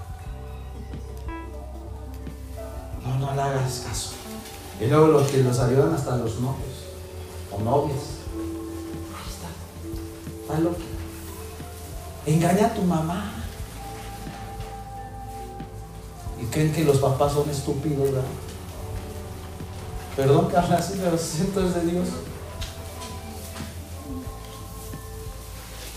No, 3.05 3.19
no 3.21 3.33
le 3.37 3.41
hagas 3.41 3.85
caso. 3.87 4.11
Y 4.81 4.87
luego 4.89 5.07
los 5.07 5.31
que 5.31 5.45
los 5.45 5.61
ayudan 5.61 5.95
hasta 5.95 6.17
los 6.17 6.41
novios 6.41 6.87
o 7.53 7.61
novias. 7.63 8.01
Ahí 9.15 9.31
está, 9.31 10.43
está 10.43 10.59
loco. 10.59 10.83
Engaña 12.27 12.67
a 12.67 12.75
tu 12.75 12.83
mamá. 12.83 13.33
Y 16.43 16.47
creen 16.47 16.73
que 16.73 16.83
los 16.83 16.99
papás 16.99 17.33
son 17.33 17.49
estúpidos, 17.49 18.11
¿verdad? 18.11 18.25
Perdón 20.17 20.49
que 20.49 20.57
hable 20.57 20.75
así, 20.75 20.99
pero 21.01 21.17
siento 21.19 21.61
de 21.61 21.81
Dios. 21.83 22.09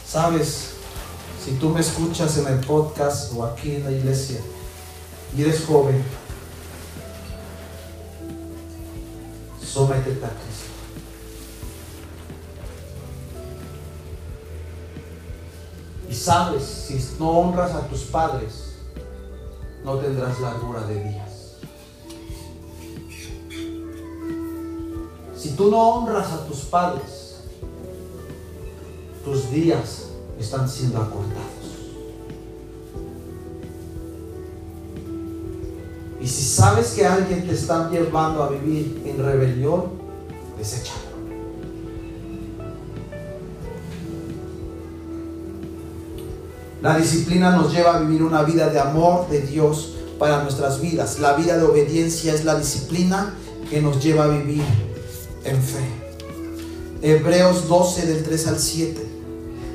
Sabes, 0.10 0.72
si 1.45 1.51
tú 1.60 1.70
me 1.70 1.82
escuchas 1.82 2.36
en 2.39 2.47
el 2.47 2.66
podcast 2.66 3.32
o 3.36 3.45
aquí 3.45 3.76
en 3.76 3.84
la 3.84 3.91
iglesia 3.91 4.39
y 5.38 5.43
eres 5.43 5.64
joven, 5.68 6.03
sométete 9.64 10.26
a 10.26 10.30
Cristo. 10.30 10.72
Y 16.10 16.16
sabes, 16.16 16.64
si 16.64 17.16
no 17.20 17.30
honras 17.30 17.76
a 17.76 17.88
tus 17.88 18.01
padres, 18.05 18.78
no 19.86 19.99
tendrás 19.99 20.39
largura 20.39 20.88
de 20.88 21.03
días. 21.03 21.53
Si 25.38 25.51
tú 25.51 25.70
no 25.70 25.78
honras 25.78 26.32
a 26.32 26.47
tus 26.47 26.62
padres, 26.62 27.18
tus 29.24 29.51
días 29.51 30.09
están 30.39 30.70
siendo 30.70 30.97
acortados. 30.97 31.59
Y 36.22 36.28
si 36.28 36.43
sabes 36.43 36.91
que 36.91 37.05
alguien 37.05 37.47
te 37.47 37.53
está 37.53 37.89
llevando 37.89 38.43
a 38.43 38.49
vivir 38.49 39.01
en 39.05 39.24
rebelión, 39.24 39.86
deséchalo. 40.57 41.09
La 46.82 46.97
disciplina 46.97 47.51
nos 47.51 47.74
lleva 47.74 47.95
a 47.95 47.99
vivir 47.99 48.24
una 48.24 48.43
vida 48.43 48.70
de 48.70 48.80
amor 48.80 49.30
de 49.30 49.41
Dios 49.41 49.95
para 50.17 50.43
nuestras 50.43 50.82
vidas. 50.82 51.20
La 51.20 51.34
vida 51.34 51.57
de 51.57 51.63
obediencia 51.63 52.34
es 52.34 52.45
la 52.45 52.55
disciplina 52.55 53.34
que 53.70 53.82
nos 53.82 54.01
lleva 54.01 54.26
a 54.26 54.28
vivir 54.28 54.63
en 55.43 55.61
fe. 55.61 56.09
Hebreos 57.01 57.67
12 57.67 58.05
del 58.05 58.23
3 58.23 58.47
al 58.47 58.59
7. 58.59 59.09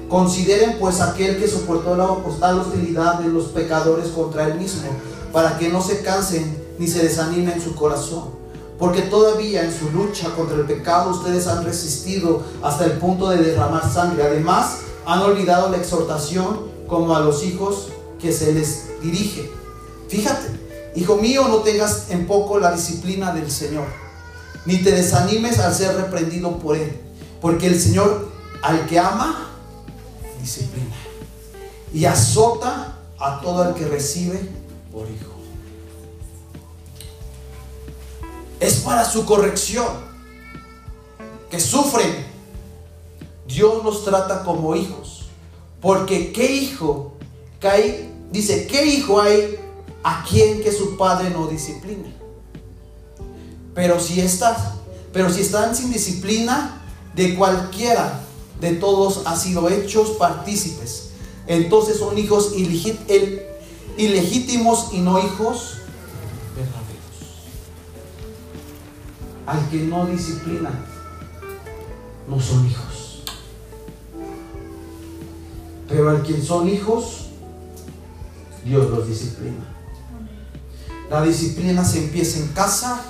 Consideren 0.08 0.76
pues 0.78 1.00
aquel 1.00 1.38
que 1.38 1.48
soportó 1.48 1.96
la 1.96 2.10
hostilidad 2.12 3.18
de 3.20 3.28
los 3.28 3.46
pecadores 3.46 4.08
contra 4.08 4.46
él 4.46 4.54
mismo, 4.60 4.88
para 5.32 5.58
que 5.58 5.70
no 5.70 5.82
se 5.82 6.02
cansen 6.02 6.56
ni 6.78 6.86
se 6.86 7.02
desanimen 7.02 7.60
su 7.60 7.74
corazón. 7.74 8.30
Porque 8.78 9.02
todavía 9.02 9.64
en 9.64 9.72
su 9.72 9.90
lucha 9.90 10.34
contra 10.34 10.56
el 10.56 10.64
pecado 10.64 11.10
ustedes 11.10 11.46
han 11.46 11.64
resistido 11.64 12.42
hasta 12.62 12.84
el 12.84 12.92
punto 12.92 13.30
de 13.30 13.38
derramar 13.38 13.90
sangre. 13.90 14.24
Además, 14.24 14.78
han 15.06 15.20
olvidado 15.20 15.70
la 15.70 15.78
exhortación 15.78 16.60
como 16.86 17.14
a 17.16 17.20
los 17.20 17.44
hijos 17.44 17.88
que 18.20 18.32
se 18.32 18.52
les 18.52 19.00
dirige. 19.02 19.50
Fíjate, 20.08 20.48
hijo 20.94 21.16
mío, 21.16 21.46
no 21.48 21.58
tengas 21.58 22.10
en 22.10 22.26
poco 22.26 22.58
la 22.58 22.72
disciplina 22.72 23.32
del 23.32 23.50
Señor, 23.50 23.86
ni 24.66 24.82
te 24.82 24.92
desanimes 24.92 25.58
al 25.58 25.74
ser 25.74 25.96
reprendido 25.96 26.58
por 26.58 26.76
Él, 26.76 27.00
porque 27.44 27.66
el 27.66 27.78
Señor 27.78 28.30
al 28.62 28.86
que 28.86 28.98
ama, 28.98 29.50
disciplina 30.40 30.96
y 31.92 32.06
azota 32.06 32.96
a 33.20 33.42
todo 33.42 33.68
el 33.68 33.74
que 33.74 33.84
recibe 33.84 34.40
por 34.90 35.06
hijo. 35.10 35.30
Es 38.60 38.76
para 38.76 39.04
su 39.04 39.26
corrección 39.26 39.86
que 41.50 41.60
sufren. 41.60 42.24
Dios 43.46 43.84
nos 43.84 44.06
trata 44.06 44.42
como 44.42 44.74
hijos. 44.74 45.26
Porque 45.82 46.32
qué 46.32 46.50
hijo 46.50 47.12
cae, 47.60 48.10
dice, 48.32 48.66
¿qué 48.66 48.86
hijo 48.86 49.20
hay 49.20 49.60
a 50.02 50.24
quien 50.24 50.62
que 50.62 50.72
su 50.72 50.96
padre 50.96 51.28
no 51.28 51.46
disciplina? 51.46 52.08
Pero 53.74 54.00
si 54.00 54.22
estás, 54.22 54.76
pero 55.12 55.28
si 55.28 55.42
están 55.42 55.76
sin 55.76 55.92
disciplina 55.92 56.80
de 57.14 57.34
cualquiera 57.36 58.20
de 58.60 58.72
todos 58.72 59.26
ha 59.26 59.36
sido 59.36 59.68
hechos 59.68 60.10
partícipes. 60.10 61.10
Entonces 61.46 61.98
son 61.98 62.16
hijos 62.18 62.52
ilegítimos 63.96 64.88
y 64.92 64.98
no 64.98 65.18
hijos 65.18 65.74
verdaderos. 66.56 66.84
Al 69.46 69.68
que 69.68 69.78
no 69.78 70.06
disciplina, 70.06 70.70
no 72.28 72.40
son 72.40 72.66
hijos. 72.66 73.22
Pero 75.88 76.10
al 76.10 76.22
quien 76.22 76.42
son 76.42 76.68
hijos, 76.68 77.26
Dios 78.64 78.90
los 78.90 79.06
disciplina. 79.06 79.70
La 81.10 81.22
disciplina 81.22 81.84
se 81.84 81.98
empieza 81.98 82.38
en 82.38 82.48
casa 82.48 83.02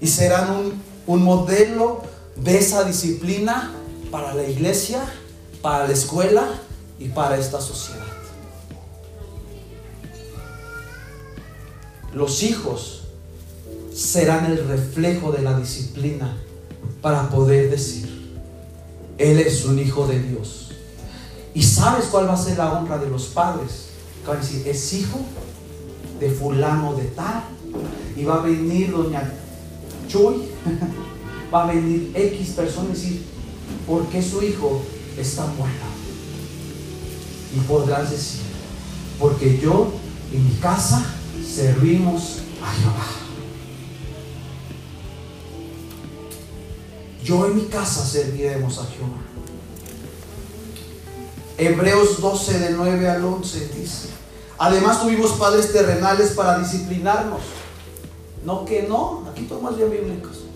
y 0.00 0.06
serán 0.06 0.72
un 1.06 1.22
modelo 1.22 2.02
de 2.42 2.58
esa 2.58 2.84
disciplina 2.84 3.72
para 4.10 4.34
la 4.34 4.46
iglesia 4.48 5.02
para 5.62 5.86
la 5.86 5.92
escuela 5.92 6.46
y 6.98 7.08
para 7.08 7.38
esta 7.38 7.60
sociedad. 7.60 8.04
Los 12.14 12.42
hijos 12.42 13.04
serán 13.94 14.46
el 14.46 14.66
reflejo 14.66 15.32
de 15.32 15.42
la 15.42 15.58
disciplina 15.58 16.36
para 17.02 17.28
poder 17.28 17.70
decir, 17.70 18.38
Él 19.18 19.38
es 19.38 19.64
un 19.64 19.78
hijo 19.78 20.06
de 20.06 20.20
Dios. 20.20 20.72
¿Y 21.54 21.62
sabes 21.62 22.06
cuál 22.06 22.28
va 22.28 22.34
a 22.34 22.36
ser 22.36 22.58
la 22.58 22.72
honra 22.72 22.98
de 22.98 23.08
los 23.08 23.26
padres? 23.26 23.86
van 24.26 24.36
a 24.36 24.40
decir, 24.40 24.66
es 24.68 24.92
hijo 24.92 25.18
de 26.18 26.30
fulano 26.30 26.94
de 26.94 27.04
tal. 27.04 27.42
Y 28.16 28.24
va 28.24 28.36
a 28.36 28.40
venir 28.42 28.90
doña 28.90 29.32
Chuy, 30.08 30.48
va 31.52 31.64
a 31.64 31.66
venir 31.66 32.12
X 32.14 32.50
persona 32.50 32.88
y 32.90 32.92
decir, 32.92 33.24
¿por 33.86 34.06
qué 34.06 34.22
su 34.22 34.42
hijo 34.42 34.82
está 35.18 35.46
muerto? 35.46 35.86
Y 37.54 37.60
podrás 37.60 38.10
decir, 38.10 38.40
porque 39.18 39.58
yo 39.58 39.92
en 40.32 40.44
mi 40.44 40.54
casa 40.56 41.04
servimos 41.44 42.38
a 42.62 42.72
Jehová. 42.72 43.06
Yo 47.24 47.46
en 47.46 47.56
mi 47.56 47.64
casa 47.66 48.04
serviremos 48.04 48.78
a 48.78 48.86
Jehová. 48.86 49.18
Hebreos 51.58 52.20
12 52.20 52.58
de 52.58 52.70
9 52.70 53.08
al 53.08 53.24
11 53.24 53.68
dice, 53.76 54.08
además 54.56 55.02
tuvimos 55.02 55.32
padres 55.32 55.72
terrenales 55.72 56.30
para 56.30 56.58
disciplinarnos. 56.58 57.42
No 58.44 58.64
que 58.64 58.84
no, 58.84 59.24
aquí 59.30 59.42
tomas 59.42 59.76
bien 59.76 59.90
bíblicos. 59.90 60.49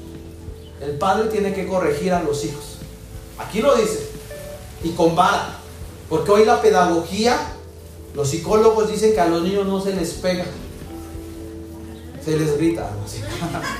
El 0.84 0.98
padre 0.98 1.28
tiene 1.30 1.54
que 1.54 1.66
corregir 1.66 2.12
a 2.12 2.22
los 2.22 2.44
hijos. 2.44 2.78
Aquí 3.38 3.60
lo 3.60 3.74
dice. 3.74 4.10
Y 4.82 4.90
con 4.90 5.16
vara. 5.16 5.58
Porque 6.08 6.30
hoy 6.30 6.44
la 6.44 6.60
pedagogía, 6.60 7.38
los 8.14 8.28
psicólogos 8.28 8.90
dicen 8.90 9.14
que 9.14 9.20
a 9.20 9.26
los 9.26 9.42
niños 9.42 9.66
no 9.66 9.80
se 9.80 9.94
les 9.94 10.10
pega. 10.14 10.44
Se 12.22 12.36
les 12.36 12.56
grita. 12.56 12.90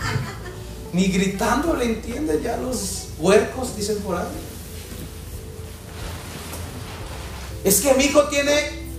Ni 0.92 1.09
gritando 1.09 1.74
le 1.74 1.86
entienden 1.86 2.42
ya 2.42 2.57
los 2.57 3.09
huercos, 3.18 3.76
dicen 3.76 3.98
por 3.98 4.16
ahí. 4.16 4.26
Es 7.64 7.80
que 7.80 7.94
mi 7.94 8.05
hijo 8.05 8.28
tiene 8.28 8.52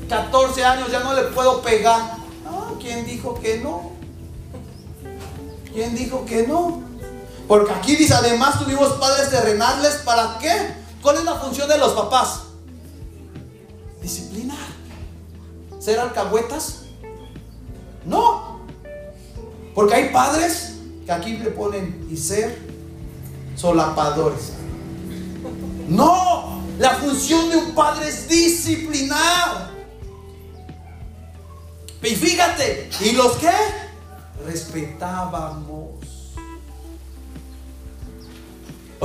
14 0.10 0.64
años, 0.64 0.92
ya 0.92 1.00
no 1.02 1.14
le 1.14 1.24
puedo 1.24 1.62
pegar. 1.62 2.18
No, 2.44 2.78
¿quién 2.80 3.06
dijo 3.06 3.40
que 3.40 3.60
no? 3.60 3.92
¿Quién 5.74 5.96
dijo 5.96 6.26
que 6.26 6.48
no? 6.48 6.84
Porque 7.48 7.72
aquí 7.72 7.96
dice, 7.96 8.14
además 8.14 8.60
tuvimos 8.60 8.94
padres 8.94 9.30
terrenales, 9.30 9.96
¿para 10.04 10.38
qué? 10.40 10.74
¿Cuál 11.02 11.18
es 11.18 11.24
la 11.24 11.36
función 11.36 11.70
de 11.70 11.78
los 11.78 11.94
papás? 11.94 12.42
Disciplinar. 14.02 14.58
¿Ser 15.80 16.00
alcahuetas? 16.00 16.86
No. 18.06 18.62
Porque 19.76 19.94
hay 19.94 20.10
padres 20.10 20.74
que 21.06 21.12
aquí 21.12 21.38
le 21.38 21.52
ponen 21.52 22.08
y 22.10 22.18
ser 22.18 22.60
solapadores. 23.56 24.54
No. 25.88 26.64
La 26.80 26.96
función 26.96 27.50
de 27.50 27.58
un 27.58 27.76
padre 27.76 28.10
es 28.10 28.28
disciplinar. 28.28 29.72
Y 32.02 32.16
fíjate, 32.16 32.90
¿y 33.02 33.12
los 33.14 33.34
qué? 33.34 33.52
Respetábamos. 34.46 35.65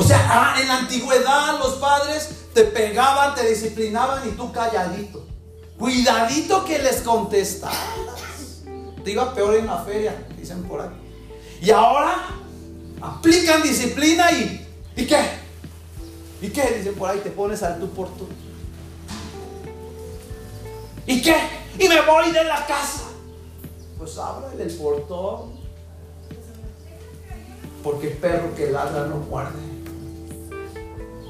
O 0.01 0.03
sea, 0.03 0.27
ah, 0.31 0.59
en 0.59 0.67
la 0.67 0.79
antigüedad 0.79 1.59
los 1.59 1.75
padres 1.75 2.31
te 2.55 2.65
pegaban, 2.65 3.35
te 3.35 3.47
disciplinaban 3.47 4.27
y 4.27 4.33
tú 4.33 4.51
calladito. 4.51 5.27
Cuidadito 5.79 6.65
que 6.65 6.79
les 6.79 7.03
contestabas. 7.03 8.63
Te 9.05 9.11
iba 9.11 9.35
peor 9.35 9.57
en 9.57 9.67
la 9.67 9.77
feria, 9.85 10.27
dicen 10.39 10.63
por 10.63 10.81
ahí. 10.81 10.89
Y 11.61 11.71
ahora 11.71 12.15
aplican 13.03 13.63
disciplina 13.63 14.33
y 14.33 14.67
¿y 14.97 15.07
qué? 15.07 15.21
¿Y 16.41 16.49
qué? 16.49 16.79
Dicen 16.79 16.95
por 16.95 17.11
ahí, 17.11 17.19
te 17.19 17.31
pones 17.31 17.63
al 17.63 17.79
tú 17.79 17.91
por. 17.91 18.09
¿Y 21.05 21.21
qué? 21.21 21.37
Y 21.79 21.89
me 21.91 22.01
voy 22.01 22.31
de 22.31 22.45
la 22.45 22.65
casa. 22.65 23.03
Pues 23.99 24.17
ábrele 24.17 24.63
el 24.63 24.75
portón. 24.79 25.61
Porque 27.83 28.09
perro 28.09 28.55
que 28.55 28.71
ladra 28.71 29.07
no 29.07 29.21
guarde. 29.29 29.80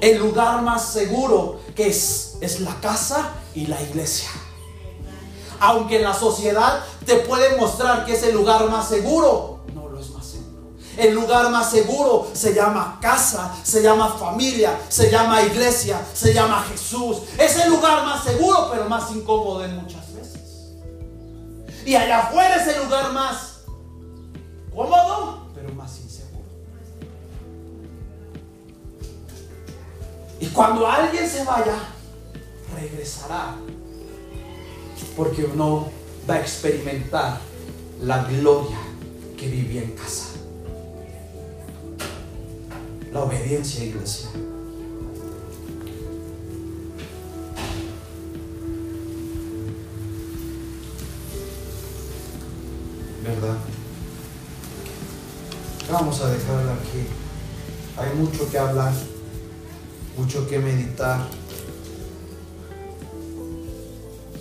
El 0.01 0.17
lugar 0.17 0.61
más 0.63 0.91
seguro 0.91 1.61
que 1.75 1.87
es, 1.87 2.37
es 2.41 2.59
la 2.59 2.75
casa 2.81 3.29
y 3.53 3.67
la 3.67 3.81
iglesia. 3.81 4.29
Aunque 5.59 5.99
la 5.99 6.13
sociedad 6.13 6.83
te 7.05 7.17
puede 7.17 7.55
mostrar 7.55 8.03
que 8.05 8.13
es 8.13 8.23
el 8.23 8.33
lugar 8.33 8.67
más 8.69 8.89
seguro, 8.89 9.61
el 10.97 11.13
lugar 11.13 11.49
más 11.49 11.71
seguro 11.71 12.27
se 12.33 12.53
llama 12.53 12.99
casa, 13.01 13.55
se 13.63 13.81
llama 13.81 14.09
familia, 14.09 14.77
se 14.89 15.09
llama 15.09 15.41
iglesia, 15.41 16.01
se 16.13 16.33
llama 16.33 16.65
Jesús. 16.69 17.17
Es 17.37 17.57
el 17.57 17.69
lugar 17.69 18.03
más 18.05 18.23
seguro, 18.23 18.69
pero 18.71 18.89
más 18.89 19.09
incómodo 19.11 19.63
en 19.63 19.77
muchas 19.77 20.13
veces. 20.13 20.73
Y 21.85 21.95
allá 21.95 22.19
afuera 22.19 22.55
es 22.55 22.67
el 22.75 22.83
lugar 22.83 23.13
más 23.13 23.61
cómodo, 24.75 25.40
Y 30.41 30.47
cuando 30.47 30.85
alguien 30.85 31.29
se 31.29 31.45
vaya, 31.45 31.77
regresará. 32.75 33.55
Porque 35.15 35.45
uno 35.45 35.89
va 36.29 36.35
a 36.35 36.39
experimentar 36.41 37.39
la 38.01 38.23
gloria 38.25 38.77
que 39.37 39.47
vivía 39.47 39.83
en 39.83 39.91
casa 39.91 40.31
la 43.11 43.23
obediencia, 43.23 43.83
iglesia. 43.83 44.29
¿Verdad? 53.23 53.57
Vamos 55.91 56.21
a 56.21 56.29
dejarla 56.29 56.73
aquí. 56.73 57.05
Hay 57.97 58.15
mucho 58.17 58.49
que 58.49 58.57
hablar, 58.57 58.93
mucho 60.17 60.47
que 60.47 60.59
meditar 60.59 61.27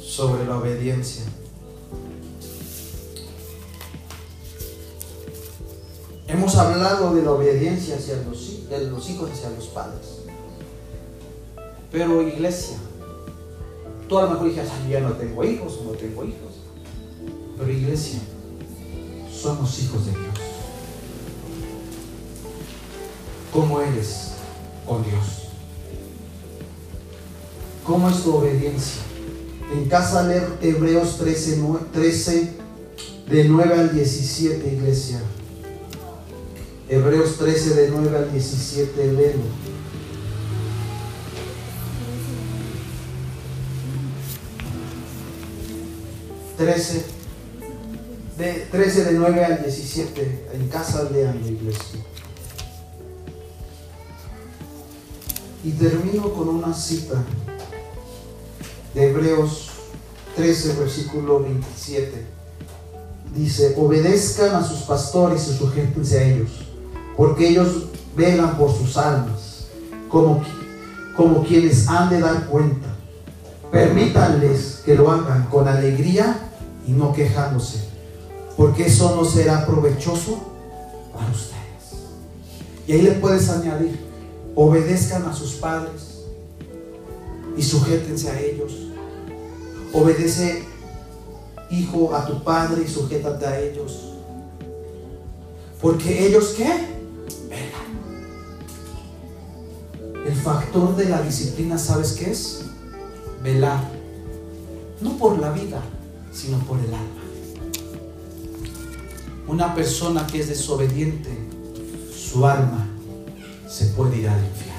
sobre 0.01 0.45
la 0.45 0.59
obediencia. 0.59 1.25
Hemos 6.27 6.55
hablado 6.57 7.15
de 7.15 7.23
la 7.23 7.33
obediencia 7.33 7.97
hacia 7.97 8.17
los, 8.23 8.69
de 8.69 8.87
los 8.87 9.09
hijos 9.11 9.31
hacia 9.31 9.51
los 9.51 9.67
padres. 9.67 10.21
Pero 11.91 12.23
iglesia, 12.23 12.77
tú 14.09 14.19
a 14.19 14.23
lo 14.23 14.31
mejor 14.31 14.49
dices, 14.49 14.69
ya 14.89 15.01
no 15.01 15.13
tengo 15.15 15.45
hijos, 15.45 15.81
no 15.85 15.93
tengo 15.93 16.25
hijos. 16.25 16.61
Pero 17.59 17.73
iglesia, 17.73 18.21
somos 19.33 19.79
hijos 19.81 20.07
de 20.07 20.13
Dios. 20.13 20.35
¿Cómo 23.53 23.81
eres 23.81 24.33
con 24.87 25.03
Dios? 25.03 25.50
¿Cómo 27.85 28.09
es 28.09 28.23
tu 28.23 28.35
obediencia? 28.35 29.03
En 29.73 29.87
casa 29.87 30.25
leer 30.25 30.49
Hebreos 30.61 31.17
13, 31.19 31.63
13 31.93 32.53
de 33.31 33.45
9 33.45 33.75
al 33.75 33.95
17, 33.95 34.75
iglesia. 34.75 35.21
Hebreos 36.89 37.37
13 37.39 37.75
de 37.75 37.91
9 37.91 38.19
al 38.19 38.33
17, 38.33 39.13
léelo. 39.13 39.71
Trece 46.57 47.05
de, 48.37 48.67
13 48.71 49.05
de 49.05 49.13
9 49.13 49.45
al 49.45 49.63
17 49.63 50.49
en 50.53 50.69
casa 50.69 51.09
lean 51.11 51.41
la 51.41 51.49
iglesia. 51.49 52.01
Y 55.63 55.71
termino 55.73 56.33
con 56.35 56.49
una 56.49 56.75
cita 56.75 57.25
de 58.95 59.11
Hebreos 59.11 59.71
13, 60.37 60.75
versículo 60.75 61.41
27. 61.41 62.27
Dice, 63.35 63.75
obedezcan 63.77 64.57
a 64.57 64.65
sus 64.65 64.81
pastores 64.81 65.49
y 65.49 65.57
sujétense 65.57 66.19
a 66.19 66.25
ellos 66.25 66.71
porque 67.21 67.51
ellos 67.51 67.85
velan 68.17 68.57
por 68.57 68.75
sus 68.75 68.97
almas, 68.97 69.67
como, 70.09 70.43
como 71.15 71.45
quienes 71.45 71.87
han 71.87 72.09
de 72.09 72.19
dar 72.19 72.47
cuenta. 72.47 72.87
Permítanles 73.71 74.81
que 74.87 74.95
lo 74.95 75.11
hagan 75.11 75.47
con 75.51 75.69
alegría 75.69 76.39
y 76.87 76.93
no 76.93 77.13
quejándose, 77.13 77.85
porque 78.57 78.87
eso 78.87 79.15
no 79.15 79.27
será 79.27 79.67
provechoso 79.67 80.39
para 81.13 81.31
ustedes. 81.31 82.07
Y 82.87 82.93
ahí 82.93 83.03
le 83.03 83.13
puedes 83.13 83.51
añadir, 83.51 84.01
obedezcan 84.55 85.27
a 85.27 85.35
sus 85.35 85.57
padres, 85.57 86.10
y 87.57 87.63
sujétense 87.63 88.31
a 88.31 88.41
ellos. 88.41 88.73
Obedece, 89.93 90.65
hijo, 91.71 92.15
a 92.15 92.27
tu 92.27 92.43
padre 92.43 92.85
y 92.85 92.89
sujétate 92.89 93.47
a 93.47 93.61
ellos. 93.61 94.15
Porque 95.81 96.27
ellos 96.27 96.55
qué? 96.57 96.69
Velan. 97.49 97.91
El 100.27 100.35
factor 100.35 100.97
de 100.97 101.09
la 101.09 101.23
disciplina, 101.23 101.79
¿sabes 101.79 102.13
qué 102.13 102.31
es? 102.31 102.65
Velar. 103.43 103.83
No 105.01 105.17
por 105.17 105.39
la 105.39 105.51
vida, 105.53 105.81
sino 106.33 106.59
por 106.61 106.79
el 106.79 106.93
alma. 106.93 107.21
Una 109.49 109.75
persona 109.75 110.27
que 110.27 110.41
es 110.41 110.49
desobediente, 110.49 111.31
su 112.15 112.47
alma 112.47 112.87
se 113.69 113.87
puede 113.87 114.19
ir 114.19 114.29
al 114.29 114.39
infierno. 114.39 114.70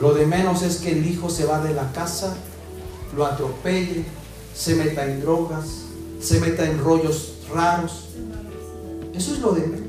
Lo 0.00 0.14
de 0.14 0.26
menos 0.26 0.62
es 0.62 0.76
que 0.76 0.92
el 0.92 1.06
hijo 1.06 1.28
se 1.28 1.44
va 1.44 1.60
de 1.60 1.74
la 1.74 1.92
casa, 1.92 2.36
lo 3.16 3.26
atropelle, 3.26 4.04
se 4.54 4.76
meta 4.76 5.04
en 5.04 5.20
drogas, 5.20 5.66
se 6.20 6.40
meta 6.40 6.64
en 6.64 6.78
rollos 6.78 7.34
raros. 7.52 8.10
Eso 9.14 9.34
es 9.34 9.40
lo 9.40 9.52
de 9.52 9.66
menos. 9.66 9.88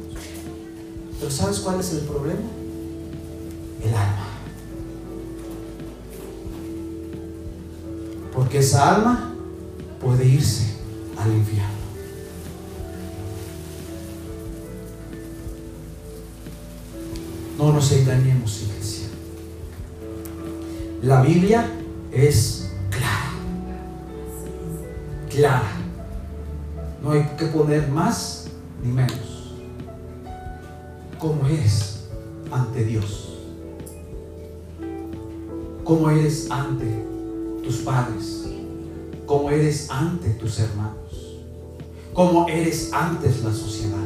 Pero 1.20 1.32
¿sabes 1.32 1.60
cuál 1.60 1.80
es 1.80 1.92
el 1.92 2.00
problema? 2.00 2.42
El 3.84 3.94
alma. 3.94 4.26
Porque 8.34 8.60
esa 8.60 8.96
alma 8.96 9.34
puede 10.00 10.26
irse 10.26 10.74
al 11.18 11.32
infierno. 11.34 11.70
No 17.58 17.74
nos 17.74 17.92
engañemos, 17.92 18.62
iglesia. 18.62 18.79
La 21.02 21.22
Biblia 21.22 21.66
es 22.12 22.72
clara. 22.90 23.32
Clara. 25.30 25.72
No 27.02 27.12
hay 27.12 27.24
que 27.38 27.46
poner 27.46 27.88
más 27.88 28.48
ni 28.84 28.92
menos. 28.92 29.54
¿Cómo 31.18 31.48
eres 31.48 32.10
ante 32.52 32.84
Dios? 32.84 33.38
¿Cómo 35.86 36.10
eres 36.10 36.52
ante 36.52 36.86
tus 37.64 37.78
padres? 37.78 38.50
¿Cómo 39.26 39.50
eres 39.52 39.90
ante 39.90 40.32
tus 40.32 40.60
hermanos? 40.60 41.40
¿Cómo 42.14 42.46
eres 42.50 42.92
ante 42.92 43.30
la 43.42 43.54
sociedad? 43.54 44.00